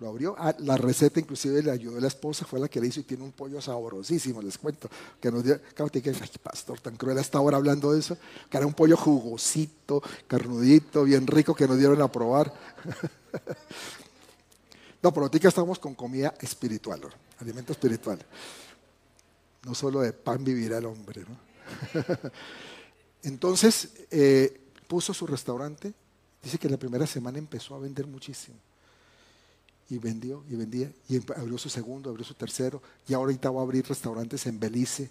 Lo 0.01 0.09
abrió. 0.09 0.35
Ah, 0.37 0.53
la 0.59 0.77
receta 0.77 1.21
inclusive 1.21 1.63
le 1.63 1.71
ayudó 1.71 2.01
la 2.01 2.09
esposa, 2.09 2.45
fue 2.45 2.59
la 2.59 2.67
que 2.67 2.81
le 2.81 2.89
hizo 2.89 2.99
y 2.99 3.05
tiene 3.05 3.23
un 3.23 3.31
pollo 3.31 3.63
sabrosísimo, 3.63 4.43
les 4.43 4.59
cuento. 4.59 4.91
Que 5.21 5.31
nos 5.31 5.45
dio, 5.45 5.61
que, 5.63 6.15
pastor, 6.43 6.81
tan 6.81 6.97
cruel 6.97 7.17
hasta 7.17 7.39
ahora 7.39 7.59
hablando 7.59 7.93
de 7.93 8.01
eso. 8.01 8.19
Que 8.51 8.57
era 8.57 8.67
un 8.67 8.75
pollo 8.75 8.97
jugosito, 8.97 10.03
carnudito, 10.27 11.05
bien 11.05 11.29
rico 11.29 11.55
que 11.55 11.69
nos 11.69 11.79
dieron 11.79 12.03
a 12.03 12.11
probar. 12.11 12.53
no, 15.01 15.13
pero 15.13 15.27
ahorita 15.27 15.47
estamos 15.47 15.79
con 15.79 15.95
comida 15.95 16.35
espiritual, 16.41 17.03
alimento 17.39 17.71
espiritual. 17.71 18.19
No 19.65 19.77
solo 19.77 20.01
de 20.01 20.13
pan 20.13 20.43
vivirá 20.43 20.79
el 20.79 20.87
hombre, 20.87 21.21
¿no? 21.21 21.52
Entonces, 23.23 23.91
eh, 24.11 24.61
puso 24.89 25.15
su 25.15 25.27
restaurante. 25.27 25.93
Dice 26.43 26.59
que 26.59 26.69
la 26.69 26.77
primera 26.77 27.07
semana 27.07 27.39
empezó 27.39 27.75
a 27.75 27.79
vender 27.79 28.07
muchísimo. 28.07 28.57
Y 29.89 29.99
vendió 29.99 30.45
y 30.49 30.57
vendía. 30.57 30.93
Y 31.09 31.17
abrió 31.17 31.59
su 31.59 31.69
segundo, 31.69 32.11
abrió 32.11 32.25
su 32.25 32.35
tercero. 32.35 32.83
Y 33.07 33.15
ahorita 33.15 33.51
va 33.51 33.61
a 33.61 33.65
abrir 33.65 33.87
restaurantes 33.87 34.47
en 34.47 34.59
Belice. 34.59 35.11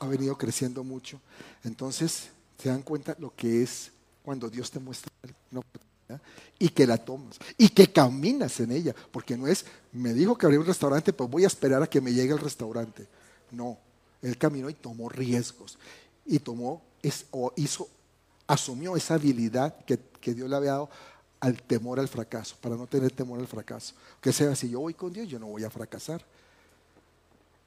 Ha 0.00 0.06
venido 0.06 0.36
creciendo 0.38 0.82
mucho. 0.82 1.20
Entonces, 1.62 2.30
se 2.58 2.68
dan 2.68 2.82
cuenta 2.82 3.14
lo 3.18 3.34
que 3.34 3.62
es 3.62 3.92
cuando 4.22 4.48
Dios 4.48 4.70
te 4.70 4.80
muestra 4.80 5.12
una 5.50 5.60
oportunidad 5.60 6.20
y 6.58 6.68
que 6.68 6.86
la 6.86 6.98
tomas 6.98 7.38
y 7.58 7.68
que 7.68 7.92
caminas 7.92 8.58
en 8.60 8.72
ella. 8.72 8.94
Porque 9.10 9.36
no 9.36 9.46
es, 9.46 9.64
me 9.92 10.14
dijo 10.14 10.36
que 10.36 10.46
abría 10.46 10.60
un 10.60 10.66
restaurante, 10.66 11.12
pues 11.12 11.30
voy 11.30 11.44
a 11.44 11.48
esperar 11.48 11.82
a 11.82 11.86
que 11.86 12.00
me 12.00 12.12
llegue 12.12 12.32
el 12.32 12.38
restaurante. 12.38 13.06
No, 13.50 13.78
él 14.22 14.38
caminó 14.38 14.70
y 14.70 14.74
tomó 14.74 15.08
riesgos 15.08 15.78
y 16.24 16.38
tomó 16.38 16.82
o 17.30 17.52
hizo, 17.56 17.88
asumió 18.46 18.96
esa 18.96 19.14
habilidad 19.14 19.84
que, 19.84 19.98
Dios 20.34 20.50
le 20.50 20.56
había 20.56 20.72
dado 20.72 20.90
al 21.38 21.62
temor 21.62 22.00
al 22.00 22.08
fracaso, 22.08 22.56
para 22.60 22.74
no 22.74 22.88
tener 22.88 23.12
temor 23.12 23.38
al 23.38 23.46
fracaso. 23.46 23.94
Que 24.20 24.32
sea, 24.32 24.56
si 24.56 24.68
yo 24.68 24.80
voy 24.80 24.94
con 24.94 25.12
Dios, 25.12 25.28
yo 25.28 25.38
no 25.38 25.46
voy 25.46 25.62
a 25.62 25.70
fracasar. 25.70 26.24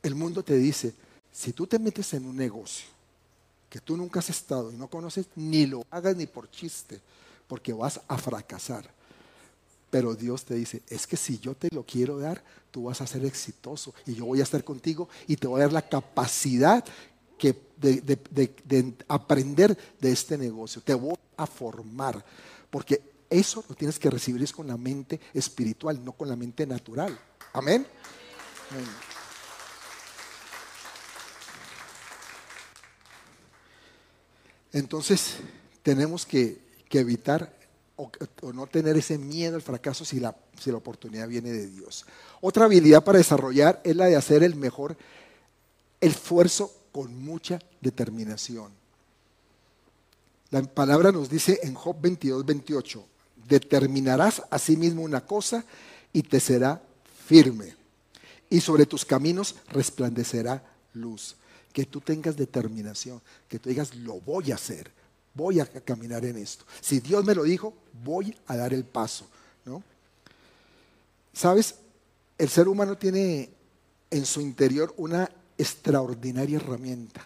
El 0.03 0.15
mundo 0.15 0.43
te 0.43 0.57
dice, 0.57 0.93
si 1.31 1.53
tú 1.53 1.67
te 1.67 1.79
metes 1.79 2.13
en 2.13 2.25
un 2.25 2.35
negocio 2.35 2.87
que 3.69 3.79
tú 3.79 3.95
nunca 3.95 4.19
has 4.19 4.29
estado 4.29 4.73
y 4.73 4.75
no 4.75 4.89
conoces, 4.89 5.27
ni 5.35 5.67
lo 5.67 5.85
hagas 5.89 6.17
ni 6.17 6.25
por 6.25 6.51
chiste, 6.51 6.99
porque 7.47 7.71
vas 7.71 8.01
a 8.07 8.17
fracasar. 8.17 8.89
Pero 9.89 10.13
Dios 10.15 10.45
te 10.45 10.55
dice, 10.55 10.83
es 10.87 11.07
que 11.07 11.17
si 11.17 11.39
yo 11.39 11.55
te 11.55 11.69
lo 11.73 11.83
quiero 11.83 12.19
dar, 12.19 12.43
tú 12.71 12.83
vas 12.83 13.01
a 13.01 13.07
ser 13.07 13.25
exitoso 13.25 13.93
y 14.05 14.13
yo 14.13 14.25
voy 14.25 14.39
a 14.39 14.43
estar 14.43 14.63
contigo 14.63 15.09
y 15.27 15.35
te 15.35 15.47
voy 15.47 15.59
a 15.59 15.63
dar 15.63 15.73
la 15.73 15.87
capacidad 15.87 16.83
que 17.37 17.55
de, 17.77 18.93
aprender 19.07 19.77
de 19.99 20.11
este 20.11 20.37
negocio. 20.37 20.81
Te 20.81 20.93
voy 20.93 21.15
a 21.37 21.47
formar, 21.47 22.23
porque 22.69 23.01
eso 23.29 23.63
lo 23.67 23.75
tienes 23.75 23.97
que 23.97 24.09
recibir 24.09 24.43
es 24.43 24.51
con 24.51 24.67
la 24.67 24.77
mente 24.77 25.19
espiritual, 25.33 26.03
no 26.03 26.11
con 26.11 26.27
la 26.27 26.35
mente 26.35 26.67
natural. 26.67 27.17
Amén. 27.53 27.87
Entonces, 34.71 35.37
tenemos 35.81 36.25
que, 36.25 36.59
que 36.89 36.99
evitar 36.99 37.58
o, 37.99 38.53
no 38.53 38.67
tener 38.67 38.95
ese 38.97 39.17
miedo 39.17 39.55
al 39.55 39.61
fracaso 39.61 40.05
si 40.05 40.19
la, 40.19 40.35
si 40.57 40.71
la 40.71 40.77
oportunidad 40.77 41.27
viene 41.27 41.51
de 41.51 41.67
Dios. 41.67 42.05
Otra 42.41 42.65
habilidad 42.65 43.03
para 43.03 43.17
desarrollar 43.17 43.81
es 43.83 43.95
la 43.95 44.05
de 44.05 44.15
hacer 44.15 44.41
el 44.43 44.55
mejor 44.55 44.97
esfuerzo 45.99 46.73
con 46.91 47.21
mucha 47.21 47.59
determinación. 47.81 48.71
La 50.49 50.63
palabra 50.63 51.11
nos 51.11 51.29
dice 51.29 51.59
en 51.63 51.75
Job 51.75 51.97
22, 51.99 52.45
28, 52.45 53.05
determinarás 53.47 54.41
a 54.49 54.57
sí 54.57 54.77
mismo 54.77 55.01
una 55.01 55.25
cosa 55.25 55.65
y 56.13 56.23
te 56.23 56.39
será 56.39 56.81
firme. 57.27 57.75
Y 58.49 58.61
sobre 58.61 58.85
tus 58.85 59.05
caminos 59.05 59.55
resplandecerá 59.67 60.63
luz. 60.93 61.35
Que 61.73 61.85
tú 61.85 62.01
tengas 62.01 62.35
determinación, 62.35 63.21
que 63.47 63.59
tú 63.59 63.69
digas, 63.69 63.93
lo 63.93 64.19
voy 64.21 64.51
a 64.51 64.55
hacer 64.55 64.91
voy 65.39 65.61
a 65.61 65.65
caminar 65.65 66.25
en 66.25 66.35
esto. 66.35 66.65
Si 66.81 66.99
Dios 66.99 67.23
me 67.23 67.33
lo 67.33 67.43
dijo, 67.43 67.73
voy 68.03 68.35
a 68.47 68.57
dar 68.57 68.73
el 68.73 68.83
paso. 68.83 69.25
¿no? 69.63 69.81
¿Sabes? 71.31 71.75
El 72.37 72.49
ser 72.49 72.67
humano 72.67 72.97
tiene 72.97 73.49
en 74.11 74.25
su 74.25 74.41
interior 74.41 74.93
una 74.97 75.31
extraordinaria 75.57 76.57
herramienta. 76.57 77.25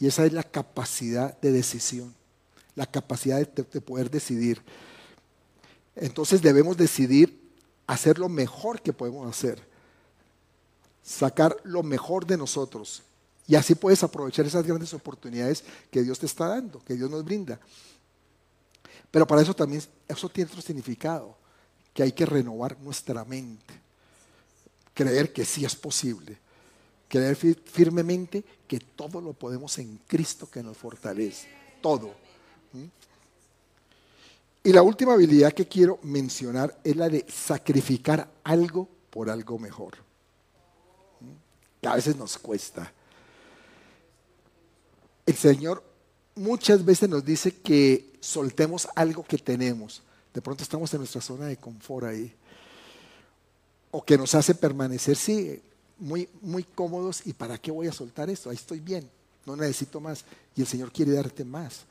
Y 0.00 0.08
esa 0.08 0.26
es 0.26 0.32
la 0.32 0.42
capacidad 0.42 1.40
de 1.40 1.52
decisión, 1.52 2.12
la 2.74 2.86
capacidad 2.86 3.38
de, 3.38 3.62
de 3.62 3.80
poder 3.80 4.10
decidir. 4.10 4.60
Entonces 5.94 6.42
debemos 6.42 6.76
decidir 6.76 7.40
hacer 7.86 8.18
lo 8.18 8.28
mejor 8.28 8.82
que 8.82 8.92
podemos 8.92 9.28
hacer, 9.28 9.62
sacar 11.04 11.56
lo 11.62 11.84
mejor 11.84 12.26
de 12.26 12.36
nosotros 12.36 13.04
y 13.46 13.54
así 13.56 13.74
puedes 13.74 14.02
aprovechar 14.02 14.46
esas 14.46 14.66
grandes 14.66 14.94
oportunidades 14.94 15.64
que 15.90 16.02
Dios 16.02 16.18
te 16.18 16.26
está 16.26 16.48
dando, 16.48 16.82
que 16.82 16.94
Dios 16.94 17.10
nos 17.10 17.24
brinda. 17.24 17.60
Pero 19.10 19.26
para 19.26 19.42
eso 19.42 19.54
también, 19.54 19.82
eso 20.08 20.28
tiene 20.28 20.50
otro 20.50 20.62
significado, 20.62 21.36
que 21.92 22.02
hay 22.02 22.12
que 22.12 22.24
renovar 22.24 22.78
nuestra 22.80 23.24
mente. 23.24 23.74
Creer 24.94 25.32
que 25.32 25.44
sí 25.44 25.64
es 25.64 25.76
posible. 25.76 26.38
Creer 27.08 27.36
firmemente 27.36 28.42
que 28.66 28.80
todo 28.80 29.20
lo 29.20 29.34
podemos 29.34 29.78
en 29.78 30.00
Cristo 30.06 30.50
que 30.50 30.62
nos 30.62 30.76
fortalece. 30.76 31.46
Todo. 31.82 32.14
¿Mm? 32.72 32.84
Y 34.64 34.72
la 34.72 34.82
última 34.82 35.12
habilidad 35.12 35.52
que 35.52 35.68
quiero 35.68 35.98
mencionar 36.02 36.80
es 36.82 36.96
la 36.96 37.10
de 37.10 37.26
sacrificar 37.28 38.28
algo 38.42 38.88
por 39.10 39.28
algo 39.28 39.58
mejor. 39.58 39.96
¿Mm? 41.20 41.82
Que 41.82 41.88
a 41.88 41.94
veces 41.94 42.16
nos 42.16 42.38
cuesta 42.38 42.90
el 45.26 45.36
Señor 45.36 45.82
muchas 46.34 46.84
veces 46.84 47.08
nos 47.08 47.24
dice 47.24 47.52
que 47.52 48.12
soltemos 48.20 48.88
algo 48.94 49.24
que 49.24 49.38
tenemos. 49.38 50.02
De 50.32 50.42
pronto 50.42 50.62
estamos 50.62 50.92
en 50.92 50.98
nuestra 50.98 51.20
zona 51.20 51.46
de 51.46 51.56
confort 51.56 52.06
ahí. 52.06 52.32
O 53.90 54.04
que 54.04 54.18
nos 54.18 54.34
hace 54.34 54.54
permanecer, 54.54 55.16
sí, 55.16 55.60
muy, 55.98 56.28
muy 56.42 56.64
cómodos. 56.64 57.22
¿Y 57.24 57.32
para 57.32 57.58
qué 57.58 57.70
voy 57.70 57.86
a 57.86 57.92
soltar 57.92 58.28
esto? 58.28 58.50
Ahí 58.50 58.56
estoy 58.56 58.80
bien, 58.80 59.08
no 59.46 59.56
necesito 59.56 60.00
más. 60.00 60.24
Y 60.56 60.62
el 60.62 60.66
Señor 60.66 60.90
quiere 60.92 61.12
darte 61.12 61.44
más. 61.44 61.82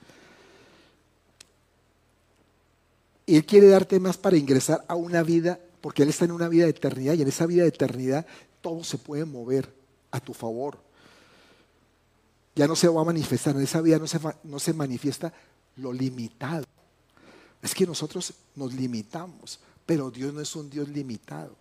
Y 3.25 3.37
Él 3.37 3.45
quiere 3.45 3.69
darte 3.69 3.99
más 4.01 4.17
para 4.17 4.35
ingresar 4.35 4.83
a 4.87 4.95
una 4.95 5.23
vida, 5.23 5.57
porque 5.79 6.03
Él 6.03 6.09
está 6.09 6.25
en 6.25 6.31
una 6.31 6.49
vida 6.49 6.65
de 6.65 6.71
eternidad 6.71 7.13
y 7.13 7.21
en 7.21 7.29
esa 7.29 7.45
vida 7.45 7.63
de 7.63 7.69
eternidad 7.69 8.25
todo 8.61 8.83
se 8.83 8.97
puede 8.97 9.23
mover 9.23 9.73
a 10.11 10.19
tu 10.19 10.33
favor 10.33 10.77
ya 12.55 12.67
no 12.67 12.75
se 12.75 12.87
va 12.87 13.01
a 13.01 13.05
manifestar, 13.05 13.55
en 13.55 13.63
esa 13.63 13.81
vida 13.81 13.97
no 13.97 14.07
se, 14.07 14.19
no 14.43 14.59
se 14.59 14.73
manifiesta 14.73 15.33
lo 15.77 15.91
limitado. 15.91 16.65
Es 17.61 17.73
que 17.73 17.87
nosotros 17.87 18.33
nos 18.55 18.73
limitamos, 18.73 19.59
pero 19.85 20.11
Dios 20.11 20.33
no 20.33 20.41
es 20.41 20.55
un 20.55 20.69
Dios 20.69 20.89
limitado. 20.89 21.55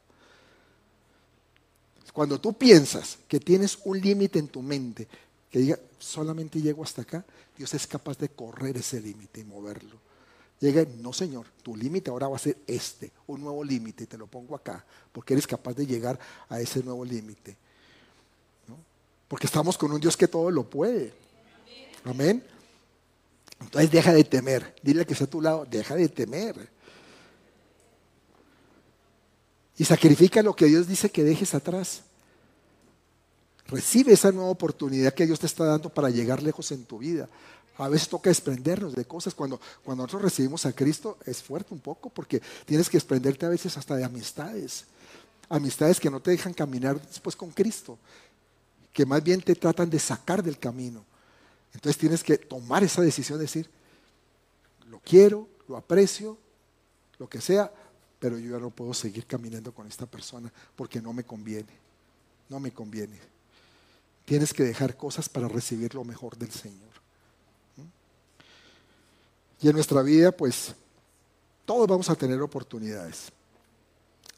Cuando 2.12 2.40
tú 2.40 2.52
piensas 2.52 3.18
que 3.26 3.40
tienes 3.40 3.78
un 3.84 3.98
límite 4.00 4.38
en 4.38 4.48
tu 4.48 4.60
mente, 4.60 5.08
que 5.50 5.60
diga, 5.60 5.78
solamente 5.98 6.60
llego 6.60 6.82
hasta 6.82 7.02
acá, 7.02 7.24
Dios 7.56 7.72
es 7.74 7.86
capaz 7.86 8.18
de 8.18 8.28
correr 8.28 8.76
ese 8.76 9.00
límite 9.00 9.40
y 9.40 9.44
moverlo. 9.44 9.96
Llega, 10.60 10.86
no 10.98 11.12
Señor, 11.12 11.46
tu 11.62 11.74
límite 11.76 12.10
ahora 12.10 12.28
va 12.28 12.36
a 12.36 12.40
ser 12.40 12.58
este, 12.66 13.10
un 13.26 13.40
nuevo 13.40 13.64
límite, 13.64 14.06
te 14.06 14.18
lo 14.18 14.26
pongo 14.26 14.54
acá, 14.54 14.84
porque 15.10 15.34
eres 15.34 15.46
capaz 15.46 15.74
de 15.74 15.86
llegar 15.86 16.18
a 16.48 16.60
ese 16.60 16.82
nuevo 16.82 17.04
límite. 17.04 17.56
Porque 19.32 19.46
estamos 19.46 19.78
con 19.78 19.90
un 19.90 19.98
Dios 19.98 20.14
que 20.14 20.28
todo 20.28 20.50
lo 20.50 20.68
puede. 20.68 21.10
Amén. 22.04 22.44
Entonces 23.58 23.90
deja 23.90 24.12
de 24.12 24.24
temer. 24.24 24.74
Dile 24.82 25.06
que 25.06 25.14
está 25.14 25.24
a 25.24 25.30
tu 25.30 25.40
lado, 25.40 25.64
deja 25.64 25.94
de 25.94 26.06
temer. 26.10 26.68
Y 29.78 29.86
sacrifica 29.86 30.42
lo 30.42 30.54
que 30.54 30.66
Dios 30.66 30.86
dice 30.86 31.10
que 31.10 31.24
dejes 31.24 31.54
atrás. 31.54 32.02
Recibe 33.68 34.12
esa 34.12 34.30
nueva 34.32 34.50
oportunidad 34.50 35.14
que 35.14 35.24
Dios 35.24 35.40
te 35.40 35.46
está 35.46 35.64
dando 35.64 35.88
para 35.88 36.10
llegar 36.10 36.42
lejos 36.42 36.70
en 36.70 36.84
tu 36.84 36.98
vida. 36.98 37.26
A 37.78 37.88
veces 37.88 38.10
toca 38.10 38.28
desprendernos 38.28 38.94
de 38.94 39.06
cosas. 39.06 39.32
Cuando, 39.32 39.58
cuando 39.82 40.02
nosotros 40.02 40.30
recibimos 40.30 40.66
a 40.66 40.74
Cristo 40.74 41.16
es 41.24 41.42
fuerte 41.42 41.72
un 41.72 41.80
poco 41.80 42.10
porque 42.10 42.42
tienes 42.66 42.90
que 42.90 42.98
desprenderte 42.98 43.46
a 43.46 43.48
veces 43.48 43.78
hasta 43.78 43.96
de 43.96 44.04
amistades. 44.04 44.84
Amistades 45.48 45.98
que 45.98 46.10
no 46.10 46.20
te 46.20 46.32
dejan 46.32 46.52
caminar 46.52 47.00
después 47.00 47.34
con 47.34 47.50
Cristo 47.50 47.98
que 48.92 49.06
más 49.06 49.22
bien 49.22 49.40
te 49.40 49.54
tratan 49.54 49.88
de 49.88 49.98
sacar 49.98 50.42
del 50.42 50.58
camino. 50.58 51.04
Entonces 51.74 51.98
tienes 51.98 52.22
que 52.22 52.38
tomar 52.38 52.84
esa 52.84 53.00
decisión 53.02 53.38
de 53.38 53.44
decir, 53.44 53.70
lo 54.88 55.00
quiero, 55.00 55.48
lo 55.68 55.76
aprecio, 55.76 56.36
lo 57.18 57.28
que 57.28 57.40
sea, 57.40 57.72
pero 58.18 58.38
yo 58.38 58.52
ya 58.52 58.58
no 58.58 58.70
puedo 58.70 58.92
seguir 58.94 59.26
caminando 59.26 59.72
con 59.72 59.86
esta 59.86 60.06
persona 60.06 60.52
porque 60.76 61.00
no 61.00 61.12
me 61.12 61.24
conviene. 61.24 61.72
No 62.48 62.60
me 62.60 62.70
conviene. 62.70 63.18
Tienes 64.24 64.52
que 64.52 64.62
dejar 64.62 64.96
cosas 64.96 65.28
para 65.28 65.48
recibir 65.48 65.94
lo 65.94 66.04
mejor 66.04 66.36
del 66.36 66.50
Señor. 66.50 66.90
Y 69.60 69.68
en 69.68 69.74
nuestra 69.74 70.02
vida, 70.02 70.32
pues, 70.32 70.74
todos 71.64 71.86
vamos 71.86 72.10
a 72.10 72.16
tener 72.16 72.40
oportunidades. 72.40 73.32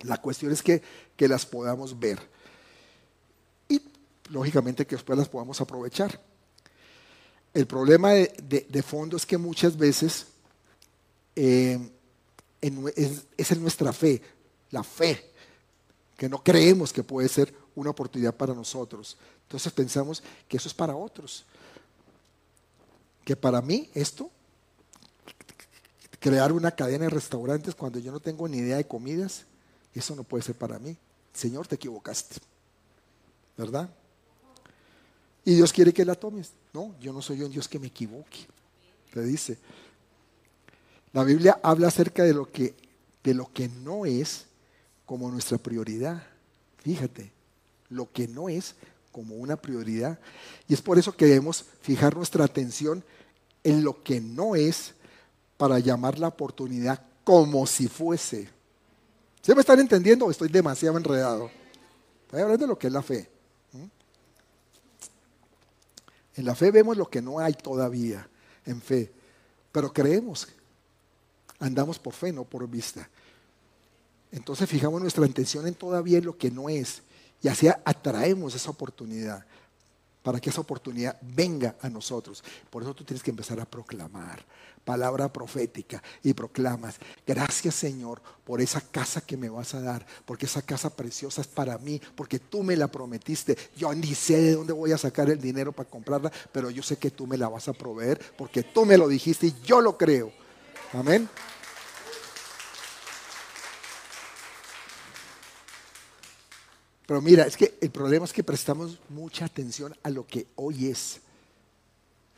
La 0.03 0.19
cuestión 0.19 0.53
es 0.53 0.63
que, 0.63 0.83
que 1.17 1.29
las 1.29 1.47
podamos 1.47 1.99
ver. 1.99 2.19
Lógicamente 4.31 4.87
que 4.87 4.97
después 4.97 5.19
las 5.19 5.29
podamos 5.29 5.61
aprovechar. 5.61 6.21
El 7.53 7.67
problema 7.67 8.13
de, 8.13 8.83
fondo 8.83 9.17
es 9.17 9.25
que 9.25 9.39
muchas 9.39 9.77
veces 9.77 10.27
eh, 11.37 11.79
es, 13.37 13.53
en 13.53 13.63
nuestra 13.63 13.93
fe, 13.93 14.21
la 14.73 14.83
fe, 14.83 15.31
que 16.17 16.29
no 16.29 16.43
creemos 16.43 16.93
que 16.93 17.05
puede 17.05 17.29
ser 17.29 17.55
una 17.77 17.91
oportunidad 17.91 18.35
para 18.35 18.55
nosotros. 18.55 19.17
Entonces 19.43 19.73
pensamos 19.73 20.23
que 20.49 20.57
eso 20.57 20.69
es 20.69 20.75
para 20.75 20.97
otros. 20.97 21.45
Que 23.25 23.37
para 23.37 23.63
mí 23.63 23.89
esto, 23.95 24.31
crear 26.19 26.51
una 26.51 26.73
cadena 26.73 27.05
de 27.05 27.11
restaurantes 27.11 27.75
cuando 27.77 28.01
yo 28.01 28.11
no 28.11 28.19
tengo 28.19 28.49
ni 28.49 28.59
idea 28.59 28.79
de 28.79 28.89
comidas, 28.89 29.45
eso 29.95 30.17
no 30.17 30.25
puede 30.25 30.43
ser 30.43 30.57
para 30.57 30.81
mí. 30.81 30.97
Señor, 31.33 31.69
te 31.69 31.77
equivocaste. 31.77 32.37
¿Verdad? 33.57 33.89
Y 35.45 35.55
Dios 35.55 35.73
quiere 35.73 35.93
que 35.93 36.05
la 36.05 36.15
tomes. 36.15 36.53
No, 36.73 36.95
yo 37.01 37.13
no 37.13 37.21
soy 37.21 37.43
un 37.43 37.51
Dios 37.51 37.69
que 37.69 37.79
me 37.79 37.89
equivoque. 37.89 38.47
Le 39.13 39.23
dice. 39.23 39.59
La 41.13 41.23
Biblia 41.23 41.61
habla 41.63 41.89
acerca 41.89 42.25
de 42.25 42.35
lo 42.35 42.51
que, 42.51 42.75
de 43.23 43.35
lo 43.35 43.53
que 43.53 43.69
no 43.69 44.07
es 44.07 44.47
como 45.07 45.31
nuestra 45.31 45.59
prioridad. 45.59 46.23
Fíjate, 46.79 47.31
lo 47.91 48.11
que 48.11 48.27
no 48.27 48.49
es 48.49 48.75
como 49.13 49.37
una 49.37 49.57
prioridad. 49.57 50.19
Y 50.67 50.75
es 50.75 50.83
por 50.83 50.99
eso 50.99 51.17
que 51.17 51.27
debemos 51.27 51.65
fijar 51.83 52.17
nuestra 52.17 52.45
atención 52.45 53.05
en 53.63 53.85
lo 53.85 54.03
que 54.03 54.21
no 54.21 54.57
es 54.57 54.95
para 55.57 55.79
llamar 55.79 56.19
la 56.19 56.29
oportunidad 56.29 57.01
como 57.23 57.67
si 57.67 57.87
fuese. 57.87 58.49
¿Se 59.41 59.55
me 59.55 59.61
están 59.61 59.79
entendiendo 59.79 60.27
o 60.27 60.31
estoy 60.31 60.49
demasiado 60.49 60.97
enredado? 60.97 61.51
A 62.33 62.41
hablar 62.41 62.59
de 62.59 62.67
lo 62.67 62.77
que 62.77 62.89
es 62.89 62.93
la 62.93 63.03
fe. 63.03 63.31
En 66.37 66.45
la 66.45 66.55
fe 66.55 66.71
vemos 66.71 66.97
lo 66.97 67.09
que 67.09 67.23
no 67.23 67.39
hay 67.39 67.55
todavía 67.55 68.29
en 68.67 68.81
fe, 68.81 69.13
pero 69.71 69.93
creemos. 69.93 70.49
Andamos 71.59 71.99
por 71.99 72.13
fe, 72.13 72.33
no 72.33 72.45
por 72.45 72.69
vista. 72.69 73.09
Entonces 74.33 74.69
fijamos 74.69 75.01
nuestra 75.01 75.25
atención 75.25 75.67
en 75.67 75.75
todavía 75.75 76.21
lo 76.21 76.37
que 76.37 76.51
no 76.51 76.69
es 76.69 77.03
y 77.41 77.49
así 77.49 77.69
atraemos 77.69 78.55
esa 78.55 78.71
oportunidad 78.71 79.45
para 80.25 80.41
que 80.41 80.49
esa 80.51 80.63
oportunidad 80.63 81.19
venga 81.21 81.77
a 81.83 81.89
nosotros. 81.91 82.43
Por 82.71 82.83
eso 82.83 82.95
tú 82.95 83.05
tienes 83.05 83.23
que 83.23 83.31
empezar 83.31 83.61
a 83.61 83.67
proclamar 83.67 84.45
palabra 84.85 85.33
profética 85.33 86.03
y 86.23 86.35
proclamas, 86.35 86.97
gracias 87.27 87.75
Señor 87.75 88.21
por 88.45 88.61
esa 88.61 88.81
casa 88.81 89.21
que 89.21 89.37
me 89.37 89.49
vas 89.49 89.75
a 89.75 89.81
dar, 89.81 90.07
porque 90.27 90.47
esa 90.47 90.63
casa 90.63 90.91
preciosa 90.91 91.41
es 91.41 91.47
para 91.47 91.79
mí, 91.79 92.01
porque 92.15 92.39
tú 92.39 92.63
me 92.63 92.77
la 92.77 92.89
prometiste. 92.89 93.57
Yo 93.77 93.95
ni 93.95 94.15
sé 94.15 94.41
de 94.41 94.55
dónde 94.55 94.73
voy 94.73 94.93
a 94.93 94.99
sacar 94.99 95.31
el 95.31 95.41
dinero 95.41 95.73
para 95.73 95.89
comprarla, 95.89 96.31
pero 96.53 96.71
yo 96.71 96.83
sé 96.83 96.97
que 96.97 97.11
tú 97.11 97.27
me 97.27 97.39
la 97.39 97.49
vas 97.49 97.69
a 97.69 97.73
proveer, 97.73 98.21
porque 98.37 98.63
tú 98.63 98.85
me 98.85 98.99
lo 98.99 99.09
dijiste 99.09 99.47
y 99.47 99.55
yo 99.63 99.81
lo 99.81 99.97
creo. 99.97 100.33
Amén. 100.93 101.29
Pero 107.07 107.21
mira, 107.21 107.47
es 107.47 107.57
que 107.57 107.77
el 107.81 107.91
problema 107.91 108.25
es 108.25 108.33
que 108.33 108.43
prestamos 108.43 108.99
mucha 109.11 109.45
atención 109.45 109.95
a 110.03 110.11
lo 110.11 110.27
que 110.27 110.47
hoy 110.57 110.87
es, 110.87 111.21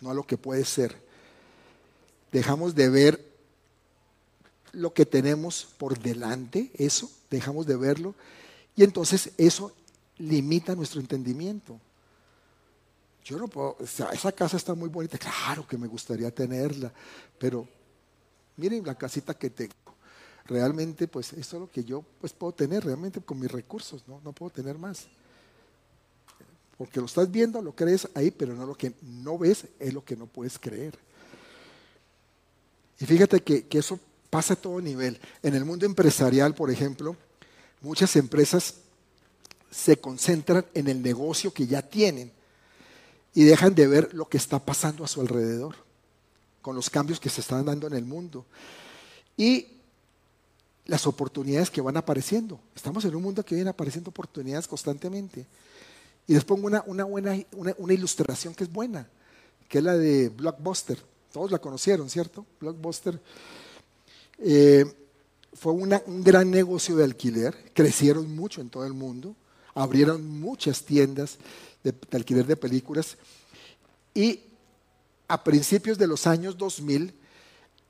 no 0.01 0.11
a 0.11 0.14
lo 0.14 0.27
que 0.27 0.37
puede 0.37 0.64
ser. 0.64 0.97
Dejamos 2.33 2.75
de 2.75 2.89
ver 2.89 3.25
lo 4.73 4.93
que 4.93 5.07
tenemos 5.07 5.69
por 5.79 5.99
delante, 5.99 6.71
eso, 6.75 7.11
dejamos 7.31 7.67
de 7.67 7.77
verlo, 7.77 8.14
y 8.75 8.83
entonces 8.83 9.31
eso 9.39 9.73
limita 10.19 10.75
nuestro 10.75 11.01
entendimiento. 11.01 11.81
Yo 13.25 13.39
no 13.39 13.49
puedo, 13.49 13.77
o 13.81 13.87
sea, 13.87 14.11
esa 14.11 14.33
casa 14.33 14.57
está 14.57 14.75
muy 14.75 14.89
bonita, 14.89 15.17
claro 15.17 15.67
que 15.67 15.79
me 15.79 15.87
gustaría 15.87 16.31
tenerla, 16.31 16.93
pero 17.39 17.67
miren 18.57 18.85
la 18.85 18.97
casita 18.97 19.35
que 19.35 19.51
tengo 19.51 19.75
realmente 20.47 21.09
pues 21.09 21.33
esto 21.33 21.57
es 21.57 21.61
lo 21.61 21.71
que 21.71 21.85
yo 21.85 22.05
pues 22.21 22.33
puedo 22.33 22.53
tener 22.53 22.85
realmente 22.85 23.21
con 23.21 23.39
mis 23.39 23.51
recursos, 23.51 24.03
¿no? 24.07 24.21
No 24.25 24.33
puedo 24.33 24.51
tener 24.51 24.79
más. 24.79 25.07
Porque 26.79 27.01
lo 27.01 27.07
estás 27.07 27.31
viendo, 27.31 27.63
lo 27.63 27.73
crees 27.73 28.09
ahí, 28.15 28.31
pero 28.31 28.55
no 28.55 28.67
lo 28.67 28.75
que 28.75 28.93
no 29.03 29.39
ves 29.39 29.67
es 29.79 29.95
lo 29.95 30.05
que 30.05 30.17
no 30.17 30.27
puedes 30.27 30.59
creer. 30.59 30.99
Y 32.99 33.07
fíjate 33.07 33.43
que, 33.43 33.67
que 33.67 33.79
eso 33.79 33.99
pasa 34.31 34.55
a 34.55 34.57
todo 34.57 34.81
nivel. 34.81 35.19
En 35.43 35.55
el 35.55 35.65
mundo 35.65 35.87
empresarial, 35.87 36.55
por 36.55 36.71
ejemplo, 36.71 37.17
muchas 37.81 38.15
empresas 38.17 38.75
se 39.71 39.99
concentran 39.99 40.65
en 40.75 40.89
el 40.89 41.03
negocio 41.03 41.53
que 41.53 41.67
ya 41.67 41.83
tienen 41.83 42.33
y 43.35 43.45
dejan 43.45 43.75
de 43.75 43.87
ver 43.87 44.15
lo 44.15 44.29
que 44.29 44.39
está 44.39 44.59
pasando 44.59 45.05
a 45.05 45.09
su 45.09 45.21
alrededor, 45.21 45.77
con 46.63 46.75
los 46.75 46.89
cambios 46.89 47.21
que 47.21 47.29
se 47.29 47.43
están 47.43 47.67
dando 47.67 47.87
en 47.87 47.95
el 47.95 48.05
mundo. 48.05 48.47
Y 49.37 49.76
las 50.87 51.07
oportunidades 51.07 51.70
que 51.70 51.80
van 51.80 51.97
apareciendo. 51.97 52.61
Estamos 52.74 53.05
en 53.05 53.14
un 53.14 53.22
mundo 53.22 53.45
que 53.45 53.55
viene 53.55 53.70
apareciendo 53.70 54.11
oportunidades 54.11 54.68
constantemente. 54.68 55.47
Y 56.26 56.34
les 56.34 56.45
pongo 56.45 56.66
una, 56.66 56.82
una 56.87 57.05
buena 57.05 57.37
una, 57.53 57.93
ilustración 57.93 58.55
que 58.55 58.64
es 58.64 58.72
buena, 58.72 59.09
que 59.68 59.78
es 59.78 59.84
la 59.84 59.97
de 59.97 60.28
Blockbuster. 60.28 60.99
Todos 61.32 61.51
la 61.51 61.59
conocieron, 61.59 62.09
¿cierto? 62.09 62.47
Blockbuster 62.61 63.20
eh, 64.39 64.84
fue 65.53 65.72
un 65.72 66.22
gran 66.22 66.51
negocio 66.51 66.97
de 66.97 67.05
alquiler, 67.05 67.72
crecieron 67.72 68.34
mucho 68.34 68.61
en 68.61 68.70
todo 68.70 68.87
el 68.87 68.93
mundo, 68.93 69.34
abrieron 69.74 70.26
muchas 70.41 70.84
tiendas 70.84 71.39
de, 71.82 71.93
de 71.93 72.16
alquiler 72.16 72.47
de 72.47 72.57
películas 72.57 73.16
y 74.14 74.41
a 75.28 75.43
principios 75.43 75.99
de 75.99 76.07
los 76.07 76.26
años 76.26 76.57
2000 76.57 77.12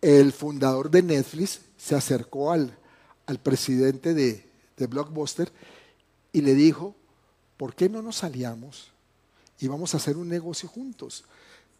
el 0.00 0.32
fundador 0.32 0.90
de 0.90 1.02
Netflix 1.02 1.60
se 1.76 1.94
acercó 1.94 2.52
al, 2.52 2.76
al 3.26 3.38
presidente 3.38 4.14
de, 4.14 4.44
Blockbuster 4.88 5.50
y 6.32 6.42
le 6.42 6.54
dijo, 6.54 6.94
¿por 7.56 7.74
qué 7.74 7.88
no 7.88 8.02
nos 8.02 8.22
aliamos 8.24 8.90
y 9.58 9.68
vamos 9.68 9.94
a 9.94 9.96
hacer 9.96 10.16
un 10.16 10.28
negocio 10.28 10.68
juntos? 10.68 11.24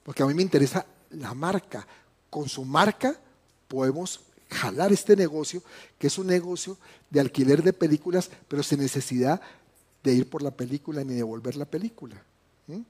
Porque 0.02 0.22
a 0.22 0.26
mí 0.26 0.34
me 0.34 0.42
interesa 0.42 0.86
la 1.10 1.34
marca. 1.34 1.86
Con 2.30 2.48
su 2.48 2.64
marca 2.64 3.18
podemos 3.68 4.20
jalar 4.48 4.92
este 4.92 5.14
negocio, 5.14 5.62
que 5.98 6.06
es 6.06 6.18
un 6.18 6.28
negocio 6.28 6.78
de 7.10 7.20
alquiler 7.20 7.62
de 7.62 7.72
películas, 7.72 8.30
pero 8.48 8.62
sin 8.62 8.80
necesidad 8.80 9.40
de 10.02 10.14
ir 10.14 10.30
por 10.30 10.42
la 10.42 10.50
película 10.50 11.04
ni 11.04 11.14
devolver 11.14 11.56
la 11.56 11.64
película. 11.64 12.16
¿Mm? 12.66 12.80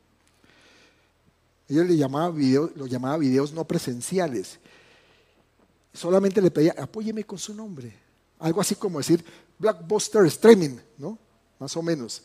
Ellos 1.69 1.87
le 1.87 1.97
llamaba 1.97 2.31
video, 2.31 2.71
lo 2.77 2.87
llamaba 2.87 3.17
videos 3.19 3.53
no 3.53 3.65
presenciales. 3.65 4.59
Solamente 5.93 6.41
le 6.41 6.51
pedía, 6.51 6.75
apóyeme 6.79 7.25
con 7.25 7.39
su 7.39 7.55
nombre. 7.55 8.06
Algo 8.39 8.61
así 8.61 8.75
como 8.75 8.99
decir 8.99 9.25
blockbuster 9.59 10.25
streaming, 10.27 10.79
¿no? 10.99 11.19
Más 11.59 11.77
o 11.77 11.83
menos. 11.83 12.23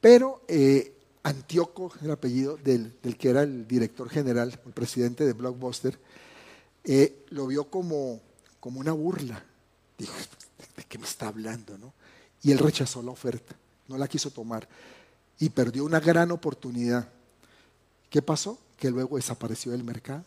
Pero 0.00 0.42
eh, 0.48 0.94
Antíoco, 1.22 1.92
el 2.02 2.10
apellido 2.10 2.56
del, 2.56 2.92
que 3.18 3.28
era 3.28 3.42
el 3.42 3.68
director 3.68 4.08
general, 4.08 4.58
el 4.64 4.72
presidente 4.72 5.26
de 5.26 5.34
Blockbuster, 5.34 5.98
eh, 6.84 7.26
lo 7.30 7.46
vio 7.46 7.64
como, 7.64 8.20
como 8.58 8.80
una 8.80 8.92
burla. 8.92 9.44
Dijo, 9.98 10.14
¿de 10.76 10.84
qué 10.84 10.98
me 10.98 11.04
está 11.04 11.28
hablando? 11.28 11.76
No? 11.76 11.92
Y 12.42 12.52
él 12.52 12.58
rechazó 12.58 13.02
la 13.02 13.10
oferta, 13.10 13.54
no 13.86 13.98
la 13.98 14.08
quiso 14.08 14.30
tomar 14.30 14.66
y 15.40 15.48
perdió 15.48 15.84
una 15.84 15.98
gran 15.98 16.30
oportunidad. 16.30 17.08
¿Qué 18.10 18.22
pasó? 18.22 18.58
Que 18.76 18.90
luego 18.90 19.16
desapareció 19.16 19.72
del 19.72 19.82
mercado. 19.82 20.24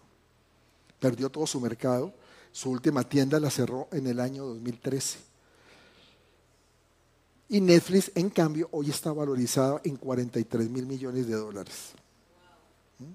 Perdió 0.99 1.29
todo 1.29 1.45
su 1.45 1.61
mercado 1.61 2.13
su 2.53 2.69
última 2.69 3.03
tienda 3.03 3.39
la 3.39 3.49
cerró 3.49 3.89
en 3.91 4.07
el 4.07 4.19
año 4.19 4.45
2013. 4.45 5.17
Y 7.49 7.59
Netflix, 7.59 8.11
en 8.15 8.29
cambio, 8.29 8.69
hoy 8.71 8.89
está 8.89 9.11
valorizado 9.11 9.81
en 9.83 9.97
43 9.97 10.69
mil 10.69 10.85
millones 10.85 11.27
de 11.27 11.33
dólares. 11.33 11.91
¿Mm? 12.99 13.11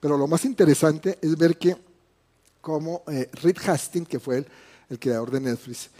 Pero 0.00 0.16
lo 0.16 0.26
más 0.26 0.44
interesante 0.44 1.18
es 1.20 1.36
ver 1.36 1.56
que 1.56 1.76
como 2.60 3.02
eh, 3.06 3.30
Reed 3.32 3.58
Hastings, 3.66 4.08
que 4.08 4.18
fue 4.18 4.46
el, 4.88 4.98
creador 4.98 5.30
de 5.30 5.40
Netflix, 5.40 5.90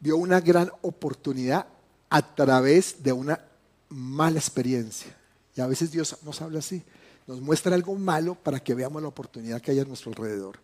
vio 0.00 0.16
una 0.16 0.40
gran 0.40 0.70
oportunidad 0.82 1.66
a 2.10 2.34
través 2.34 3.02
de 3.02 3.12
una 3.12 3.40
mala 3.88 4.38
experiencia. 4.38 5.16
Y 5.54 5.60
a 5.60 5.66
veces 5.66 5.90
Dios 5.90 6.16
nos 6.22 6.42
habla 6.42 6.58
así, 6.58 6.82
nos 7.28 7.40
muestra 7.40 7.74
algo 7.74 7.94
malo 7.94 8.34
para 8.34 8.58
que 8.58 8.74
veamos 8.74 9.00
la 9.00 9.08
oportunidad 9.08 9.60
que 9.60 9.70
hay 9.70 9.80
a 9.80 9.84
nuestro 9.84 10.10
alrededor. 10.10 10.58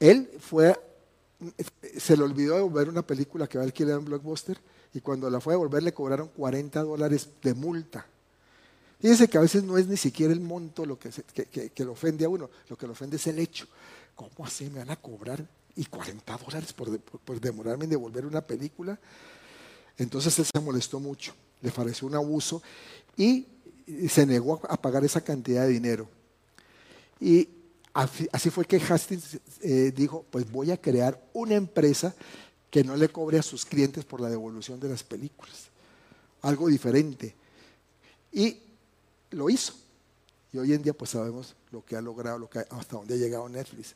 Él 0.00 0.30
fue, 0.40 0.74
se 1.96 2.16
le 2.16 2.24
olvidó 2.24 2.56
de 2.56 2.74
ver 2.74 2.88
una 2.88 3.02
película 3.02 3.46
que 3.46 3.58
va 3.58 3.64
a 3.64 3.66
alquilar 3.66 3.98
en 3.98 4.06
Blockbuster 4.06 4.58
y 4.94 5.00
cuando 5.00 5.30
la 5.30 5.40
fue 5.40 5.54
a 5.54 5.58
volver 5.58 5.82
le 5.82 5.92
cobraron 5.92 6.28
40 6.28 6.82
dólares 6.82 7.28
de 7.42 7.54
multa. 7.54 8.06
Fíjense 8.98 9.28
que 9.28 9.36
a 9.36 9.42
veces 9.42 9.62
no 9.62 9.76
es 9.76 9.86
ni 9.86 9.98
siquiera 9.98 10.32
el 10.32 10.40
monto 10.40 10.86
lo 10.86 10.98
que, 10.98 11.10
que, 11.72 11.84
lo 11.84 11.92
ofende 11.92 12.24
a 12.24 12.30
uno, 12.30 12.48
lo 12.68 12.76
que 12.76 12.86
lo 12.86 12.92
ofende 12.92 13.16
es 13.16 13.26
el 13.26 13.38
hecho. 13.38 13.66
¿Cómo 14.14 14.46
así 14.46 14.70
me 14.70 14.78
van 14.78 14.90
a 14.90 14.96
cobrar 14.96 15.46
y 15.76 15.84
40 15.84 16.38
dólares 16.38 16.72
por, 16.72 16.98
por 16.98 17.40
demorarme 17.40 17.84
en 17.84 17.90
devolver 17.90 18.24
una 18.24 18.40
película. 18.40 18.98
Entonces 19.98 20.38
él 20.38 20.46
se 20.46 20.60
molestó 20.60 20.98
mucho, 20.98 21.34
le 21.60 21.70
pareció 21.70 22.08
un 22.08 22.14
abuso 22.14 22.62
y 23.16 23.46
se 24.08 24.26
negó 24.26 24.60
a 24.68 24.80
pagar 24.80 25.04
esa 25.04 25.20
cantidad 25.20 25.62
de 25.62 25.68
dinero. 25.68 26.08
Y 27.20 27.48
así 27.92 28.50
fue 28.50 28.64
que 28.66 28.76
Hastings 28.76 29.38
eh, 29.62 29.92
dijo, 29.94 30.24
pues 30.30 30.50
voy 30.50 30.70
a 30.70 30.80
crear 30.80 31.20
una 31.32 31.54
empresa 31.54 32.14
que 32.70 32.84
no 32.84 32.96
le 32.96 33.08
cobre 33.08 33.38
a 33.38 33.42
sus 33.42 33.64
clientes 33.64 34.04
por 34.04 34.20
la 34.20 34.28
devolución 34.28 34.78
de 34.80 34.88
las 34.88 35.02
películas. 35.02 35.68
Algo 36.42 36.68
diferente. 36.68 37.34
Y 38.32 38.58
lo 39.30 39.48
hizo. 39.48 39.74
Y 40.52 40.58
hoy 40.58 40.72
en 40.72 40.82
día 40.82 40.92
pues 40.92 41.10
sabemos 41.10 41.54
lo 41.70 41.84
que 41.84 41.96
ha 41.96 42.00
logrado, 42.00 42.38
lo 42.38 42.50
que, 42.50 42.58
hasta 42.58 42.96
dónde 42.96 43.14
ha 43.14 43.18
llegado 43.18 43.48
Netflix. 43.48 43.94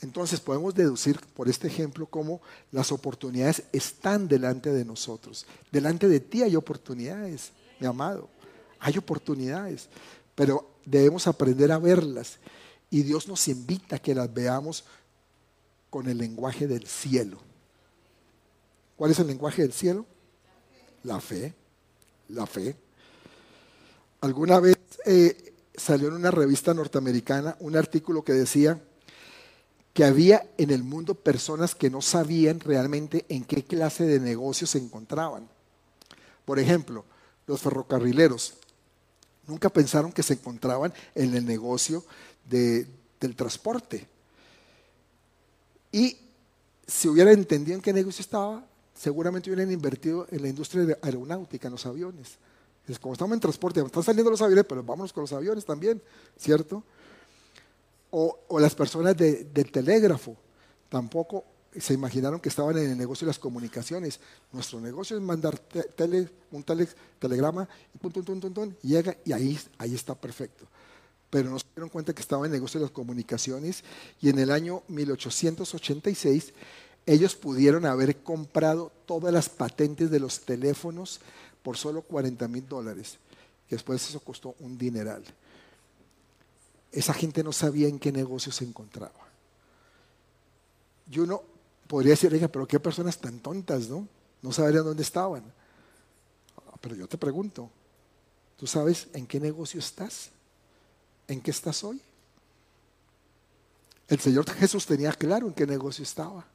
Entonces 0.00 0.38
podemos 0.38 0.74
deducir 0.74 1.18
por 1.34 1.48
este 1.48 1.66
ejemplo 1.66 2.06
cómo 2.06 2.40
las 2.70 2.92
oportunidades 2.92 3.64
están 3.72 4.28
delante 4.28 4.72
de 4.72 4.84
nosotros. 4.84 5.46
Delante 5.72 6.08
de 6.08 6.20
ti 6.20 6.42
hay 6.42 6.54
oportunidades, 6.56 7.50
mi 7.80 7.86
amado. 7.86 8.28
Hay 8.80 8.96
oportunidades, 8.98 9.88
pero 10.34 10.70
debemos 10.84 11.26
aprender 11.26 11.72
a 11.72 11.78
verlas. 11.78 12.38
Y 12.90 13.02
Dios 13.02 13.28
nos 13.28 13.48
invita 13.48 13.96
a 13.96 13.98
que 13.98 14.14
las 14.14 14.32
veamos 14.32 14.84
con 15.90 16.08
el 16.08 16.18
lenguaje 16.18 16.66
del 16.66 16.86
cielo. 16.86 17.38
¿Cuál 18.96 19.10
es 19.10 19.18
el 19.18 19.26
lenguaje 19.26 19.62
del 19.62 19.72
cielo? 19.72 20.06
La 21.04 21.20
fe, 21.20 21.54
la 22.28 22.46
fe. 22.46 22.76
Alguna 24.20 24.58
vez 24.58 24.76
eh, 25.06 25.54
salió 25.76 26.08
en 26.08 26.14
una 26.14 26.30
revista 26.30 26.74
norteamericana 26.74 27.56
un 27.60 27.76
artículo 27.76 28.24
que 28.24 28.32
decía, 28.32 28.80
que 29.98 30.04
había 30.04 30.48
en 30.58 30.70
el 30.70 30.84
mundo 30.84 31.14
personas 31.14 31.74
que 31.74 31.90
no 31.90 32.02
sabían 32.02 32.60
realmente 32.60 33.24
en 33.28 33.44
qué 33.44 33.64
clase 33.64 34.04
de 34.04 34.20
negocios 34.20 34.70
se 34.70 34.78
encontraban. 34.78 35.48
Por 36.44 36.58
ejemplo, 36.60 37.04
los 37.48 37.60
ferrocarrileros 37.60 38.54
nunca 39.46 39.70
pensaron 39.70 40.12
que 40.12 40.22
se 40.22 40.34
encontraban 40.34 40.92
en 41.14 41.34
el 41.34 41.44
negocio 41.44 42.04
del 42.44 43.34
transporte. 43.34 44.06
Y 45.90 46.18
si 46.86 47.08
hubieran 47.08 47.34
entendido 47.34 47.74
en 47.74 47.82
qué 47.82 47.92
negocio 47.92 48.20
estaba, 48.20 48.64
seguramente 48.94 49.50
hubieran 49.50 49.72
invertido 49.72 50.26
en 50.30 50.42
la 50.42 50.48
industria 50.48 50.98
aeronáutica, 51.02 51.68
en 51.68 51.72
los 51.72 51.86
aviones. 51.86 52.36
Es 52.86 52.98
como 52.98 53.14
estamos 53.14 53.34
en 53.34 53.40
transporte, 53.40 53.80
están 53.80 54.02
saliendo 54.02 54.30
los 54.30 54.42
aviones, 54.42 54.64
pero 54.68 54.82
vámonos 54.82 55.12
con 55.12 55.22
los 55.22 55.32
aviones 55.32 55.64
también, 55.64 56.00
¿cierto? 56.38 56.82
O, 58.10 58.38
las 58.58 58.74
personas 58.74 59.16
del 59.16 59.70
telégrafo 59.70 60.36
tampoco 60.88 61.44
se 61.80 61.94
imaginaron 61.94 62.40
que 62.40 62.48
estaban 62.48 62.76
en 62.78 62.90
el 62.90 62.98
negocio 62.98 63.26
de 63.26 63.30
las 63.30 63.38
comunicaciones. 63.38 64.20
Nuestro 64.52 64.80
negocio 64.80 65.16
es 65.16 65.22
mandar 65.22 65.60
un 66.50 66.64
telegrama 67.18 67.68
y 68.82 68.88
llega 68.88 69.16
y 69.24 69.32
ahí, 69.32 69.58
ahí 69.78 69.94
está 69.94 70.14
perfecto. 70.14 70.66
Pero 71.30 71.50
no 71.50 71.58
se 71.58 71.66
dieron 71.74 71.90
cuenta 71.90 72.14
que 72.14 72.22
estaba 72.22 72.46
en 72.46 72.52
el 72.52 72.58
negocio 72.58 72.80
de 72.80 72.86
las 72.86 72.92
comunicaciones 72.92 73.84
y 74.20 74.30
en 74.30 74.38
el 74.38 74.50
año 74.50 74.82
1886 74.88 76.54
ellos 77.06 77.36
pudieron 77.36 77.86
haber 77.86 78.22
comprado 78.22 78.92
todas 79.06 79.32
las 79.32 79.48
patentes 79.48 80.10
de 80.10 80.20
los 80.20 80.40
teléfonos 80.40 81.20
por 81.62 81.76
solo 81.76 82.02
40 82.02 82.48
mil 82.48 82.66
dólares. 82.66 83.18
Después 83.68 84.08
eso 84.08 84.20
costó 84.20 84.54
un 84.60 84.78
dineral 84.78 85.22
esa 86.92 87.12
gente 87.12 87.44
no 87.44 87.52
sabía 87.52 87.88
en 87.88 87.98
qué 87.98 88.12
negocio 88.12 88.52
se 88.52 88.64
encontraba. 88.64 89.28
Y 91.10 91.18
uno 91.20 91.42
podría 91.88 92.10
decir, 92.10 92.32
oiga, 92.32 92.46
pero 92.48 92.68
qué 92.68 92.78
personas 92.78 93.18
tan 93.18 93.40
tontas, 93.40 93.88
¿no? 93.88 94.06
No 94.42 94.52
sabrían 94.52 94.84
dónde 94.84 95.02
estaban. 95.02 95.42
Ah, 96.56 96.76
pero 96.80 96.94
yo 96.94 97.08
te 97.08 97.18
pregunto, 97.18 97.68
¿tú 98.56 98.66
sabes 98.66 99.08
en 99.14 99.26
qué 99.26 99.40
negocio 99.40 99.80
estás? 99.80 100.30
¿En 101.26 101.40
qué 101.40 101.50
estás 101.50 101.82
hoy? 101.82 102.00
El 104.06 104.20
Señor 104.20 104.48
Jesús 104.50 104.86
tenía 104.86 105.12
claro 105.12 105.48
en 105.48 105.54
qué 105.54 105.66
negocio 105.66 106.02
estaba. 106.02 106.46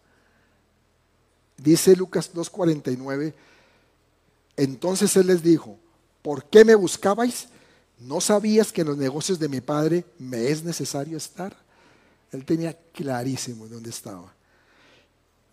Dice 1.57 1.95
Lucas 1.95 2.31
2.49, 2.33 3.33
entonces 4.55 5.15
Él 5.17 5.27
les 5.27 5.43
dijo, 5.43 5.77
¿por 6.21 6.45
qué 6.45 6.63
me 6.63 6.75
buscabais? 6.75 7.47
¿No 7.99 8.21
sabías 8.21 8.71
que 8.71 8.81
en 8.81 8.87
los 8.87 8.97
negocios 8.97 9.39
de 9.39 9.49
mi 9.49 9.61
padre 9.61 10.05
me 10.19 10.49
es 10.49 10.63
necesario 10.63 11.17
estar? 11.17 11.55
Él 12.31 12.43
tenía 12.45 12.77
clarísimo 12.91 13.67
dónde 13.67 13.91
estaba 13.91 14.33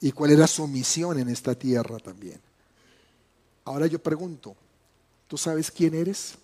y 0.00 0.12
cuál 0.12 0.32
era 0.32 0.46
su 0.46 0.66
misión 0.66 1.18
en 1.18 1.28
esta 1.28 1.54
tierra 1.54 1.98
también. 1.98 2.40
Ahora 3.64 3.86
yo 3.86 4.02
pregunto, 4.02 4.56
¿tú 5.28 5.36
sabes 5.36 5.70
quién 5.70 5.94
eres? 5.94 6.34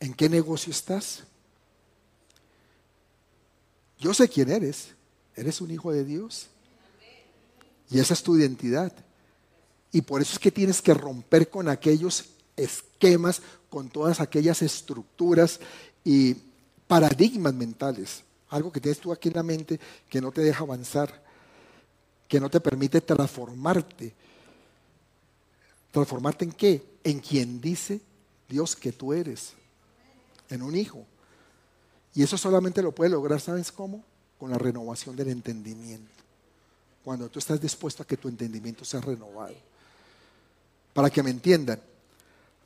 ¿En 0.00 0.14
qué 0.14 0.28
negocio 0.28 0.70
estás? 0.70 1.24
Yo 3.98 4.14
sé 4.14 4.28
quién 4.28 4.50
eres. 4.50 4.88
Eres 5.34 5.60
un 5.60 5.70
hijo 5.70 5.92
de 5.92 6.04
Dios. 6.04 6.48
Y 7.90 7.98
esa 7.98 8.14
es 8.14 8.22
tu 8.22 8.36
identidad. 8.36 8.92
Y 9.92 10.02
por 10.02 10.20
eso 10.20 10.32
es 10.32 10.38
que 10.38 10.50
tienes 10.50 10.82
que 10.82 10.94
romper 10.94 11.48
con 11.48 11.68
aquellos 11.68 12.24
esquemas, 12.56 13.42
con 13.68 13.88
todas 13.88 14.20
aquellas 14.20 14.62
estructuras 14.62 15.60
y 16.04 16.36
paradigmas 16.86 17.54
mentales. 17.54 18.22
Algo 18.50 18.70
que 18.70 18.80
tienes 18.80 19.00
tú 19.00 19.12
aquí 19.12 19.28
en 19.28 19.34
la 19.34 19.42
mente 19.42 19.80
que 20.08 20.20
no 20.20 20.30
te 20.30 20.40
deja 20.40 20.62
avanzar, 20.62 21.22
que 22.28 22.40
no 22.40 22.48
te 22.48 22.60
permite 22.60 23.00
transformarte. 23.00 24.14
¿Transformarte 25.90 26.44
en 26.44 26.52
qué? 26.52 26.98
En 27.04 27.20
quien 27.20 27.60
dice 27.60 28.00
Dios 28.48 28.76
que 28.76 28.92
tú 28.92 29.12
eres, 29.12 29.54
en 30.48 30.62
un 30.62 30.76
hijo. 30.76 31.04
Y 32.14 32.22
eso 32.22 32.38
solamente 32.38 32.82
lo 32.82 32.92
puede 32.92 33.10
lograr, 33.10 33.40
¿sabes 33.40 33.72
cómo? 33.72 34.04
Con 34.38 34.50
la 34.50 34.58
renovación 34.58 35.16
del 35.16 35.28
entendimiento. 35.28 36.12
Cuando 37.04 37.28
tú 37.28 37.38
estás 37.38 37.60
dispuesto 37.60 38.02
a 38.02 38.06
que 38.06 38.16
tu 38.16 38.28
entendimiento 38.28 38.84
sea 38.84 39.00
renovado. 39.00 39.54
Para 40.92 41.10
que 41.10 41.22
me 41.22 41.30
entiendan, 41.30 41.80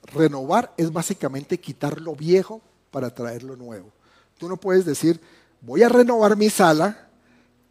renovar 0.03 0.73
es 0.77 0.93
básicamente 0.93 1.59
quitar 1.59 2.01
lo 2.01 2.15
viejo 2.15 2.61
para 2.91 3.15
traer 3.15 3.43
lo 3.43 3.57
nuevo. 3.57 3.91
Tú 4.39 4.49
no 4.49 4.57
puedes 4.57 4.85
decir, 4.85 5.21
voy 5.61 5.83
a 5.83 5.89
renovar 5.89 6.37
mi 6.37 6.51
sala, 6.51 7.09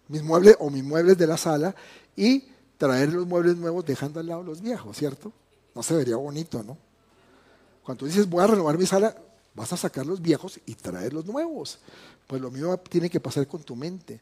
mis 0.07 0.23
muebles 0.23 0.55
o 0.59 0.69
mis 0.69 0.83
muebles 0.83 1.17
de 1.17 1.27
la 1.27 1.37
sala 1.37 1.75
y 2.15 2.45
traer 2.77 3.13
los 3.13 3.27
muebles 3.27 3.57
nuevos 3.57 3.85
dejando 3.85 4.19
al 4.19 4.27
lado 4.27 4.43
los 4.43 4.61
viejos, 4.61 4.97
¿cierto? 4.97 5.31
No 5.75 5.83
se 5.83 5.95
vería 5.95 6.15
bonito, 6.15 6.63
¿no? 6.63 6.77
Cuando 7.83 7.99
tú 7.99 8.05
dices, 8.05 8.29
voy 8.29 8.43
a 8.43 8.47
renovar 8.47 8.77
mi 8.77 8.85
sala, 8.85 9.15
vas 9.53 9.73
a 9.73 9.77
sacar 9.77 10.05
los 10.05 10.21
viejos 10.21 10.59
y 10.65 10.75
traer 10.75 11.13
los 11.13 11.25
nuevos. 11.25 11.79
Pues 12.27 12.41
lo 12.41 12.51
mismo 12.51 12.77
tiene 12.77 13.09
que 13.09 13.19
pasar 13.19 13.47
con 13.47 13.63
tu 13.63 13.75
mente. 13.75 14.21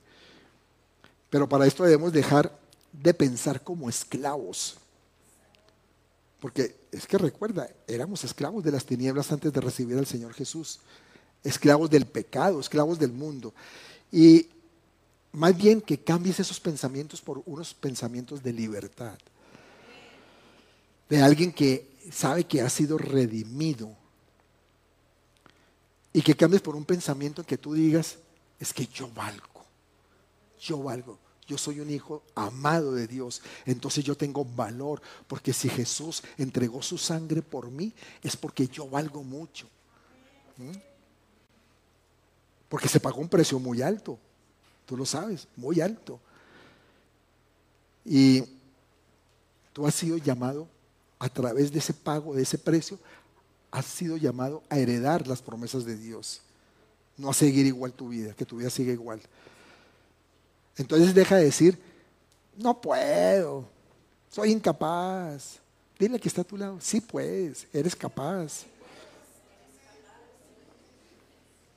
Pero 1.30 1.48
para 1.48 1.66
esto 1.66 1.84
debemos 1.84 2.14
dejar 2.14 2.58
de 2.92 3.14
pensar 3.14 3.62
como 3.62 3.90
esclavos. 3.90 4.78
Porque 6.40 6.76
es 6.92 7.06
que 7.06 7.18
recuerda, 7.18 7.70
éramos 7.88 8.24
esclavos 8.24 8.64
de 8.64 8.72
las 8.72 8.86
tinieblas 8.86 9.32
antes 9.32 9.52
de 9.52 9.62
recibir 9.62 9.98
al 9.98 10.06
Señor 10.06 10.34
Jesús. 10.34 10.80
Esclavos 11.48 11.90
del 11.90 12.06
pecado, 12.06 12.60
esclavos 12.60 13.00
del 13.00 13.12
mundo. 13.12 13.54
Y 14.12 14.48
más 15.32 15.56
bien 15.56 15.82
que 15.82 16.00
cambies 16.00 16.40
esos 16.40 16.60
pensamientos 16.60 17.22
por 17.22 17.42
unos 17.46 17.74
pensamientos 17.74 18.44
de 18.44 18.54
libertad. 18.54 19.18
De 21.10 21.22
alguien 21.22 21.52
que 21.52 21.90
sabe 22.12 22.44
que 22.44 22.62
ha 22.62 22.70
sido 22.70 22.98
redimido. 22.98 23.96
Y 26.14 26.22
que 26.22 26.36
cambies 26.36 26.62
por 26.62 26.76
un 26.76 26.86
pensamiento 26.86 27.42
en 27.42 27.48
que 27.48 27.58
tú 27.58 27.74
digas, 27.74 28.18
es 28.60 28.74
que 28.74 28.88
yo 28.88 29.10
valgo. 29.14 29.66
Yo 30.60 30.82
valgo 30.82 31.20
yo 31.48 31.58
soy 31.58 31.80
un 31.80 31.90
hijo 31.90 32.24
amado 32.36 32.92
de 32.92 33.08
Dios, 33.08 33.42
entonces 33.66 34.04
yo 34.04 34.16
tengo 34.16 34.44
valor, 34.44 35.02
porque 35.28 35.54
si 35.54 35.70
Jesús 35.70 36.22
entregó 36.38 36.82
su 36.82 36.98
sangre 36.98 37.42
por 37.42 37.72
mí, 37.72 37.94
es 38.22 38.36
porque 38.36 38.68
yo 38.68 38.88
valgo 38.90 39.24
mucho. 39.24 39.68
¿Mm? 40.58 40.97
Porque 42.70 42.88
se 42.88 43.00
pagó 43.00 43.22
un 43.22 43.30
precio 43.30 43.60
muy 43.60 43.82
alto, 43.82 44.18
tú 44.86 44.98
lo 44.98 45.06
sabes, 45.06 45.48
muy 45.56 45.80
alto. 45.80 46.20
Y 48.04 48.44
tú 49.74 49.86
has 49.86 49.96
sido 49.96 50.18
llamado 50.18 50.68
a 51.20 51.30
través 51.30 51.72
de 51.72 51.80
ese 51.80 51.94
pago, 51.94 52.36
de 52.36 52.44
ese 52.44 52.58
precio, 52.58 53.00
has 53.72 53.86
sido 53.86 54.18
llamado 54.18 54.64
a 54.70 54.78
heredar 54.78 55.28
las 55.28 55.42
promesas 55.42 55.86
de 55.86 55.98
Dios, 55.98 56.42
no 57.18 57.30
a 57.30 57.34
seguir 57.34 57.66
igual 57.66 57.94
tu 57.94 58.10
vida, 58.10 58.34
que 58.34 58.46
tu 58.46 58.58
vida 58.58 58.70
siga 58.70 58.94
igual. 58.94 59.22
Entonces 60.78 61.14
deja 61.14 61.36
de 61.36 61.46
decir, 61.46 61.80
no 62.58 62.80
puedo, 62.80 63.66
soy 64.30 64.52
incapaz. 64.52 65.60
Dile 65.98 66.20
que 66.20 66.28
está 66.28 66.42
a 66.42 66.44
tu 66.44 66.58
lado, 66.58 66.78
sí 66.80 67.02
puedes, 67.02 67.68
eres 67.74 67.96
capaz. 67.96 68.66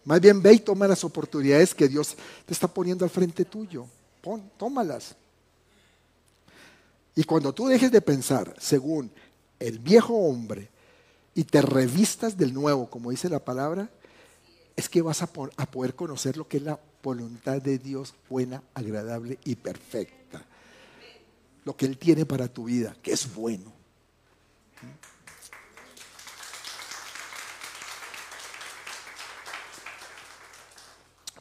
Más 0.04 0.20
bien 0.20 0.42
ve 0.42 0.54
y 0.54 0.58
toma 0.60 0.88
las 0.88 1.04
oportunidades 1.04 1.74
que 1.74 1.88
Dios 1.88 2.16
te 2.46 2.52
está 2.52 2.68
poniendo 2.68 3.04
al 3.04 3.10
frente 3.10 3.44
tuyo. 3.44 3.86
Pon, 4.22 4.50
tómalas. 4.56 5.14
Y 7.14 7.24
cuando 7.24 7.52
tú 7.52 7.66
dejes 7.66 7.90
de 7.90 8.00
pensar 8.00 8.54
según 8.58 9.10
el 9.58 9.78
viejo 9.78 10.14
hombre 10.14 10.68
y 11.34 11.44
te 11.44 11.60
revistas 11.60 12.36
del 12.36 12.54
nuevo, 12.54 12.88
como 12.88 13.10
dice 13.10 13.28
la 13.28 13.44
palabra, 13.44 13.90
es 14.76 14.88
que 14.88 15.02
vas 15.02 15.22
a, 15.22 15.28
a 15.56 15.66
poder 15.70 15.94
conocer 15.94 16.36
lo 16.36 16.48
que 16.48 16.56
es 16.58 16.62
la 16.62 16.80
voluntad 17.02 17.60
de 17.60 17.78
Dios 17.78 18.14
buena, 18.28 18.62
agradable 18.74 19.38
y 19.44 19.56
perfecta. 19.56 20.44
Lo 21.64 21.76
que 21.76 21.86
Él 21.86 21.98
tiene 21.98 22.24
para 22.24 22.48
tu 22.48 22.64
vida, 22.64 22.96
que 23.02 23.12
es 23.12 23.34
bueno. 23.34 23.79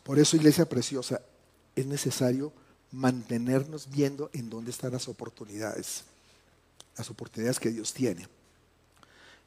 Por 0.10 0.18
eso, 0.18 0.38
iglesia 0.38 0.68
preciosa, 0.68 1.22
es 1.76 1.86
necesario 1.86 2.52
mantenernos 2.92 3.88
viendo 3.88 4.32
en 4.34 4.50
dónde 4.50 4.72
están 4.72 4.92
las 4.92 5.08
oportunidades, 5.08 6.04
las 6.98 7.12
oportunidades 7.12 7.60
que 7.60 7.70
Dios 7.70 7.94
tiene. 7.94 8.28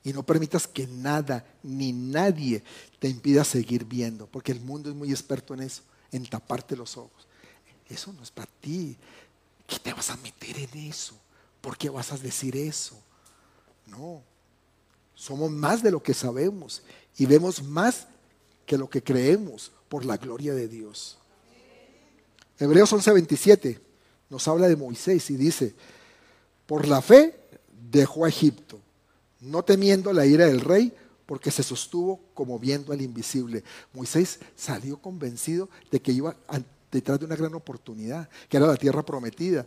Y 0.04 0.12
no 0.12 0.22
permitas 0.22 0.68
que 0.68 0.86
nada 0.86 1.44
ni 1.64 1.92
nadie 1.92 2.62
te 3.00 3.08
impida 3.08 3.42
seguir 3.42 3.84
viendo, 3.86 4.28
porque 4.28 4.52
el 4.52 4.60
mundo 4.60 4.88
es 4.88 4.94
muy 4.94 5.10
experto 5.10 5.52
en 5.52 5.62
eso, 5.62 5.82
en 6.12 6.26
taparte 6.26 6.76
los 6.76 6.96
ojos. 6.96 7.26
Eso 7.88 8.12
no 8.12 8.22
es 8.22 8.30
para 8.30 8.48
ti. 8.60 8.96
¿Qué 9.66 9.80
te 9.80 9.92
vas 9.92 10.10
a 10.10 10.16
meter 10.18 10.56
en 10.60 10.78
eso? 10.78 11.18
¿Por 11.60 11.76
qué 11.76 11.90
vas 11.90 12.12
a 12.12 12.18
decir 12.18 12.56
eso? 12.56 12.96
No. 13.88 14.22
Somos 15.16 15.50
más 15.50 15.82
de 15.82 15.90
lo 15.90 16.00
que 16.00 16.14
sabemos 16.14 16.84
y 17.18 17.26
vemos 17.26 17.60
más 17.64 18.06
que 18.64 18.78
lo 18.78 18.88
que 18.88 19.02
creemos 19.02 19.72
por 19.92 20.06
la 20.06 20.16
gloria 20.16 20.54
de 20.54 20.68
Dios. 20.68 21.18
Hebreos 22.58 22.90
11:27 22.94 23.78
nos 24.30 24.48
habla 24.48 24.66
de 24.66 24.74
Moisés 24.74 25.28
y 25.28 25.36
dice, 25.36 25.74
por 26.64 26.88
la 26.88 27.02
fe 27.02 27.38
dejó 27.90 28.24
a 28.24 28.30
Egipto, 28.30 28.80
no 29.42 29.62
temiendo 29.62 30.14
la 30.14 30.24
ira 30.24 30.46
del 30.46 30.62
rey, 30.62 30.94
porque 31.26 31.50
se 31.50 31.62
sostuvo 31.62 32.20
como 32.32 32.58
viendo 32.58 32.94
al 32.94 33.02
invisible. 33.02 33.64
Moisés 33.92 34.38
salió 34.56 34.96
convencido 34.96 35.68
de 35.90 36.00
que 36.00 36.12
iba 36.12 36.34
detrás 36.90 37.20
de 37.20 37.26
una 37.26 37.36
gran 37.36 37.52
oportunidad, 37.52 38.30
que 38.48 38.56
era 38.56 38.66
la 38.66 38.76
tierra 38.76 39.04
prometida, 39.04 39.66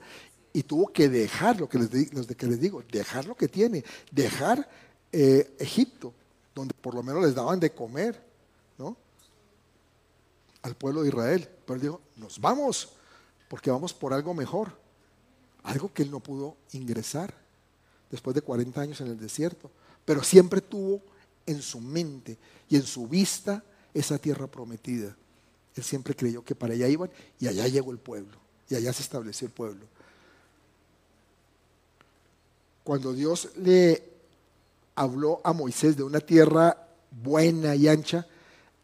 y 0.53 0.63
tuvo 0.63 0.87
que 0.87 1.07
dejar 1.07 1.59
lo 1.59 1.69
que 1.69 1.77
les, 1.77 1.89
que 2.35 2.47
les 2.47 2.59
digo, 2.59 2.83
dejar 2.91 3.25
lo 3.25 3.35
que 3.35 3.47
tiene, 3.47 3.83
dejar 4.09 4.67
eh, 5.11 5.55
Egipto, 5.59 6.15
donde 6.55 6.73
por 6.73 6.95
lo 6.95 7.03
menos 7.03 7.21
les 7.23 7.35
daban 7.35 7.59
de 7.59 7.71
comer, 7.73 8.19
¿no? 8.79 9.04
Al 10.65 10.75
pueblo 10.75 11.03
de 11.03 11.09
Israel. 11.09 11.47
Pero 11.65 11.75
él 11.75 11.81
dijo, 11.81 12.01
nos 12.17 12.41
vamos, 12.41 12.89
porque 13.47 13.69
vamos 13.69 13.93
por 13.93 14.13
algo 14.13 14.33
mejor. 14.33 14.71
Algo 15.63 15.93
que 15.93 16.01
él 16.01 16.09
no 16.11 16.19
pudo 16.19 16.57
ingresar 16.73 17.33
después 18.09 18.33
de 18.33 18.41
40 18.41 18.81
años 18.81 19.01
en 19.01 19.07
el 19.07 19.19
desierto. 19.19 19.69
Pero 20.03 20.23
siempre 20.23 20.61
tuvo 20.61 21.01
en 21.45 21.61
su 21.61 21.79
mente 21.79 22.37
y 22.67 22.77
en 22.77 22.83
su 22.83 23.07
vista 23.07 23.63
esa 23.93 24.17
tierra 24.17 24.47
prometida. 24.47 25.15
Él 25.75 25.83
siempre 25.83 26.15
creyó 26.15 26.43
que 26.43 26.55
para 26.55 26.73
allá 26.73 26.87
iban 26.87 27.11
y 27.39 27.47
allá 27.47 27.67
llegó 27.67 27.91
el 27.91 27.99
pueblo. 27.99 28.37
Y 28.67 28.73
allá 28.73 28.91
se 28.91 29.03
estableció 29.03 29.45
el 29.45 29.53
pueblo. 29.53 29.85
Cuando 32.83 33.13
Dios 33.13 33.49
le 33.57 34.03
habló 34.95 35.41
a 35.43 35.53
Moisés 35.53 35.95
de 35.95 36.03
una 36.03 36.19
tierra 36.19 36.87
buena 37.11 37.75
y 37.75 37.87
ancha, 37.87 38.25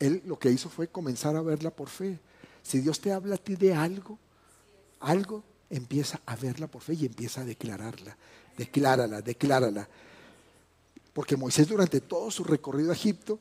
él 0.01 0.23
lo 0.25 0.37
que 0.39 0.51
hizo 0.51 0.67
fue 0.67 0.87
comenzar 0.87 1.35
a 1.35 1.41
verla 1.41 1.69
por 1.69 1.87
fe. 1.87 2.19
Si 2.63 2.79
Dios 2.79 2.99
te 2.99 3.11
habla 3.11 3.35
a 3.35 3.37
ti 3.37 3.55
de 3.55 3.73
algo, 3.73 4.17
algo, 4.99 5.43
empieza 5.69 6.19
a 6.25 6.35
verla 6.35 6.65
por 6.67 6.81
fe 6.81 6.95
y 6.95 7.05
empieza 7.05 7.41
a 7.41 7.45
declararla. 7.45 8.17
Declárala, 8.57 9.21
declárala. 9.21 9.87
Porque 11.13 11.37
Moisés 11.37 11.67
durante 11.67 12.01
todo 12.01 12.31
su 12.31 12.43
recorrido 12.43 12.89
a 12.89 12.95
Egipto, 12.95 13.39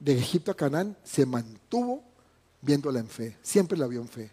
de 0.00 0.18
Egipto 0.18 0.50
a 0.50 0.56
Canaán, 0.56 0.96
se 1.04 1.24
mantuvo 1.24 2.02
viéndola 2.60 2.98
en 2.98 3.08
fe. 3.08 3.36
Siempre 3.40 3.78
la 3.78 3.86
vio 3.86 4.00
en 4.00 4.08
fe. 4.08 4.30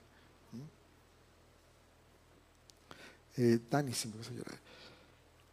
Eh, 3.37 3.59
Dani, 3.69 3.91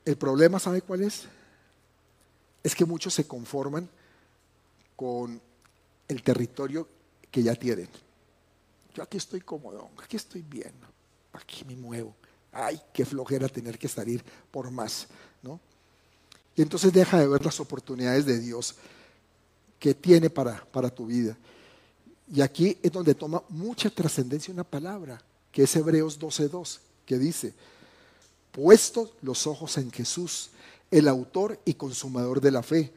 El 0.07 0.17
problema, 0.17 0.59
¿sabe 0.59 0.81
cuál 0.81 1.03
es? 1.03 1.25
Es 2.63 2.75
que 2.75 2.87
muchos 2.87 3.13
se 3.13 3.27
conforman 3.27 3.89
con 4.97 5.48
el 6.09 6.23
territorio 6.23 6.89
que 7.31 7.43
ya 7.43 7.55
tienen. 7.55 7.89
Yo 8.95 9.03
aquí 9.03 9.19
estoy 9.19 9.41
cómodo, 9.41 9.91
aquí 10.03 10.17
estoy 10.17 10.43
bien, 10.43 10.73
aquí 11.33 11.65
me 11.65 11.77
muevo. 11.77 12.15
Ay, 12.51 12.81
qué 12.93 13.05
flojera 13.05 13.49
tener 13.49 13.79
que 13.79 13.87
salir 13.87 14.25
por 14.51 14.71
más, 14.71 15.07
¿no? 15.43 15.61
Y 16.57 16.63
entonces 16.63 16.93
deja 16.93 17.21
de 17.21 17.29
ver 17.29 17.45
las 17.45 17.61
oportunidades 17.61 18.27
de 18.27 18.41
Dios 18.41 18.75
que 19.79 19.95
tiene 19.95 20.29
para, 20.29 20.65
para 20.73 20.91
tu 20.91 21.07
vida. 21.07 21.37
Y 22.33 22.41
aquí 22.41 22.77
es 22.83 22.91
donde 22.91 23.15
toma 23.15 23.43
mucha 23.49 23.89
trascendencia 23.91 24.53
una 24.53 24.65
palabra, 24.65 25.23
que 25.53 25.63
es 25.63 25.77
Hebreos 25.77 26.19
12.2, 26.19 26.81
que 27.07 27.19
dice, 27.19 27.55
puestos 28.51 29.13
los 29.23 29.47
ojos 29.47 29.79
en 29.79 29.91
Jesús, 29.91 30.51
el 30.91 31.07
autor 31.07 31.61
y 31.65 31.75
consumador 31.75 32.41
de 32.41 32.51
la 32.51 32.63
fe, 32.63 32.93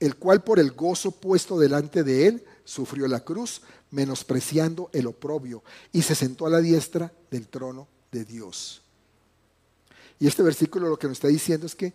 el 0.00 0.16
cual 0.16 0.42
por 0.42 0.58
el 0.58 0.72
gozo 0.72 1.10
puesto 1.10 1.58
delante 1.58 2.04
de 2.04 2.26
él 2.26 2.44
sufrió 2.64 3.08
la 3.08 3.20
cruz, 3.20 3.62
menospreciando 3.90 4.90
el 4.92 5.06
oprobio, 5.06 5.62
y 5.92 6.02
se 6.02 6.14
sentó 6.14 6.46
a 6.46 6.50
la 6.50 6.60
diestra 6.60 7.12
del 7.30 7.48
trono 7.48 7.88
de 8.12 8.24
Dios. 8.24 8.82
Y 10.20 10.26
este 10.26 10.42
versículo 10.42 10.88
lo 10.88 10.98
que 10.98 11.06
nos 11.06 11.16
está 11.16 11.28
diciendo 11.28 11.66
es 11.66 11.74
que, 11.74 11.94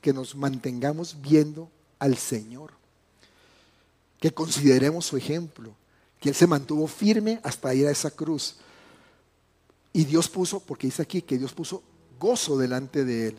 que 0.00 0.12
nos 0.12 0.34
mantengamos 0.34 1.16
viendo 1.20 1.70
al 1.98 2.16
Señor, 2.16 2.72
que 4.20 4.32
consideremos 4.32 5.06
su 5.06 5.16
ejemplo, 5.16 5.74
que 6.20 6.30
Él 6.30 6.34
se 6.34 6.46
mantuvo 6.46 6.86
firme 6.86 7.40
hasta 7.44 7.74
ir 7.74 7.86
a 7.86 7.90
esa 7.90 8.10
cruz. 8.10 8.56
Y 9.92 10.04
Dios 10.04 10.28
puso, 10.28 10.60
porque 10.60 10.88
dice 10.88 11.02
aquí 11.02 11.22
que 11.22 11.38
Dios 11.38 11.52
puso 11.52 11.82
gozo 12.18 12.58
delante 12.58 13.04
de 13.04 13.28
Él. 13.28 13.38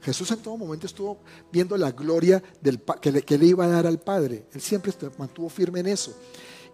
Jesús 0.00 0.30
en 0.30 0.38
todo 0.38 0.56
momento 0.56 0.86
estuvo 0.86 1.18
viendo 1.52 1.76
la 1.76 1.90
gloria 1.92 2.42
del, 2.60 2.80
que, 3.00 3.10
le, 3.10 3.22
que 3.22 3.38
le 3.38 3.46
iba 3.46 3.64
a 3.64 3.68
dar 3.68 3.86
al 3.86 3.98
Padre. 3.98 4.46
Él 4.52 4.60
siempre 4.60 4.92
mantuvo 5.18 5.48
firme 5.48 5.80
en 5.80 5.88
eso. 5.88 6.16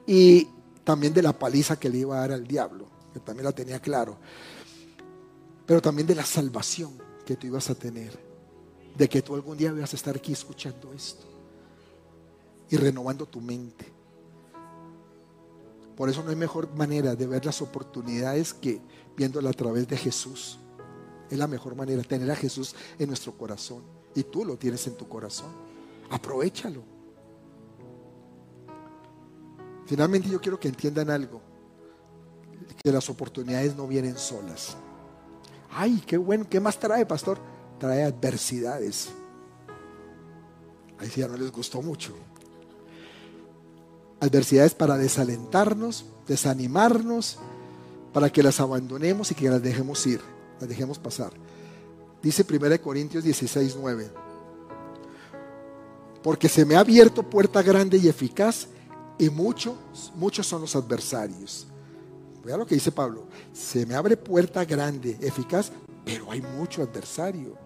Y 0.07 0.49
también 0.85 1.15
de 1.15 1.23
la 1.23 1.39
paliza 1.39 1.79
que 1.79 1.89
le 1.89 1.99
iba 1.99 2.17
a 2.17 2.21
dar 2.21 2.33
al 2.33 2.47
diablo, 2.47 2.87
que 3.13 3.21
también 3.21 3.45
la 3.45 3.53
tenía 3.53 3.81
claro. 3.81 4.19
Pero 5.67 5.81
también 5.81 6.07
de 6.07 6.15
la 6.15 6.25
salvación 6.25 6.99
que 7.25 7.37
tú 7.37 7.47
ibas 7.47 7.71
a 7.71 7.75
tener. 7.75 8.19
De 8.97 9.09
que 9.09 9.23
tú 9.23 9.35
algún 9.35 9.57
día 9.57 9.71
ibas 9.71 9.93
a 9.93 9.97
estar 9.97 10.17
aquí 10.17 10.33
escuchando 10.33 10.93
esto. 10.93 11.27
Y 12.69 12.77
renovando 12.77 13.27
tu 13.27 13.41
mente. 13.41 13.93
Por 15.97 16.09
eso 16.09 16.23
no 16.23 16.31
hay 16.31 16.37
mejor 16.37 16.75
manera 16.75 17.15
de 17.15 17.27
ver 17.27 17.45
las 17.45 17.63
oportunidades 17.63 18.55
que 18.55 18.81
viéndola 19.17 19.51
a 19.51 19.55
través 19.55 19.87
de 19.87 19.97
Jesús. 19.97 20.59
Es 21.33 21.39
la 21.39 21.47
mejor 21.47 21.75
manera, 21.75 22.03
tener 22.03 22.31
a 22.31 22.37
Jesús 22.37 22.77
en 22.99 23.09
nuestro 23.09 23.33
corazón. 23.33 23.83
Y 24.15 24.23
tú 24.23 24.45
lo 24.45 24.59
tienes 24.59 24.87
en 24.87 24.99
tu 24.99 25.09
corazón. 25.09 25.49
Aprovechalo. 26.11 26.83
Finalmente 29.87 30.29
yo 30.29 30.39
quiero 30.43 30.61
que 30.61 30.69
entiendan 30.69 31.09
algo. 31.09 31.41
Que 32.85 32.93
las 32.93 33.09
oportunidades 33.09 33.75
no 33.75 33.87
vienen 33.87 34.19
solas. 34.19 34.77
Ay, 35.71 36.03
qué 36.07 36.19
bueno. 36.19 36.47
¿Qué 36.51 36.61
más 36.61 36.79
trae, 36.79 37.07
pastor? 37.07 37.39
Trae 37.79 38.03
adversidades. 38.03 39.09
Ahí 40.99 41.09
sí 41.09 41.21
ya 41.23 41.29
no 41.29 41.39
les 41.39 41.51
gustó 41.51 41.81
mucho. 41.81 42.13
Adversidades 44.21 44.75
para 44.75 44.99
desalentarnos, 44.99 46.05
desanimarnos, 46.29 47.39
para 48.13 48.29
que 48.29 48.43
las 48.43 48.61
abandonemos 48.61 49.31
y 49.31 49.35
que 49.35 49.49
las 49.49 49.63
dejemos 49.63 50.07
ir 50.07 50.21
dejemos 50.67 50.99
pasar. 50.99 51.33
Dice 52.23 52.45
1 52.49 52.81
Corintios 52.81 53.25
16, 53.25 53.77
9. 53.81 54.11
Porque 56.23 56.49
se 56.49 56.65
me 56.65 56.77
ha 56.77 56.81
abierto 56.81 57.23
puerta 57.23 57.63
grande 57.63 57.99
y 57.99 58.09
eficaz 58.09 58.69
y 59.19 59.29
muchos, 59.29 59.75
muchos 60.15 60.47
son 60.47 60.63
los 60.63 60.77
adversarios. 60.77 61.67
Vea 62.45 62.57
lo 62.57 62.67
que 62.67 62.75
dice 62.75 62.93
Pablo. 62.93 63.27
Se 63.53 63.87
me 63.87 63.95
abre 63.95 64.17
puerta 64.17 64.65
grande, 64.65 65.17
eficaz, 65.21 65.71
pero 66.05 66.31
hay 66.31 66.41
mucho 66.41 66.83
adversario. 66.83 67.57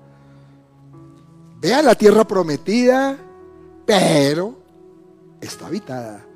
Vea 1.61 1.83
la 1.83 1.95
tierra 1.95 2.27
prometida, 2.27 3.19
pero 3.87 4.57
está 5.41 5.67
habitada. 5.67 6.27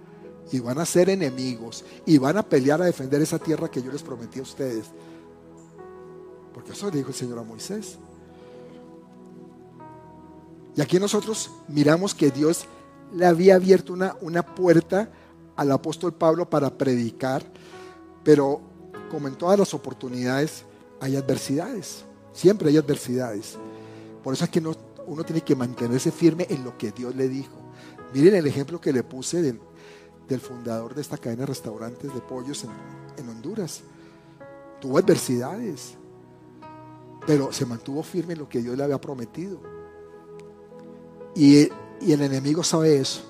Y 0.52 0.58
van 0.58 0.78
a 0.78 0.86
ser 0.86 1.10
enemigos. 1.10 1.84
Y 2.06 2.18
van 2.18 2.38
a 2.38 2.42
pelear 2.42 2.80
a 2.80 2.86
defender 2.86 3.20
esa 3.20 3.38
tierra 3.38 3.70
que 3.70 3.82
yo 3.82 3.92
les 3.92 4.02
prometí 4.02 4.38
a 4.38 4.42
ustedes. 4.42 4.86
Porque 6.52 6.72
eso 6.72 6.90
dijo 6.90 7.08
el 7.08 7.14
Señor 7.14 7.38
a 7.38 7.42
Moisés. 7.42 7.98
Y 10.76 10.80
aquí 10.80 10.98
nosotros 10.98 11.50
miramos 11.68 12.14
que 12.14 12.30
Dios 12.30 12.64
le 13.12 13.26
había 13.26 13.56
abierto 13.56 13.92
una, 13.92 14.16
una 14.20 14.42
puerta 14.42 15.10
al 15.56 15.72
apóstol 15.72 16.14
Pablo 16.14 16.48
para 16.48 16.70
predicar, 16.70 17.44
pero 18.22 18.60
como 19.10 19.28
en 19.28 19.36
todas 19.36 19.58
las 19.58 19.74
oportunidades, 19.74 20.64
hay 21.00 21.16
adversidades. 21.16 22.04
Siempre 22.32 22.70
hay 22.70 22.76
adversidades. 22.76 23.58
Por 24.22 24.34
eso 24.34 24.44
es 24.44 24.50
que 24.50 24.62
uno 25.06 25.24
tiene 25.24 25.42
que 25.42 25.56
mantenerse 25.56 26.12
firme 26.12 26.46
en 26.48 26.64
lo 26.64 26.78
que 26.78 26.92
Dios 26.92 27.14
le 27.16 27.28
dijo. 27.28 27.60
Miren 28.14 28.34
el 28.34 28.46
ejemplo 28.46 28.80
que 28.80 28.92
le 28.92 29.02
puse 29.02 29.42
del, 29.42 29.60
fundador 30.40 30.94
de 30.94 31.00
esta 31.00 31.18
cadena 31.18 31.40
de 31.40 31.46
restaurantes 31.46 32.14
de 32.14 32.20
pollos 32.20 32.64
en, 32.64 33.28
Honduras. 33.28 33.82
Tuvo 34.80 34.96
adversidades, 34.98 35.94
pero 37.30 37.52
se 37.52 37.64
mantuvo 37.64 38.02
firme 38.02 38.32
en 38.32 38.40
lo 38.40 38.48
que 38.48 38.60
Dios 38.60 38.76
le 38.76 38.82
había 38.82 39.00
prometido. 39.00 39.60
Y, 41.36 41.68
y 42.00 42.12
el 42.12 42.22
enemigo 42.22 42.64
sabe 42.64 42.96
eso. 42.96 43.22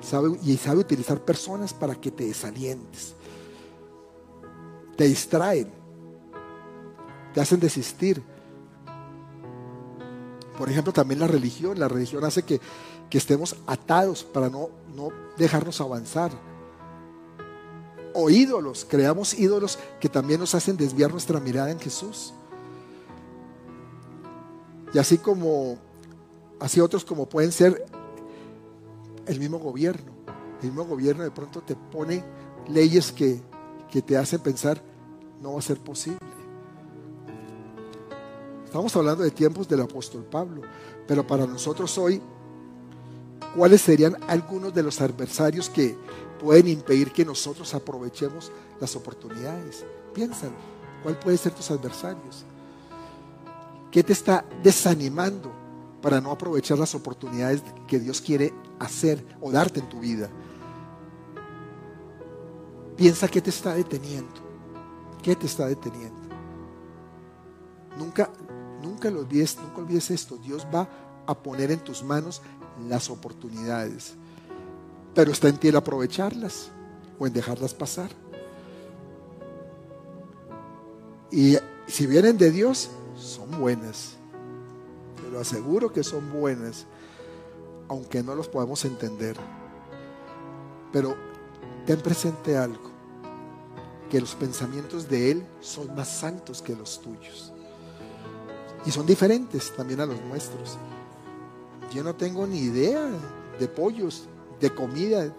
Sabe, 0.00 0.38
y 0.44 0.56
sabe 0.56 0.78
utilizar 0.78 1.20
personas 1.24 1.74
para 1.74 1.96
que 1.96 2.12
te 2.12 2.26
desalientes. 2.26 3.16
Te 4.96 5.08
distraen. 5.08 5.68
Te 7.34 7.40
hacen 7.40 7.58
desistir. 7.58 8.22
Por 10.56 10.70
ejemplo, 10.70 10.92
también 10.92 11.18
la 11.18 11.26
religión. 11.26 11.76
La 11.76 11.88
religión 11.88 12.24
hace 12.24 12.44
que, 12.44 12.60
estemos 13.10 13.56
atados 13.66 14.22
para 14.22 14.48
no, 14.48 14.68
no 14.94 15.08
dejarnos 15.36 15.80
avanzar. 15.80 16.30
O 18.14 18.30
ídolos, 18.30 18.86
creamos 18.88 19.34
ídolos 19.34 19.76
que 19.98 20.08
también 20.08 20.38
nos 20.38 20.54
hacen 20.54 20.76
desviar 20.76 21.10
nuestra 21.10 21.40
mirada 21.40 21.72
en 21.72 21.80
Jesús. 21.80 22.32
Y 24.92 24.98
así 24.98 25.18
como, 25.18 25.76
así 26.60 26.80
otros 26.80 27.04
como 27.04 27.28
pueden 27.28 27.52
ser 27.52 27.84
el 29.26 29.38
mismo 29.38 29.58
gobierno. 29.58 30.12
El 30.62 30.68
mismo 30.68 30.84
gobierno 30.84 31.22
de 31.22 31.30
pronto 31.30 31.60
te 31.60 31.76
pone 31.76 32.24
leyes 32.68 33.12
que, 33.12 33.40
que 33.90 34.02
te 34.02 34.16
hacen 34.16 34.40
pensar, 34.40 34.82
no 35.40 35.52
va 35.52 35.58
a 35.58 35.62
ser 35.62 35.78
posible. 35.78 36.18
Estamos 38.64 38.94
hablando 38.96 39.22
de 39.22 39.30
tiempos 39.30 39.66
del 39.68 39.80
apóstol 39.80 40.24
Pablo, 40.24 40.62
pero 41.06 41.26
para 41.26 41.46
nosotros 41.46 41.96
hoy, 41.96 42.20
¿cuáles 43.56 43.80
serían 43.80 44.16
algunos 44.26 44.74
de 44.74 44.82
los 44.82 45.00
adversarios 45.00 45.70
que 45.70 45.96
pueden 46.38 46.68
impedir 46.68 47.12
que 47.12 47.24
nosotros 47.24 47.72
aprovechemos 47.74 48.52
las 48.78 48.94
oportunidades? 48.94 49.84
Piensan, 50.12 50.50
¿cuál 51.02 51.18
puede 51.18 51.38
ser 51.38 51.52
tus 51.52 51.70
adversarios? 51.70 52.44
¿Qué 53.90 54.02
te 54.02 54.12
está 54.12 54.44
desanimando 54.62 55.52
para 56.02 56.20
no 56.20 56.30
aprovechar 56.30 56.78
las 56.78 56.94
oportunidades 56.94 57.62
que 57.86 57.98
Dios 57.98 58.20
quiere 58.20 58.52
hacer 58.78 59.24
o 59.40 59.50
darte 59.50 59.80
en 59.80 59.88
tu 59.88 60.00
vida? 60.00 60.28
Piensa 62.96 63.28
qué 63.28 63.40
te 63.40 63.50
está 63.50 63.74
deteniendo. 63.74 64.48
¿Qué 65.22 65.34
te 65.34 65.46
está 65.46 65.66
deteniendo? 65.66 66.18
Nunca, 67.96 68.30
Nunca 68.82 69.10
lo 69.10 69.20
olvides, 69.20 69.56
nunca 69.60 69.78
olvides 69.78 70.10
esto. 70.10 70.36
Dios 70.36 70.66
va 70.72 70.88
a 71.26 71.34
poner 71.34 71.70
en 71.70 71.80
tus 71.80 72.02
manos 72.02 72.42
las 72.88 73.10
oportunidades. 73.10 74.14
Pero 75.14 75.32
está 75.32 75.48
en 75.48 75.58
ti 75.58 75.68
el 75.68 75.76
aprovecharlas 75.76 76.70
o 77.18 77.26
en 77.26 77.32
dejarlas 77.32 77.74
pasar. 77.74 78.10
Y 81.30 81.56
si 81.86 82.06
vienen 82.06 82.38
de 82.38 82.50
Dios, 82.50 82.90
son 83.18 83.60
buenas. 83.60 84.16
Te 85.20 85.30
lo 85.30 85.40
aseguro 85.40 85.92
que 85.92 86.04
son 86.04 86.32
buenas, 86.32 86.86
aunque 87.88 88.22
no 88.22 88.34
los 88.34 88.48
podemos 88.48 88.84
entender. 88.84 89.36
Pero 90.92 91.16
ten 91.86 92.00
presente 92.00 92.56
algo, 92.56 92.90
que 94.10 94.20
los 94.20 94.34
pensamientos 94.34 95.08
de 95.08 95.32
Él 95.32 95.46
son 95.60 95.94
más 95.94 96.24
altos 96.24 96.62
que 96.62 96.74
los 96.74 97.00
tuyos. 97.00 97.52
Y 98.86 98.90
son 98.90 99.06
diferentes 99.06 99.74
también 99.74 100.00
a 100.00 100.06
los 100.06 100.20
nuestros. 100.22 100.78
Yo 101.92 102.04
no 102.04 102.14
tengo 102.14 102.46
ni 102.46 102.58
idea 102.58 103.08
de 103.58 103.68
pollos, 103.68 104.28
de 104.60 104.74
comida, 104.74 105.34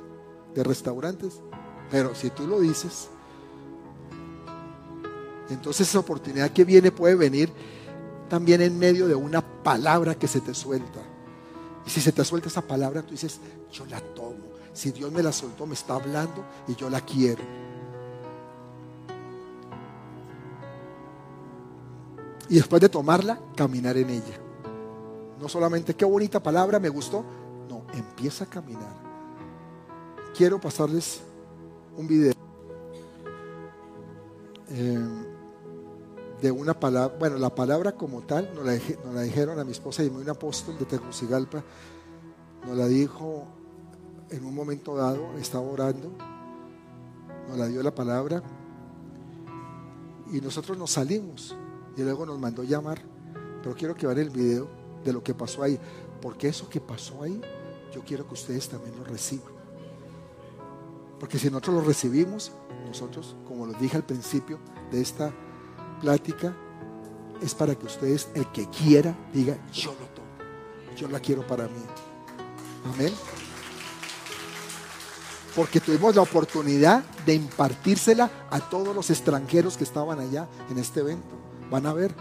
de 0.54 0.64
restaurantes. 0.64 1.42
Pero 1.90 2.14
si 2.14 2.30
tú 2.30 2.46
lo 2.46 2.60
dices, 2.60 3.10
entonces 5.50 5.88
esa 5.88 6.00
oportunidad 6.00 6.52
que 6.52 6.64
viene 6.64 6.92
puede 6.92 7.16
venir 7.16 7.52
también 8.30 8.62
en 8.62 8.78
medio 8.78 9.08
de 9.08 9.16
una 9.16 9.42
palabra 9.42 10.16
que 10.16 10.28
se 10.28 10.42
te 10.42 10.54
suelta. 10.54 11.02
Y 11.86 11.90
si 11.90 12.02
se 12.02 12.12
te 12.12 12.24
suelta 12.24 12.48
esa 12.48 12.62
palabra, 12.62 13.02
tú 13.02 13.12
dices, 13.12 13.40
yo 13.72 13.86
la 13.88 14.00
tomo. 14.00 14.50
Si 14.74 14.92
Dios 14.92 15.12
me 15.12 15.24
la 15.24 15.32
soltó, 15.32 15.66
me 15.66 15.74
está 15.74 15.96
hablando 15.96 16.46
y 16.68 16.76
yo 16.76 16.90
la 16.90 17.02
quiero. 17.02 17.44
y 22.50 22.56
después 22.56 22.82
de 22.82 22.90
tomarla, 22.90 23.40
caminar 23.56 23.96
en 23.98 24.10
ella. 24.10 24.40
No 25.40 25.48
solamente 25.48 25.96
qué 25.96 26.04
bonita 26.04 26.42
palabra, 26.42 26.80
me 26.80 26.90
gustó, 26.90 27.24
no, 27.70 27.84
empieza 27.94 28.46
a 28.46 28.48
caminar. 28.48 28.96
Quiero 30.36 30.60
pasarles 30.60 31.22
un 31.96 32.08
video 32.08 32.34
eh, 34.70 35.00
de 36.42 36.52
una 36.52 36.74
palabra, 36.74 37.16
bueno, 37.18 37.38
la 37.38 37.54
palabra 37.54 37.92
como 37.92 38.22
tal 38.22 38.50
nos 38.56 38.66
la, 38.66 39.22
dijeron 39.22 39.60
a 39.60 39.64
mi 39.64 39.72
esposa 39.72 40.04
y 40.04 40.08
un 40.08 40.30
apóstol 40.30 40.78
de 40.78 40.86
Tegucigalpa, 40.86 41.64
nos 42.66 42.78
la 42.78 42.88
dijo 42.88 43.46
en 44.30 44.46
un 44.46 44.56
momento 44.56 44.96
dado, 44.96 45.34
estaba 45.38 45.64
orando, 45.64 46.12
nos 47.48 47.58
la 47.58 47.68
dio 47.68 47.84
la 47.84 47.94
palabra 47.94 48.42
y 50.32 50.40
nosotros 50.40 50.78
nos 50.78 50.92
salimos 50.92 51.56
y 51.98 52.04
luego 52.04 52.26
nos 52.26 52.40
mandó 52.40 52.64
llamar. 52.64 53.02
Pero 53.62 53.76
quiero 53.76 53.96
que 53.96 54.08
vean 54.08 54.20
el 54.20 54.30
video 54.30 54.70
de 55.04 55.12
lo 55.12 55.24
que 55.24 55.34
pasó 55.34 55.64
ahí. 55.64 55.78
Porque 56.22 56.48
eso 56.48 56.70
que 56.70 56.80
pasó 56.80 57.24
ahí, 57.24 57.42
yo 57.94 58.02
quiero 58.06 58.28
que 58.28 58.34
ustedes 58.34 58.70
también 58.70 58.96
lo 58.98 59.04
reciban. 59.04 59.52
Porque 61.20 61.38
si 61.38 61.48
nosotros 61.50 61.76
lo 61.76 61.82
recibimos, 61.82 62.52
nosotros, 62.86 63.36
como 63.48 63.66
les 63.66 63.80
dije 63.80 63.98
al 63.98 64.06
principio 64.06 64.60
de 64.92 65.02
esta 65.02 65.34
plática, 66.00 66.54
es 67.42 67.56
para 67.56 67.76
que 67.76 67.86
ustedes, 67.86 68.30
el 68.34 68.48
que 68.52 68.68
quiera, 68.70 69.16
diga, 69.34 69.58
yo 69.72 69.92
lo 69.92 70.06
tomo. 70.08 70.28
Yo 70.96 71.08
la 71.08 71.20
quiero 71.20 71.46
para 71.46 71.66
mí. 71.66 71.82
Amén. 72.94 73.14
Porque 75.56 75.80
tuvimos 75.80 76.16
la 76.16 76.22
oportunidad 76.22 77.04
de 77.26 77.34
impartírsela 77.36 78.30
a 78.50 78.60
todos 78.60 78.96
los 78.96 79.10
extranjeros 79.10 79.78
que 79.78 79.84
estaban 79.84 80.20
allá 80.20 80.48
en 80.70 80.78
este 80.78 81.02
evento 81.02 81.40
van 81.70 81.86
a 81.86 81.94
ver. 81.94 82.14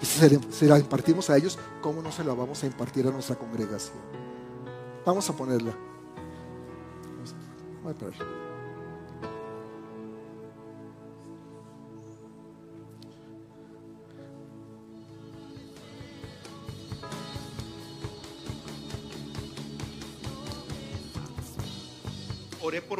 Si 0.00 0.40
se, 0.50 0.66
la 0.66 0.78
impartimos 0.78 1.30
a 1.30 1.36
ellos, 1.36 1.58
¿cómo 1.80 2.02
no 2.02 2.12
se 2.12 2.22
la 2.22 2.34
vamos 2.34 2.62
a 2.62 2.66
impartir 2.66 3.06
a 3.06 3.10
nuestra 3.10 3.36
congregación? 3.36 3.96
Vamos 5.04 5.28
a 5.30 5.32
ponerla. 5.32 5.74
Vamos 7.82 8.02
a 8.02 8.04
oré 8.04 8.45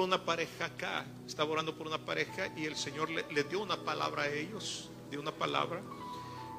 una 0.07 0.25
pareja 0.25 0.67
acá, 0.67 1.05
estaba 1.27 1.51
orando 1.51 1.77
por 1.77 1.87
una 1.87 1.99
pareja 1.99 2.49
y 2.57 2.65
el 2.65 2.77
Señor 2.77 3.11
le, 3.11 3.25
le, 3.33 3.45
dio 3.45 3.61
una 3.61 3.77
palabra 3.77 4.23
a 4.23 4.29
ellos 4.29 4.89
de 5.11 5.19
una 5.19 5.33
palabra. 5.33 5.83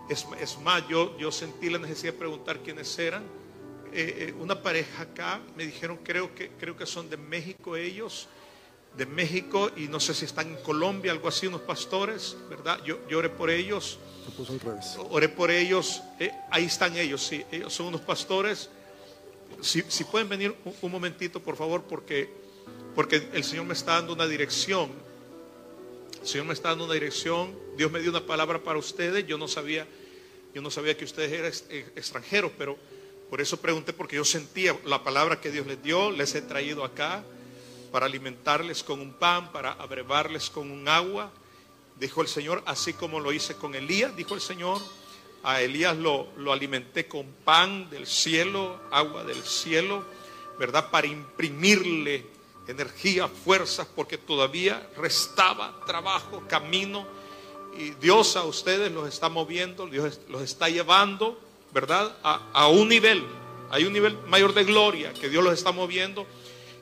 Es, 0.10 0.28
es, 0.40 0.60
más, 0.60 0.88
yo, 0.88 1.18
yo 1.18 1.32
sentí 1.32 1.70
la 1.70 1.80
necesidad 1.80 2.14
de 2.14 2.20
preguntar 2.20 2.60
quiénes 2.60 2.98
eran. 3.00 3.24
Eh, 3.94 4.28
eh, 4.30 4.36
una 4.40 4.62
pareja 4.62 5.04
acá, 5.04 5.42
me 5.56 5.66
dijeron, 5.66 5.98
creo 6.04 6.36
que, 6.36 6.50
creo 6.52 6.76
que 6.76 6.86
son 6.86 7.10
de 7.10 7.18
México 7.18 7.76
ellos, 7.76 8.28
de 8.98 9.06
México, 9.06 9.72
y 9.76 9.88
no 9.88 10.00
sé 10.00 10.14
si 10.14 10.26
están 10.26 10.50
en 10.50 10.62
Colombia, 10.62 11.12
algo 11.12 11.28
así, 11.28 11.48
unos 11.48 11.62
pastores, 11.62 12.36
¿verdad? 12.50 12.84
Yo, 12.84 13.00
yo 13.08 13.20
oré 13.20 13.30
por 13.30 13.50
ellos. 13.50 14.00
Oré 15.10 15.30
por 15.30 15.52
ellos, 15.52 16.02
eh, 16.20 16.32
ahí 16.52 16.66
están 16.66 16.98
ellos, 16.98 17.24
sí, 17.26 17.46
ellos 17.52 17.74
son 17.74 17.88
unos 17.88 18.02
pastores. 18.02 18.70
Si, 19.62 19.82
si 19.88 20.04
pueden 20.04 20.28
venir 20.28 20.56
un, 20.66 20.74
un, 20.82 20.92
momentito, 20.92 21.42
por 21.42 21.56
favor, 21.56 21.84
porque, 21.84 22.30
porque 22.98 23.30
el 23.32 23.44
Señor 23.44 23.66
me 23.66 23.74
está 23.74 23.94
dando 23.94 24.14
una 24.14 24.26
dirección 24.26 24.90
el 26.22 26.28
Señor 26.28 26.48
me 26.48 26.54
está 26.54 26.70
dando 26.70 26.86
una 26.86 26.94
dirección. 26.94 27.58
Dios 27.78 27.90
me 27.90 28.02
dio 28.02 28.10
una 28.10 28.26
palabra 28.26 28.60
para 28.60 28.78
ustedes. 28.78 29.26
Yo 29.28 29.38
no 29.38 29.48
sabía, 29.48 29.88
yo 30.54 30.62
no 30.62 30.70
sabía 30.70 30.98
que 30.98 31.06
ustedes 31.06 31.32
eran 31.32 31.54
eh, 31.70 31.90
extranjeros, 31.96 32.52
pero 32.58 32.78
por 33.30 33.40
eso 33.40 33.62
pregunté 33.62 33.94
porque 33.94 34.18
yo 34.18 34.26
sentía 34.26 34.78
la 34.84 35.06
palabra 35.06 35.40
que 35.40 35.52
Dios 35.52 35.68
les 35.68 35.82
dio. 35.82 36.12
Les 36.12 36.36
he 36.36 36.42
traído 36.42 36.84
acá 36.84 37.24
para 37.94 38.08
alimentarles 38.08 38.84
con 38.84 39.00
un 39.00 39.14
pan, 39.14 39.54
para 39.54 39.72
abrevarles 39.74 40.50
con 40.50 40.70
un 40.70 40.90
agua. 40.90 41.32
Dijo 42.00 42.22
el 42.22 42.28
Señor, 42.28 42.62
así 42.66 42.92
como 42.94 43.20
lo 43.22 43.32
hice 43.32 43.56
con 43.56 43.74
Elías, 43.74 44.14
dijo 44.18 44.34
el 44.34 44.42
Señor. 44.42 44.82
A 45.44 45.62
Elías 45.62 45.96
lo, 45.96 46.28
lo 46.36 46.52
alimenté 46.52 47.08
con 47.08 47.26
pan 47.46 47.90
del 47.90 48.06
cielo, 48.06 48.82
agua 48.92 49.24
del 49.24 49.42
cielo. 49.44 50.04
¿verdad? 50.60 50.90
Para 50.90 51.08
imprimirle 51.08 52.26
energía, 52.68 53.28
fuerzas, 53.28 53.88
porque 53.96 54.18
todavía 54.18 54.88
restaba 54.98 55.80
trabajo, 55.86 56.44
camino. 56.48 57.06
Y 57.78 57.92
Dios 57.92 58.36
a 58.36 58.44
ustedes 58.44 58.92
los 58.92 59.08
está 59.08 59.30
moviendo, 59.30 59.88
Dios 59.88 60.20
los 60.28 60.42
está 60.42 60.70
llevando, 60.70 61.40
¿verdad? 61.74 62.16
A, 62.24 62.68
un 62.68 62.90
nivel, 62.90 63.24
hay 63.70 63.86
un 63.86 63.94
nivel 63.94 64.18
mayor 64.28 64.54
de 64.54 64.64
gloria 64.64 65.14
que 65.14 65.30
Dios 65.30 65.44
los 65.44 65.54
está 65.54 65.72
moviendo. 65.72 66.26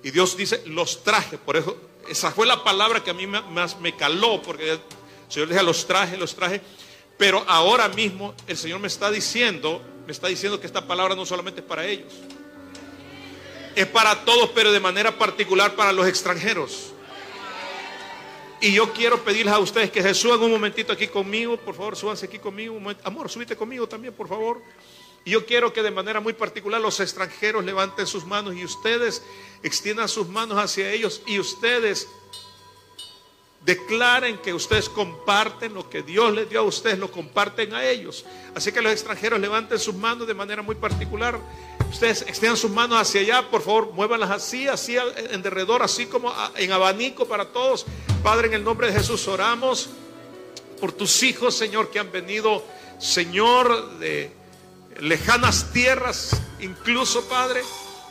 Y 0.04 0.12
Dios 0.12 0.38
dice, 0.38 0.64
los 0.68 1.04
traje. 1.04 1.38
Por 1.38 1.58
eso, 1.58 1.76
esa 2.08 2.32
fue 2.32 2.46
la 2.46 2.64
palabra 2.64 3.04
que 3.04 3.10
a 3.10 3.14
mí 3.14 3.28
más 3.28 3.80
me 3.80 3.96
caló, 3.96 4.42
porque 4.42 4.72
el 4.72 4.80
Señor 5.28 5.50
decía, 5.50 5.64
los 5.64 5.86
traje, 5.86 6.18
los 6.18 6.36
traje. 6.36 6.62
Pero 7.18 7.44
ahora 7.48 7.90
mismo 7.90 8.34
el 8.48 8.58
Señor 8.58 8.80
me 8.80 8.88
está 8.88 9.10
diciendo, 9.10 9.82
me 10.06 10.12
está 10.12 10.28
diciendo 10.28 10.60
que 10.60 10.68
esta 10.68 10.86
palabra 10.86 11.16
no 11.16 11.26
solamente 11.26 11.62
es 11.62 11.68
para 11.68 11.86
ellos 11.86 12.14
es 13.76 13.86
para 13.88 14.24
todos, 14.24 14.50
pero 14.56 14.72
de 14.72 14.80
manera 14.80 15.18
particular 15.18 15.76
para 15.76 15.92
los 15.92 16.08
extranjeros. 16.08 16.94
Y 18.62 18.72
yo 18.72 18.94
quiero 18.94 19.24
pedirles 19.24 19.54
a 19.54 19.60
ustedes 19.60 19.92
que 19.92 20.02
se 20.02 20.14
suban 20.14 20.42
un 20.42 20.52
momentito 20.52 20.94
aquí 20.94 21.08
conmigo, 21.08 21.58
por 21.58 21.76
favor, 21.76 21.96
súbanse 21.96 22.26
aquí 22.26 22.40
conmigo. 22.40 22.80
Amor, 23.04 23.30
súbite 23.30 23.56
conmigo 23.56 23.88
también, 23.88 24.14
por 24.14 24.28
favor. 24.28 24.62
Y 25.26 25.32
yo 25.32 25.46
quiero 25.46 25.74
que 25.74 25.84
de 25.84 25.92
manera 25.92 26.20
muy 26.20 26.34
particular 26.34 26.80
los 26.80 27.00
extranjeros 27.00 27.66
levanten 27.66 28.08
sus 28.08 28.26
manos 28.26 28.56
y 28.56 28.64
ustedes 28.64 29.24
extiendan 29.64 30.08
sus 30.08 30.28
manos 30.30 30.58
hacia 30.58 30.92
ellos 30.92 31.22
y 31.26 31.40
ustedes 31.40 32.08
declaren 33.66 34.38
que 34.38 34.54
ustedes 34.54 34.88
comparten 34.88 35.74
lo 35.74 35.90
que 35.90 36.04
Dios 36.04 36.34
les 36.34 36.48
dio 36.48 36.60
a 36.60 36.64
ustedes, 36.64 37.00
lo 37.00 37.12
comparten 37.12 37.74
a 37.74 37.84
ellos. 37.84 38.24
Así 38.54 38.72
que 38.72 38.82
los 38.82 38.92
extranjeros 38.92 39.40
levanten 39.40 39.80
sus 39.80 39.96
manos 39.96 40.28
de 40.28 40.36
manera 40.36 40.62
muy 40.62 40.76
particular. 40.76 41.40
Ustedes 41.90 42.24
extiendan 42.24 42.58
sus 42.58 42.72
manos 42.72 43.00
hacia 43.00 43.22
allá, 43.22 43.50
por 43.50 43.62
favor, 43.62 43.92
muévanlas 43.94 44.32
así, 44.32 44.68
así 44.68 44.98
en 44.98 45.42
derredor, 45.42 45.82
así 45.82 46.08
como 46.08 46.34
en 46.56 46.72
abanico 46.72 47.26
para 47.26 47.46
todos. 47.46 47.86
Padre, 48.22 48.48
en 48.48 48.56
el 48.56 48.64
nombre 48.64 48.88
de 48.88 48.94
Jesús 48.94 49.28
oramos 49.28 49.90
por 50.80 50.92
tus 50.92 51.24
hijos, 51.24 51.56
Señor, 51.56 51.90
que 51.90 52.00
han 52.00 52.12
venido, 52.12 52.64
Señor, 53.00 53.98
de 54.00 54.32
lejanas 55.00 55.72
tierras, 55.72 56.42
incluso, 56.60 57.24
Padre, 57.26 57.62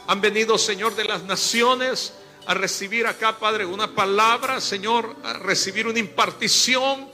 han 0.06 0.20
venido, 0.20 0.56
Señor, 0.58 0.94
de 0.96 1.04
las 1.04 1.24
naciones 1.24 2.14
a 2.46 2.54
recibir 2.54 3.06
acá, 3.06 3.38
Padre, 3.38 3.64
una 3.64 3.94
palabra, 3.94 4.60
Señor, 4.60 5.16
a 5.24 5.34
recibir 5.34 5.86
una 5.86 5.98
impartición. 5.98 7.08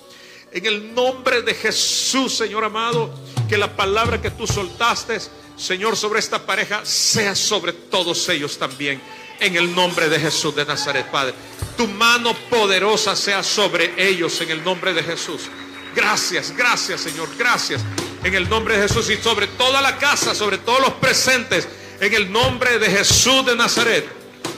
En 0.52 0.66
el 0.66 0.94
nombre 0.94 1.42
de 1.42 1.54
Jesús, 1.54 2.34
Señor 2.36 2.64
amado, 2.64 3.14
que 3.50 3.58
la 3.58 3.74
palabra 3.74 4.22
que 4.22 4.30
tú 4.30 4.46
soltaste, 4.46 5.18
Señor, 5.56 5.96
sobre 5.96 6.20
esta 6.20 6.46
pareja, 6.46 6.84
sea 6.84 7.34
sobre 7.34 7.72
todos 7.72 8.28
ellos 8.28 8.56
también. 8.56 9.02
En 9.40 9.56
el 9.56 9.74
nombre 9.74 10.08
de 10.08 10.20
Jesús 10.20 10.54
de 10.54 10.64
Nazaret, 10.64 11.10
Padre. 11.10 11.34
Tu 11.76 11.88
mano 11.88 12.32
poderosa 12.48 13.16
sea 13.16 13.42
sobre 13.42 13.92
ellos 13.96 14.40
en 14.40 14.50
el 14.50 14.62
nombre 14.62 14.94
de 14.94 15.02
Jesús. 15.02 15.48
Gracias, 15.96 16.54
gracias, 16.56 17.00
Señor, 17.00 17.28
gracias. 17.36 17.82
En 18.22 18.34
el 18.36 18.48
nombre 18.48 18.76
de 18.78 18.86
Jesús 18.86 19.10
y 19.10 19.16
sobre 19.16 19.48
toda 19.48 19.82
la 19.82 19.98
casa, 19.98 20.32
sobre 20.32 20.58
todos 20.58 20.80
los 20.80 20.92
presentes, 20.92 21.66
en 22.00 22.14
el 22.14 22.30
nombre 22.30 22.78
de 22.78 22.88
Jesús 22.88 23.44
de 23.44 23.56
Nazaret. 23.56 24.08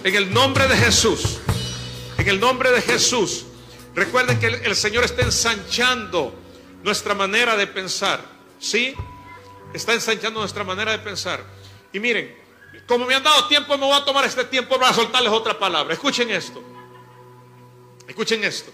En 0.05 0.15
el 0.15 0.31
nombre 0.35 0.69
de 0.69 0.77
Jesús. 0.77 1.39
En 2.19 2.29
el 2.29 2.39
nombre 2.39 2.71
de 2.73 2.83
Jesús. 2.83 3.47
Recuerden 3.95 4.39
que 4.39 4.49
el, 4.49 4.77
Señor 4.77 5.05
está 5.05 5.23
ensanchando 5.23 6.35
nuestra 6.83 7.15
manera 7.15 7.57
de 7.57 7.67
pensar. 7.67 8.32
¿Sí? 8.63 8.95
Está 9.75 9.93
ensanchando 9.93 10.39
nuestra 10.39 10.63
manera 10.63 10.93
de 10.93 11.01
pensar. 11.01 11.45
Y 11.93 11.99
miren, 11.99 12.33
como 12.87 13.05
me 13.07 13.15
han 13.15 13.23
dado 13.23 13.49
tiempo, 13.49 13.77
me 13.77 13.85
voy 13.85 14.01
a 14.01 14.05
tomar 14.05 14.25
este 14.25 14.45
tiempo 14.45 14.79
para 14.79 14.95
soltarles 14.95 15.33
otra 15.33 15.59
palabra. 15.59 15.93
Escuchen 15.93 16.31
esto. 16.31 16.63
Escuchen 18.07 18.45
esto. 18.45 18.71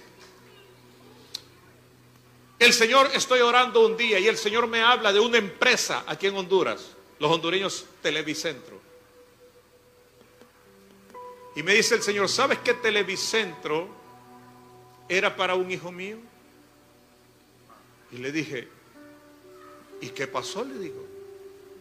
El 2.59 2.75
Señor, 2.75 3.11
estoy 3.15 3.41
orando 3.41 3.87
un 3.87 3.97
día 3.97 4.19
y 4.19 4.29
el 4.29 4.37
Señor 4.37 4.67
me 4.67 4.83
habla 4.83 5.11
de 5.11 5.21
una 5.21 5.39
empresa 5.39 6.05
aquí 6.07 6.27
en 6.27 6.37
Honduras, 6.37 6.91
los 7.19 7.31
hondureños 7.31 7.87
Televicentro. 8.03 8.79
Y 11.57 11.63
me 11.63 11.73
dice 11.73 11.95
el 11.95 12.03
Señor, 12.03 12.29
¿sabes 12.29 12.59
qué 12.59 12.75
Televicentro 12.75 13.89
era 15.09 15.35
para 15.35 15.55
un 15.55 15.71
hijo 15.71 15.91
mío? 15.91 16.19
Y 18.13 18.19
le 18.19 18.33
dije, 18.33 18.69
¿y 20.01 20.09
qué 20.09 20.27
pasó? 20.27 20.65
Le 20.65 20.79
digo, 20.79 21.05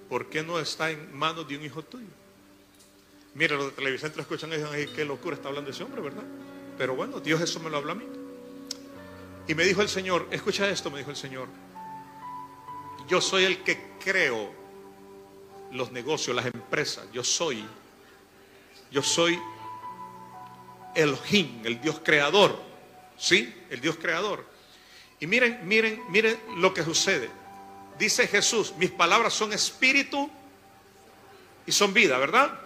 ¿por 0.10 0.28
qué 0.28 0.44
no 0.44 0.60
está 0.60 0.92
en 0.92 1.16
manos 1.16 1.48
de 1.48 1.58
un 1.58 1.64
hijo 1.64 1.84
tuyo? 1.84 2.08
Mira, 3.36 3.56
los 3.56 3.68
de 3.68 3.72
Televicentro 3.74 4.22
escuchan 4.22 4.52
y 4.52 4.58
dicen, 4.58 4.96
qué 4.96 5.06
locura 5.06 5.36
está 5.36 5.50
hablando 5.50 5.70
ese 5.70 5.84
hombre, 5.84 6.02
¿verdad? 6.02 6.24
Pero 6.78 6.96
bueno, 6.96 7.20
Dios 7.20 7.42
eso 7.42 7.60
me 7.60 7.70
lo 7.70 7.78
habla 7.78 7.92
a 7.92 7.96
mí. 7.96 8.06
Y 9.48 9.56
me 9.56 9.64
dijo 9.64 9.82
el 9.82 9.90
Señor, 9.90 10.28
escucha 10.32 10.70
esto, 10.70 10.90
me 10.90 11.00
dijo 11.00 11.12
el 11.12 11.16
Señor, 11.16 11.48
yo 13.08 13.22
soy 13.22 13.46
el 13.46 13.64
que 13.64 13.92
creo 14.04 14.52
los 15.72 15.92
negocios, 15.92 16.36
las 16.36 16.46
empresas, 16.46 17.06
yo 17.14 17.24
soy, 17.24 17.64
yo 18.92 19.02
soy 19.02 19.40
Elohim, 20.96 21.62
el 21.64 21.80
Dios 21.80 22.02
creador. 22.04 22.68
¿Sí? 23.18 23.54
El 23.70 23.82
Dios 23.82 23.98
creador. 23.98 24.46
Y 25.20 25.28
miren, 25.28 25.68
miren, 25.68 26.02
miren 26.10 26.38
lo 26.58 26.74
que 26.74 26.84
sucede. 26.84 27.30
Dice 27.98 28.28
Jesús, 28.28 28.74
mis 28.78 28.92
palabras 28.92 29.34
son 29.34 29.54
espíritu 29.54 30.30
y 31.66 31.72
son 31.72 31.94
vida, 31.94 32.18
¿verdad? 32.18 32.60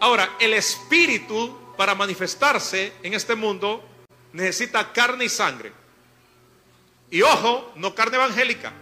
Ahora, 0.00 0.36
el 0.40 0.54
espíritu 0.54 1.74
para 1.76 1.94
manifestarse 1.94 2.92
en 3.02 3.14
este 3.14 3.34
mundo 3.34 3.84
necesita 4.32 4.92
carne 4.92 5.26
y 5.26 5.28
sangre. 5.28 5.72
Y 7.10 7.22
ojo, 7.22 7.72
no 7.76 7.94
carne 7.94 8.16
evangélica. 8.16 8.72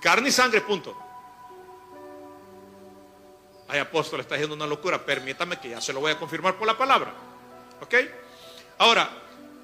Carne 0.00 0.28
y 0.28 0.32
sangre, 0.32 0.60
punto. 0.60 0.96
Ay, 3.66 3.80
apóstol, 3.80 4.20
está 4.20 4.36
haciendo 4.36 4.54
una 4.54 4.66
locura. 4.66 5.04
Permítame 5.04 5.58
que 5.58 5.70
ya 5.70 5.80
se 5.80 5.92
lo 5.92 6.00
voy 6.00 6.12
a 6.12 6.18
confirmar 6.18 6.56
por 6.56 6.66
la 6.66 6.78
palabra. 6.78 7.12
¿Ok? 7.80 7.94
Ahora, 8.78 9.10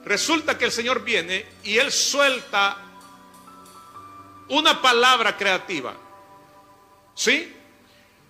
resulta 0.04 0.58
que 0.58 0.64
el 0.64 0.72
Señor 0.72 1.04
viene 1.04 1.46
y 1.62 1.78
Él 1.78 1.92
suelta 1.92 2.89
una 4.50 4.80
palabra 4.82 5.36
creativa. 5.36 5.96
¿Sí? 7.14 7.52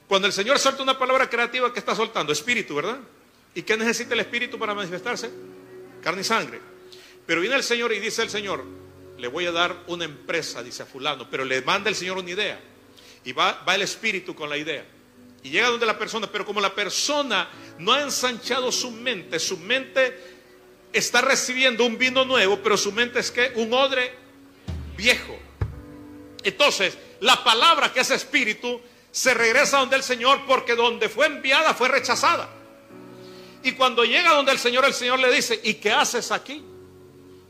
Cuando 0.08 0.26
el 0.26 0.32
Señor 0.32 0.58
suelta 0.58 0.82
una 0.82 0.98
palabra 0.98 1.28
creativa, 1.28 1.72
¿qué 1.72 1.78
está 1.78 1.94
soltando? 1.94 2.32
Espíritu, 2.32 2.74
¿verdad? 2.74 2.98
¿Y 3.54 3.62
qué 3.62 3.76
necesita 3.76 4.14
el 4.14 4.20
Espíritu 4.20 4.58
para 4.58 4.74
manifestarse? 4.74 5.30
Carne 6.02 6.22
y 6.22 6.24
sangre. 6.24 6.60
Pero 7.26 7.40
viene 7.40 7.56
el 7.56 7.62
Señor 7.62 7.92
y 7.92 8.00
dice 8.00 8.22
el 8.22 8.30
Señor, 8.30 8.64
le 9.18 9.28
voy 9.28 9.46
a 9.46 9.52
dar 9.52 9.84
una 9.86 10.04
empresa, 10.04 10.62
dice 10.62 10.82
a 10.82 10.86
fulano, 10.86 11.28
pero 11.30 11.44
le 11.44 11.62
manda 11.62 11.88
el 11.88 11.96
Señor 11.96 12.18
una 12.18 12.30
idea. 12.30 12.60
Y 13.24 13.32
va, 13.32 13.62
va 13.66 13.74
el 13.74 13.82
Espíritu 13.82 14.34
con 14.34 14.48
la 14.48 14.56
idea. 14.56 14.84
Y 15.42 15.50
llega 15.50 15.68
donde 15.68 15.86
la 15.86 15.98
persona, 15.98 16.30
pero 16.30 16.44
como 16.44 16.60
la 16.60 16.74
persona 16.74 17.48
no 17.78 17.92
ha 17.92 18.02
ensanchado 18.02 18.70
su 18.72 18.90
mente, 18.90 19.38
su 19.38 19.56
mente 19.58 20.18
está 20.92 21.20
recibiendo 21.20 21.84
un 21.86 21.96
vino 21.96 22.24
nuevo, 22.24 22.60
pero 22.62 22.76
su 22.76 22.92
mente 22.92 23.20
es 23.20 23.30
que 23.30 23.52
un 23.54 23.72
odre 23.72 24.12
viejo. 24.96 25.38
Entonces, 26.42 26.96
la 27.20 27.42
palabra 27.44 27.92
que 27.92 28.00
es 28.00 28.10
espíritu 28.10 28.80
se 29.10 29.34
regresa 29.34 29.78
donde 29.78 29.96
el 29.96 30.02
Señor 30.02 30.40
porque 30.46 30.74
donde 30.74 31.08
fue 31.08 31.26
enviada 31.26 31.74
fue 31.74 31.88
rechazada. 31.88 32.48
Y 33.62 33.72
cuando 33.72 34.04
llega 34.04 34.34
donde 34.34 34.52
el 34.52 34.58
Señor, 34.58 34.84
el 34.84 34.94
Señor 34.94 35.18
le 35.18 35.30
dice, 35.30 35.60
¿y 35.62 35.74
qué 35.74 35.92
haces 35.92 36.30
aquí? 36.30 36.64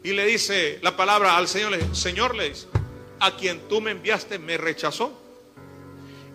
Y 0.02 0.12
le 0.12 0.26
dice 0.26 0.78
la 0.82 0.96
palabra 0.96 1.36
al 1.36 1.46
Señor, 1.46 1.78
Señor 1.94 2.34
le 2.34 2.50
dice, 2.50 2.66
a 3.20 3.36
quien 3.36 3.68
tú 3.68 3.80
me 3.80 3.92
enviaste 3.92 4.38
me 4.38 4.56
rechazó. 4.56 5.16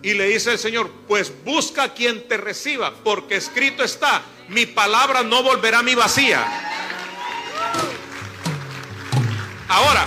Y 0.02 0.14
le 0.14 0.28
dice 0.28 0.52
el 0.52 0.58
Señor, 0.58 0.90
pues 1.08 1.32
busca 1.44 1.84
a 1.84 1.94
quien 1.94 2.28
te 2.28 2.36
reciba, 2.36 2.94
porque 3.02 3.36
escrito 3.36 3.82
está, 3.82 4.22
mi 4.48 4.64
palabra 4.64 5.22
no 5.22 5.42
volverá 5.42 5.80
a 5.80 5.82
mi 5.82 5.94
vacía. 5.94 6.46
Ahora, 9.68 10.04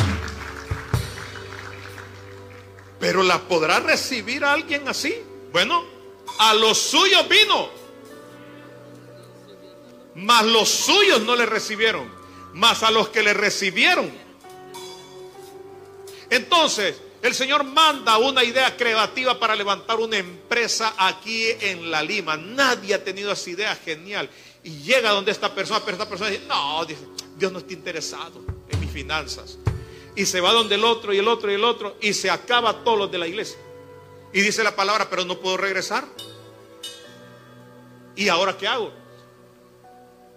pero 3.00 3.24
la 3.24 3.40
podrá 3.40 3.80
recibir 3.80 4.44
alguien 4.44 4.88
así. 4.88 5.16
Bueno, 5.52 5.84
a 6.40 6.54
los 6.54 6.78
suyos 6.78 7.28
vino, 7.28 7.70
mas 10.16 10.46
los 10.46 10.70
suyos 10.70 11.22
no 11.22 11.36
le 11.36 11.46
recibieron, 11.46 12.12
mas 12.54 12.84
a 12.84 12.92
los 12.92 13.10
que 13.10 13.24
le 13.24 13.34
recibieron. 13.34 14.12
Entonces, 16.30 16.96
el 17.22 17.34
Señor 17.34 17.64
manda 17.64 18.18
una 18.18 18.44
idea 18.44 18.78
creativa 18.78 19.40
para 19.40 19.56
levantar 19.56 20.00
una 20.00 20.18
empresa 20.18 20.94
aquí 20.98 21.48
en 21.60 21.90
La 21.90 22.02
Lima. 22.02 22.38
Nadie 22.38 22.94
ha 22.94 23.04
tenido 23.04 23.32
esa 23.32 23.50
idea 23.50 23.76
genial. 23.76 24.30
Y 24.64 24.82
llega 24.84 25.12
donde 25.12 25.32
esta 25.32 25.54
persona, 25.54 25.80
pero 25.80 25.94
esta 25.94 26.08
persona 26.08 26.30
dice, 26.30 26.44
no, 26.48 26.86
Dios 27.38 27.52
no 27.52 27.60
está 27.60 27.74
interesado 27.74 28.42
en 28.70 28.80
mis 28.80 28.92
finanzas. 28.92 29.58
Y 30.20 30.26
se 30.26 30.42
va 30.42 30.52
donde 30.52 30.76
el 30.76 30.84
otro 30.84 31.14
y 31.14 31.18
el 31.18 31.30
otro 31.30 31.50
y 31.50 31.54
el 31.54 31.64
otro 31.64 31.96
y 32.02 32.12
se 32.14 32.30
acaba 32.30 32.84
todos 32.84 32.98
los 32.98 33.10
de 33.10 33.18
la 33.18 33.26
iglesia. 33.26 33.58
Y 34.34 34.42
dice 34.42 34.66
la 34.66 34.76
palabra, 34.76 35.10
pero 35.10 35.24
no 35.24 35.40
puedo 35.40 35.56
regresar. 35.56 36.04
¿Y 38.18 38.28
ahora 38.28 38.58
qué 38.58 38.68
hago? 38.68 38.92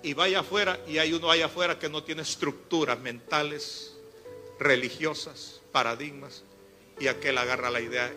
Y 0.05 0.15
vaya 0.15 0.39
afuera 0.39 0.79
y 0.87 0.99
hay 0.99 1.13
uno 1.13 1.29
allá 1.29 1.47
afuera 1.47 1.81
que 1.81 1.89
no 1.89 2.05
tiene 2.05 2.23
estructuras 2.23 2.97
mentales, 3.01 3.97
religiosas, 4.61 5.61
paradigmas, 5.73 6.45
y 7.01 7.09
aquel 7.09 7.37
agarra 7.37 7.69
la 7.69 7.81
idea 7.81 8.15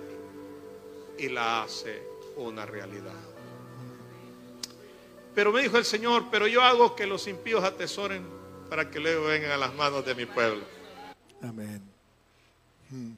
y 1.17 1.29
la 1.29 1.63
hace 1.63 1.99
una 2.35 2.67
realidad. 2.67 3.19
Pero 5.33 5.51
me 5.51 5.63
dijo 5.63 5.79
el 5.79 5.85
Señor, 5.85 6.25
pero 6.29 6.45
yo 6.45 6.61
hago 6.61 6.95
que 6.95 7.07
los 7.07 7.25
impíos 7.25 7.63
atesoren 7.63 8.23
para 8.69 8.91
que 8.91 8.99
luego 8.99 9.25
vengan 9.25 9.49
a 9.49 9.57
las 9.57 9.73
manos 9.73 10.05
de 10.05 10.13
mi 10.13 10.27
pueblo. 10.27 10.75
Amén. 11.41 11.81
Hmm. 12.89 13.13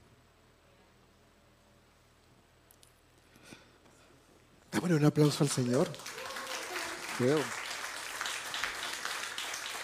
Démosle 4.72 4.96
un 4.96 5.06
aplauso 5.06 5.44
al 5.44 5.50
Señor. 5.50 5.90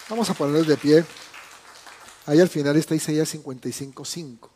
Vamos 0.08 0.30
a 0.30 0.34
ponernos 0.36 0.68
de 0.68 0.78
pie. 0.78 1.04
Ahí 2.28 2.40
al 2.40 2.48
final 2.48 2.76
está 2.78 2.94
Isaías 2.94 3.34
55.5, 3.34 4.50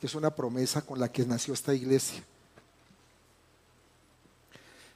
que 0.00 0.06
es 0.06 0.14
una 0.16 0.34
promesa 0.34 0.82
con 0.82 0.98
la 0.98 1.12
que 1.12 1.24
nació 1.24 1.54
esta 1.54 1.72
iglesia. 1.72 2.24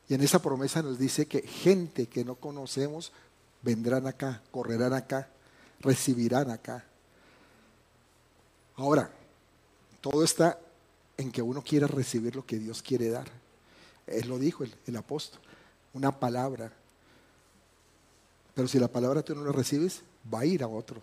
Y 0.09 0.15
en 0.15 0.23
esa 0.23 0.43
promesa 0.43 0.83
nos 0.83 0.99
dice 0.99 1.27
que 1.27 1.43
gente 1.43 2.09
que 2.09 2.25
no 2.25 2.35
conocemos 2.35 3.13
vendrán 3.63 4.07
acá, 4.07 4.43
correrán 4.51 4.93
acá, 4.93 5.29
recibirán 5.81 6.51
acá. 6.51 6.85
Ahora, 8.77 9.11
todo 10.01 10.25
está 10.25 10.59
en 11.17 11.31
que 11.31 11.43
uno 11.43 11.63
quiera 11.63 11.87
recibir 11.87 12.35
lo 12.35 12.45
que 12.45 12.59
Dios 12.59 12.83
quiere 12.83 13.09
dar. 13.09 13.27
Él 14.07 14.29
lo 14.29 14.39
dijo 14.39 14.65
el, 14.65 14.97
apóstol, 14.97 15.41
una 15.93 16.19
palabra. 16.19 16.73
Pero 18.55 18.69
si 18.69 18.79
la 18.79 18.89
palabra 18.89 19.23
tú 19.23 19.35
no 19.35 19.45
la 19.45 19.53
recibes, 19.53 20.03
va 20.33 20.41
a 20.41 20.47
ir 20.47 20.63
a 20.63 20.69
otro. 20.69 21.01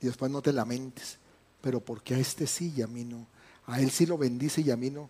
Y 0.00 0.06
después 0.06 0.30
no 0.30 0.42
te 0.42 0.52
lamentes. 0.52 1.16
Pero 1.60 1.80
¿por 1.80 2.02
qué 2.02 2.14
a 2.14 2.18
este 2.18 2.46
sí 2.46 2.72
y 2.76 2.82
a 2.82 2.86
mí 2.86 3.04
no? 3.04 3.26
A 3.66 3.80
él 3.80 3.90
sí 3.90 4.04
lo 4.06 4.18
bendice 4.18 4.60
y 4.60 4.70
a 4.70 4.76
mí 4.76 4.90
no. 4.90 5.08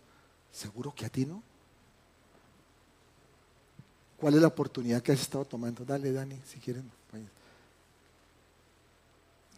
¿Seguro 0.53 0.95
que 0.95 1.07
a 1.07 1.09
ti 1.09 1.25
no? 1.25 1.43
¿Cuál 4.19 4.35
es 4.35 4.43
la 4.43 4.49
oportunidad 4.49 5.03
que 5.03 5.13
has 5.13 5.21
estado 5.21 5.47
tomando? 5.47 5.85
Dale, 5.85 6.13
Dani, 6.13 6.39
si 6.47 6.61
quieren. 6.61 6.89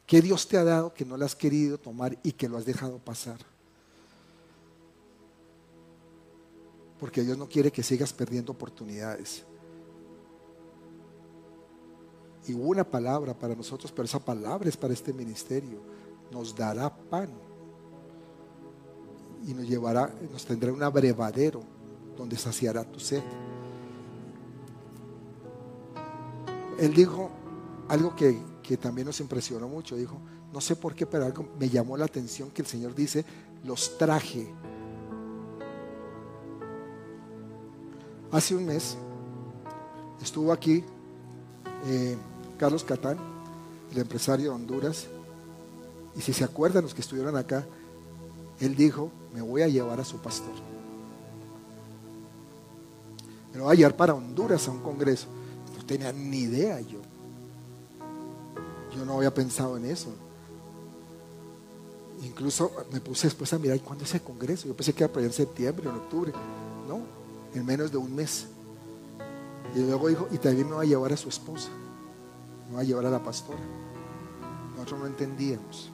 ¿Qué 0.07 0.21
Dios 0.21 0.47
te 0.47 0.59
ha 0.59 0.65
dado 0.65 0.93
que 0.93 1.05
no 1.05 1.17
lo 1.17 1.25
has 1.25 1.35
querido 1.35 1.79
tomar 1.79 2.19
y 2.23 2.33
que 2.33 2.49
lo 2.49 2.59
has 2.59 2.65
dejado 2.65 2.99
pasar? 2.99 3.39
Porque 7.01 7.23
Dios 7.23 7.39
no 7.39 7.49
quiere 7.49 7.73
que 7.73 7.83
sigas 7.83 8.13
perdiendo 8.13 8.53
oportunidades. 8.53 9.45
Y 12.47 12.55
hubo 12.55 12.69
una 12.69 12.85
palabra 12.85 13.33
para 13.33 13.55
nosotros, 13.55 13.91
pero 13.91 14.05
esa 14.05 14.19
palabra 14.19 14.69
es 14.69 14.77
para 14.77 14.93
este 14.93 15.13
ministerio. 15.13 15.81
Nos 16.31 16.55
dará 16.55 16.95
pan. 16.95 17.31
Y 19.47 19.55
nos 19.55 19.67
llevará, 19.67 20.15
nos 20.31 20.45
tendrá 20.45 20.73
un 20.73 20.83
abrevadero 20.83 21.63
donde 22.17 22.37
saciará 22.37 22.85
tu 22.85 23.01
sed. 23.01 23.23
él 26.79 26.95
dijo 26.95 27.31
algo 27.89 28.15
que, 28.17 28.39
también 28.77 29.07
nos 29.07 29.21
impresionó 29.21 29.69
mucho. 29.69 29.97
Dijo, 29.97 30.19
no 30.53 30.61
sé 30.61 30.77
por 30.77 30.95
qué, 30.95 31.07
pero 31.07 31.25
algo 31.25 31.49
me 31.59 31.69
llamó 31.69 31.97
la 31.97 32.05
atención 32.05 32.51
que 32.51 32.63
el 32.63 32.69
Señor 32.69 32.95
dice, 32.95 33.25
los 33.65 33.97
traje. 33.99 34.49
Hace 38.33 38.55
un 38.55 38.67
mes 38.67 38.97
estuvo 40.23 40.53
aquí 40.53 40.83
eh, 41.87 42.17
Carlos 42.59 42.83
Catán, 42.85 43.19
el 43.93 43.99
empresario 43.99 44.51
de 44.51 44.57
Honduras, 44.57 45.07
y 46.17 46.21
si 46.21 46.33
se 46.33 46.45
acuerdan 46.45 46.85
los 46.85 46.95
que 46.95 47.01
estuvieron 47.01 47.37
acá, 47.37 47.67
él 48.61 48.75
dijo, 48.75 49.11
me 49.33 49.43
voy 49.43 49.63
a 49.63 49.69
llevar 49.69 50.01
a 50.01 50.05
su 50.05 50.19
pastor. 50.19 50.55
Me 53.53 53.59
lo 53.59 53.65
voy 53.65 53.75
a 53.75 53.77
llevar 53.77 53.97
para 53.97 54.15
Honduras 54.15 54.67
a 54.69 54.71
un 54.71 54.81
congreso 54.81 55.29
tenía 55.85 56.13
ni 56.13 56.39
idea 56.41 56.81
yo. 56.81 56.99
Yo 58.95 59.05
no 59.05 59.17
había 59.17 59.33
pensado 59.33 59.77
en 59.77 59.87
eso. 59.87 60.11
Incluso 62.23 62.71
me 62.93 63.01
puse 63.01 63.27
después 63.27 63.53
a 63.53 63.59
mirar 63.59 63.81
cuándo 63.81 64.05
es 64.05 64.15
el 64.15 64.23
congreso. 64.23 64.69
Yo 64.69 64.75
pensé 64.75 64.93
que 64.93 65.05
era 65.05 65.21
en 65.21 65.33
septiembre 65.33 65.89
o 65.89 65.91
en 65.91 65.97
octubre. 65.97 66.33
No, 66.89 67.01
en 67.55 67.67
menos 67.67 67.91
de 67.91 67.99
un 67.99 68.15
mes. 68.15 68.47
Y 69.75 69.81
luego 69.81 70.09
dijo, 70.09 70.29
y 70.31 70.39
también 70.39 70.69
me 70.69 70.77
va 70.77 70.83
a 70.83 70.87
llevar 70.87 71.13
a 71.13 71.17
su 71.17 71.29
esposa. 71.29 71.69
Me 72.69 72.77
va 72.77 72.81
a 72.81 72.85
llevar 72.85 73.07
a 73.07 73.11
la 73.11 73.23
pastora. 73.23 73.61
Nosotros 74.75 75.01
no 75.01 75.07
entendíamos. 75.07 75.91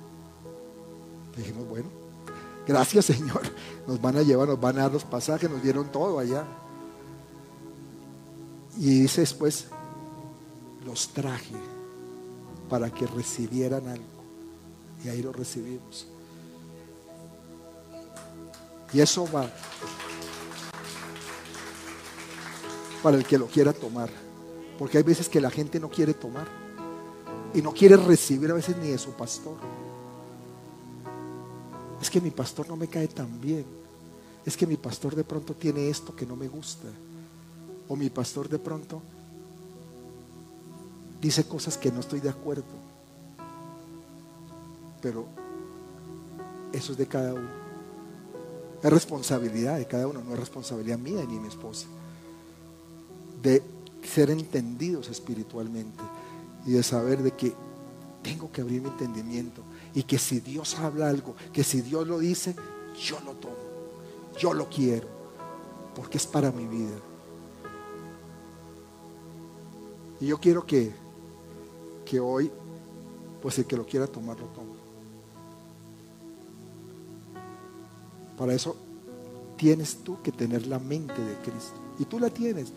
Dijimos, 1.36 1.68
bueno, 1.68 1.88
gracias 2.66 3.06
Señor. 3.06 3.42
Nos 3.86 4.00
van 4.00 4.16
a 4.16 4.22
llevar, 4.22 4.46
nos 4.46 4.60
van 4.60 4.78
a 4.78 4.82
dar 4.82 4.92
los 4.92 5.04
pasajes, 5.04 5.50
nos 5.50 5.62
dieron 5.62 5.90
todo 5.90 6.18
allá. 6.18 6.44
Y 8.78 9.00
dice 9.00 9.22
después, 9.22 9.66
los 10.84 11.08
traje 11.08 11.56
para 12.70 12.88
que 12.88 13.06
recibieran 13.06 13.86
algo. 13.88 14.04
Y 15.04 15.08
ahí 15.08 15.20
lo 15.20 15.32
recibimos. 15.32 16.06
Y 18.92 19.00
eso 19.00 19.28
va 19.30 19.50
para 23.02 23.16
el 23.16 23.24
que 23.24 23.38
lo 23.38 23.46
quiera 23.46 23.72
tomar. 23.72 24.08
Porque 24.78 24.98
hay 24.98 25.04
veces 25.04 25.28
que 25.28 25.40
la 25.40 25.50
gente 25.50 25.80
no 25.80 25.90
quiere 25.90 26.14
tomar. 26.14 26.46
Y 27.52 27.60
no 27.60 27.72
quiere 27.72 27.96
recibir 27.96 28.50
a 28.50 28.54
veces 28.54 28.76
ni 28.76 28.88
de 28.88 28.98
su 28.98 29.12
pastor. 29.12 29.56
Es 32.00 32.08
que 32.08 32.20
mi 32.20 32.30
pastor 32.30 32.68
no 32.68 32.76
me 32.76 32.86
cae 32.86 33.08
tan 33.08 33.40
bien. 33.40 33.66
Es 34.46 34.56
que 34.56 34.66
mi 34.66 34.76
pastor 34.76 35.14
de 35.16 35.24
pronto 35.24 35.54
tiene 35.54 35.88
esto 35.90 36.14
que 36.14 36.24
no 36.24 36.36
me 36.36 36.48
gusta. 36.48 36.88
O 37.88 37.96
mi 37.96 38.08
pastor 38.10 38.48
de 38.48 38.58
pronto 38.58 39.02
dice 41.20 41.44
cosas 41.44 41.76
que 41.76 41.92
no 41.92 42.00
estoy 42.00 42.20
de 42.20 42.30
acuerdo. 42.30 42.64
Pero 45.02 45.26
eso 46.72 46.92
es 46.92 46.98
de 46.98 47.06
cada 47.06 47.34
uno. 47.34 47.48
Es 48.82 48.90
responsabilidad 48.90 49.78
de 49.78 49.86
cada 49.86 50.06
uno, 50.06 50.22
no 50.22 50.32
es 50.32 50.40
responsabilidad 50.40 50.98
mía 50.98 51.24
ni 51.26 51.34
de 51.34 51.40
mi 51.40 51.48
esposa. 51.48 51.86
De 53.42 53.62
ser 54.02 54.30
entendidos 54.30 55.08
espiritualmente 55.08 56.02
y 56.66 56.72
de 56.72 56.82
saber 56.82 57.22
de 57.22 57.32
que 57.32 57.54
tengo 58.22 58.50
que 58.50 58.60
abrir 58.60 58.82
mi 58.82 58.88
entendimiento 58.88 59.62
y 59.94 60.02
que 60.02 60.18
si 60.18 60.40
Dios 60.40 60.78
habla 60.78 61.08
algo, 61.08 61.34
que 61.52 61.64
si 61.64 61.82
Dios 61.82 62.06
lo 62.06 62.18
dice, 62.18 62.54
yo 62.98 63.18
lo 63.20 63.32
tomo, 63.32 63.54
yo 64.38 64.52
lo 64.54 64.68
quiero, 64.68 65.08
porque 65.94 66.18
es 66.18 66.26
para 66.26 66.50
mi 66.50 66.66
vida. 66.66 66.96
Y 70.20 70.26
yo 70.26 70.38
quiero 70.38 70.66
que 70.66 70.92
que 72.10 72.18
hoy, 72.18 72.50
pues 73.40 73.56
el 73.58 73.66
que 73.66 73.76
lo 73.76 73.86
quiera 73.86 74.08
tomar, 74.08 74.36
lo 74.36 74.46
toma. 74.46 74.74
Para 78.36 78.52
eso 78.52 78.76
tienes 79.56 79.98
tú 79.98 80.20
que 80.20 80.32
tener 80.32 80.66
la 80.66 80.80
mente 80.80 81.22
de 81.22 81.34
Cristo. 81.36 81.76
Y 82.00 82.06
tú 82.06 82.18
la 82.18 82.28
tienes, 82.28 82.72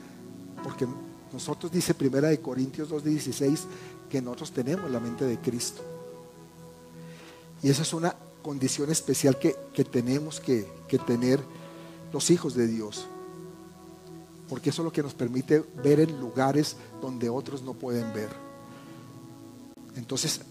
porque 0.64 0.86
nosotros 1.32 1.72
dice 1.72 1.96
Primera 1.96 2.28
de 2.28 2.40
Corintios 2.42 2.92
2.16 2.92 3.62
que 4.08 4.22
nosotros 4.22 4.52
tenemos 4.52 4.92
la 4.92 5.00
mente 5.00 5.26
de 5.26 5.40
Cristo. 5.40 5.82
Y 7.64 7.70
esa 7.70 7.82
es 7.82 7.94
una 7.94 8.16
condición 8.44 8.92
especial 8.92 9.40
que, 9.40 9.56
tenemos 9.86 10.40
que, 10.40 10.68
que 10.88 11.00
tener 11.00 11.40
los 12.12 12.30
hijos 12.30 12.54
de 12.54 12.68
Dios. 12.68 13.08
Porque 14.48 14.70
eso 14.70 14.84
es 14.84 14.86
lo 14.86 14.92
que 14.92 15.02
nos 15.02 15.16
permite 15.16 15.64
ver 15.84 16.02
en 16.02 16.20
lugares 16.20 16.76
donde 17.02 17.30
otros 17.30 17.64
no 17.64 17.74
pueden 17.74 18.14
ver. 18.14 18.43
Entonces, 19.96 20.42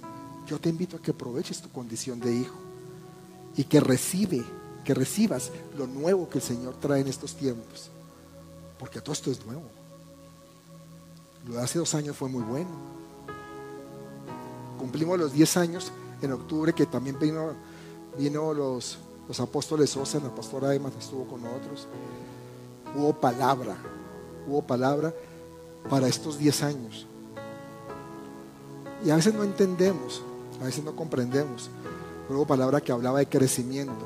yo 0.47 0.61
te 0.61 0.69
invito 0.69 0.97
a 0.97 1.01
que 1.01 1.11
aproveches 1.11 1.61
tu 1.61 1.71
condición 1.71 2.21
de 2.21 2.35
hijo 2.35 2.57
y 3.57 3.65
que 3.65 3.81
recibe, 3.81 4.45
que 4.85 4.95
recibas 4.95 5.51
lo 5.77 5.87
nuevo 5.87 6.29
que 6.29 6.39
el 6.39 6.45
Señor 6.45 6.75
trae 6.81 7.01
en 7.01 7.09
estos 7.09 7.35
tiempos. 7.35 7.91
Porque 8.79 9.01
todo 9.01 9.13
esto 9.13 9.31
es 9.31 9.45
nuevo. 9.47 9.63
Lo 11.47 11.55
de 11.55 11.63
hace 11.63 11.79
dos 11.79 11.95
años 11.95 12.17
fue 12.17 12.29
muy 12.29 12.43
bueno. 12.43 12.71
Cumplimos 14.79 15.19
los 15.19 15.33
10 15.33 15.57
años 15.59 15.93
en 16.21 16.33
octubre, 16.33 16.73
que 16.73 16.87
también 16.87 17.19
vino, 17.19 17.53
vino 18.19 18.53
los, 18.53 18.99
los 19.29 19.41
apóstoles 19.41 19.91
Sosa, 19.91 20.19
la 20.19 20.35
pastora 20.35 20.75
Emma 20.75 20.91
estuvo 20.99 21.27
con 21.27 21.43
nosotros. 21.43 21.87
Hubo 22.95 23.13
palabra, 23.15 23.77
hubo 24.47 24.63
palabra 24.63 25.15
para 25.89 26.09
estos 26.09 26.39
10 26.39 26.63
años. 26.63 27.07
Y 29.05 29.11
a 29.11 29.17
veces 29.17 29.35
no 29.35 29.43
entendemos, 29.43 30.23
a 30.61 30.65
veces 30.65 30.85
no 30.85 30.95
comprendemos. 30.95 31.71
Luego 32.29 32.47
palabra 32.47 32.81
que 32.81 32.93
hablaba 32.93 33.19
de 33.19 33.27
crecimiento. 33.27 34.05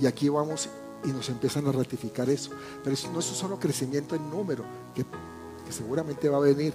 Y 0.00 0.06
aquí 0.06 0.28
vamos 0.28 0.68
y 1.04 1.08
nos 1.08 1.28
empiezan 1.28 1.66
a 1.66 1.72
ratificar 1.72 2.28
eso. 2.28 2.50
Pero 2.84 2.96
no 3.12 3.18
es 3.20 3.24
solo 3.24 3.58
crecimiento 3.58 4.14
en 4.14 4.28
número, 4.30 4.64
que, 4.94 5.04
que 5.04 5.72
seguramente 5.72 6.28
va 6.28 6.38
a 6.38 6.40
venir, 6.40 6.74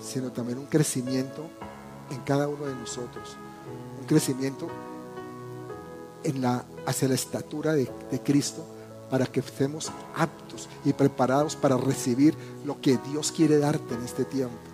sino 0.00 0.30
también 0.30 0.58
un 0.58 0.66
crecimiento 0.66 1.46
en 2.10 2.20
cada 2.20 2.48
uno 2.48 2.64
de 2.66 2.74
nosotros. 2.74 3.36
Un 4.00 4.06
crecimiento 4.06 4.68
en 6.24 6.40
la, 6.40 6.64
hacia 6.86 7.08
la 7.08 7.14
estatura 7.14 7.72
de, 7.72 7.90
de 8.10 8.20
Cristo 8.22 8.64
para 9.10 9.26
que 9.26 9.40
estemos 9.40 9.92
aptos 10.16 10.68
y 10.84 10.92
preparados 10.92 11.56
para 11.56 11.76
recibir 11.76 12.34
lo 12.64 12.80
que 12.80 12.98
Dios 13.10 13.32
quiere 13.32 13.58
darte 13.58 13.94
en 13.94 14.02
este 14.02 14.24
tiempo. 14.24 14.71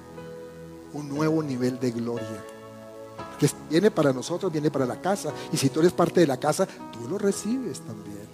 Un 0.93 1.09
nuevo 1.09 1.43
nivel 1.43 1.79
de 1.79 1.91
gloria. 1.91 2.45
Que 3.39 3.49
viene 3.71 3.91
para 3.91 4.13
nosotros, 4.13 4.51
viene 4.51 4.71
para 4.71 4.87
la 4.87 5.01
casa. 5.01 5.33
Y 5.53 5.57
si 5.57 5.69
tú 5.69 5.81
eres 5.81 5.93
parte 5.93 6.21
de 6.21 6.27
la 6.27 6.39
casa, 6.39 6.67
tú 6.67 7.09
lo 7.09 7.19
recibes 7.19 7.81
también. 7.81 8.29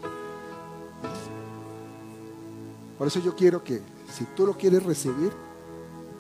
Por 2.98 3.08
eso 3.08 3.20
yo 3.20 3.34
quiero 3.34 3.62
que 3.62 3.82
si 4.12 4.24
tú 4.36 4.46
lo 4.46 4.56
quieres 4.56 4.82
recibir, 4.82 5.32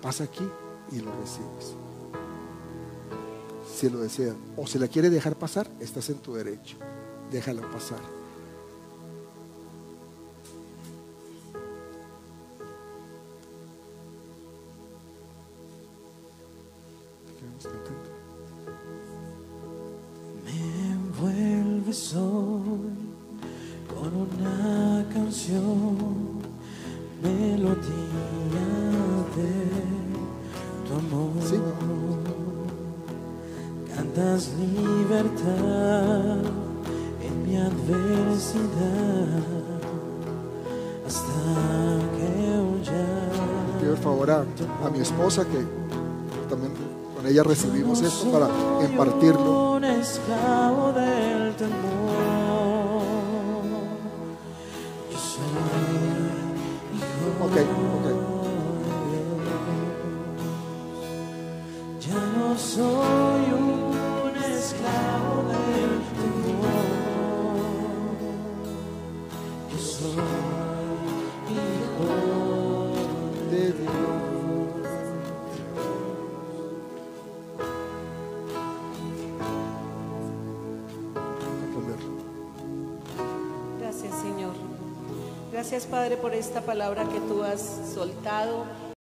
pasa 0.02 0.24
aquí 0.24 0.46
y 0.90 1.00
lo 1.00 1.10
recibes. 1.12 1.74
Si 3.74 3.88
lo 3.88 4.00
desea 4.00 4.34
o 4.56 4.66
se 4.66 4.78
la 4.78 4.88
quiere 4.88 5.10
dejar 5.10 5.36
pasar, 5.36 5.68
estás 5.80 6.08
en 6.10 6.18
tu 6.18 6.34
derecho. 6.34 6.76
Déjalo 7.30 7.62
pasar. 7.70 8.23
Esposa 45.04 45.44
que 45.44 45.64
también 46.48 46.72
con 47.14 47.26
ella 47.26 47.42
recibimos 47.42 48.02
esto 48.02 48.30
para 48.32 48.48
impartirlo. 48.84 49.78
Esta 86.44 86.60
palabra 86.60 87.04
que 87.08 87.20
tú 87.20 87.42
has 87.42 87.60
soltado 87.94 88.66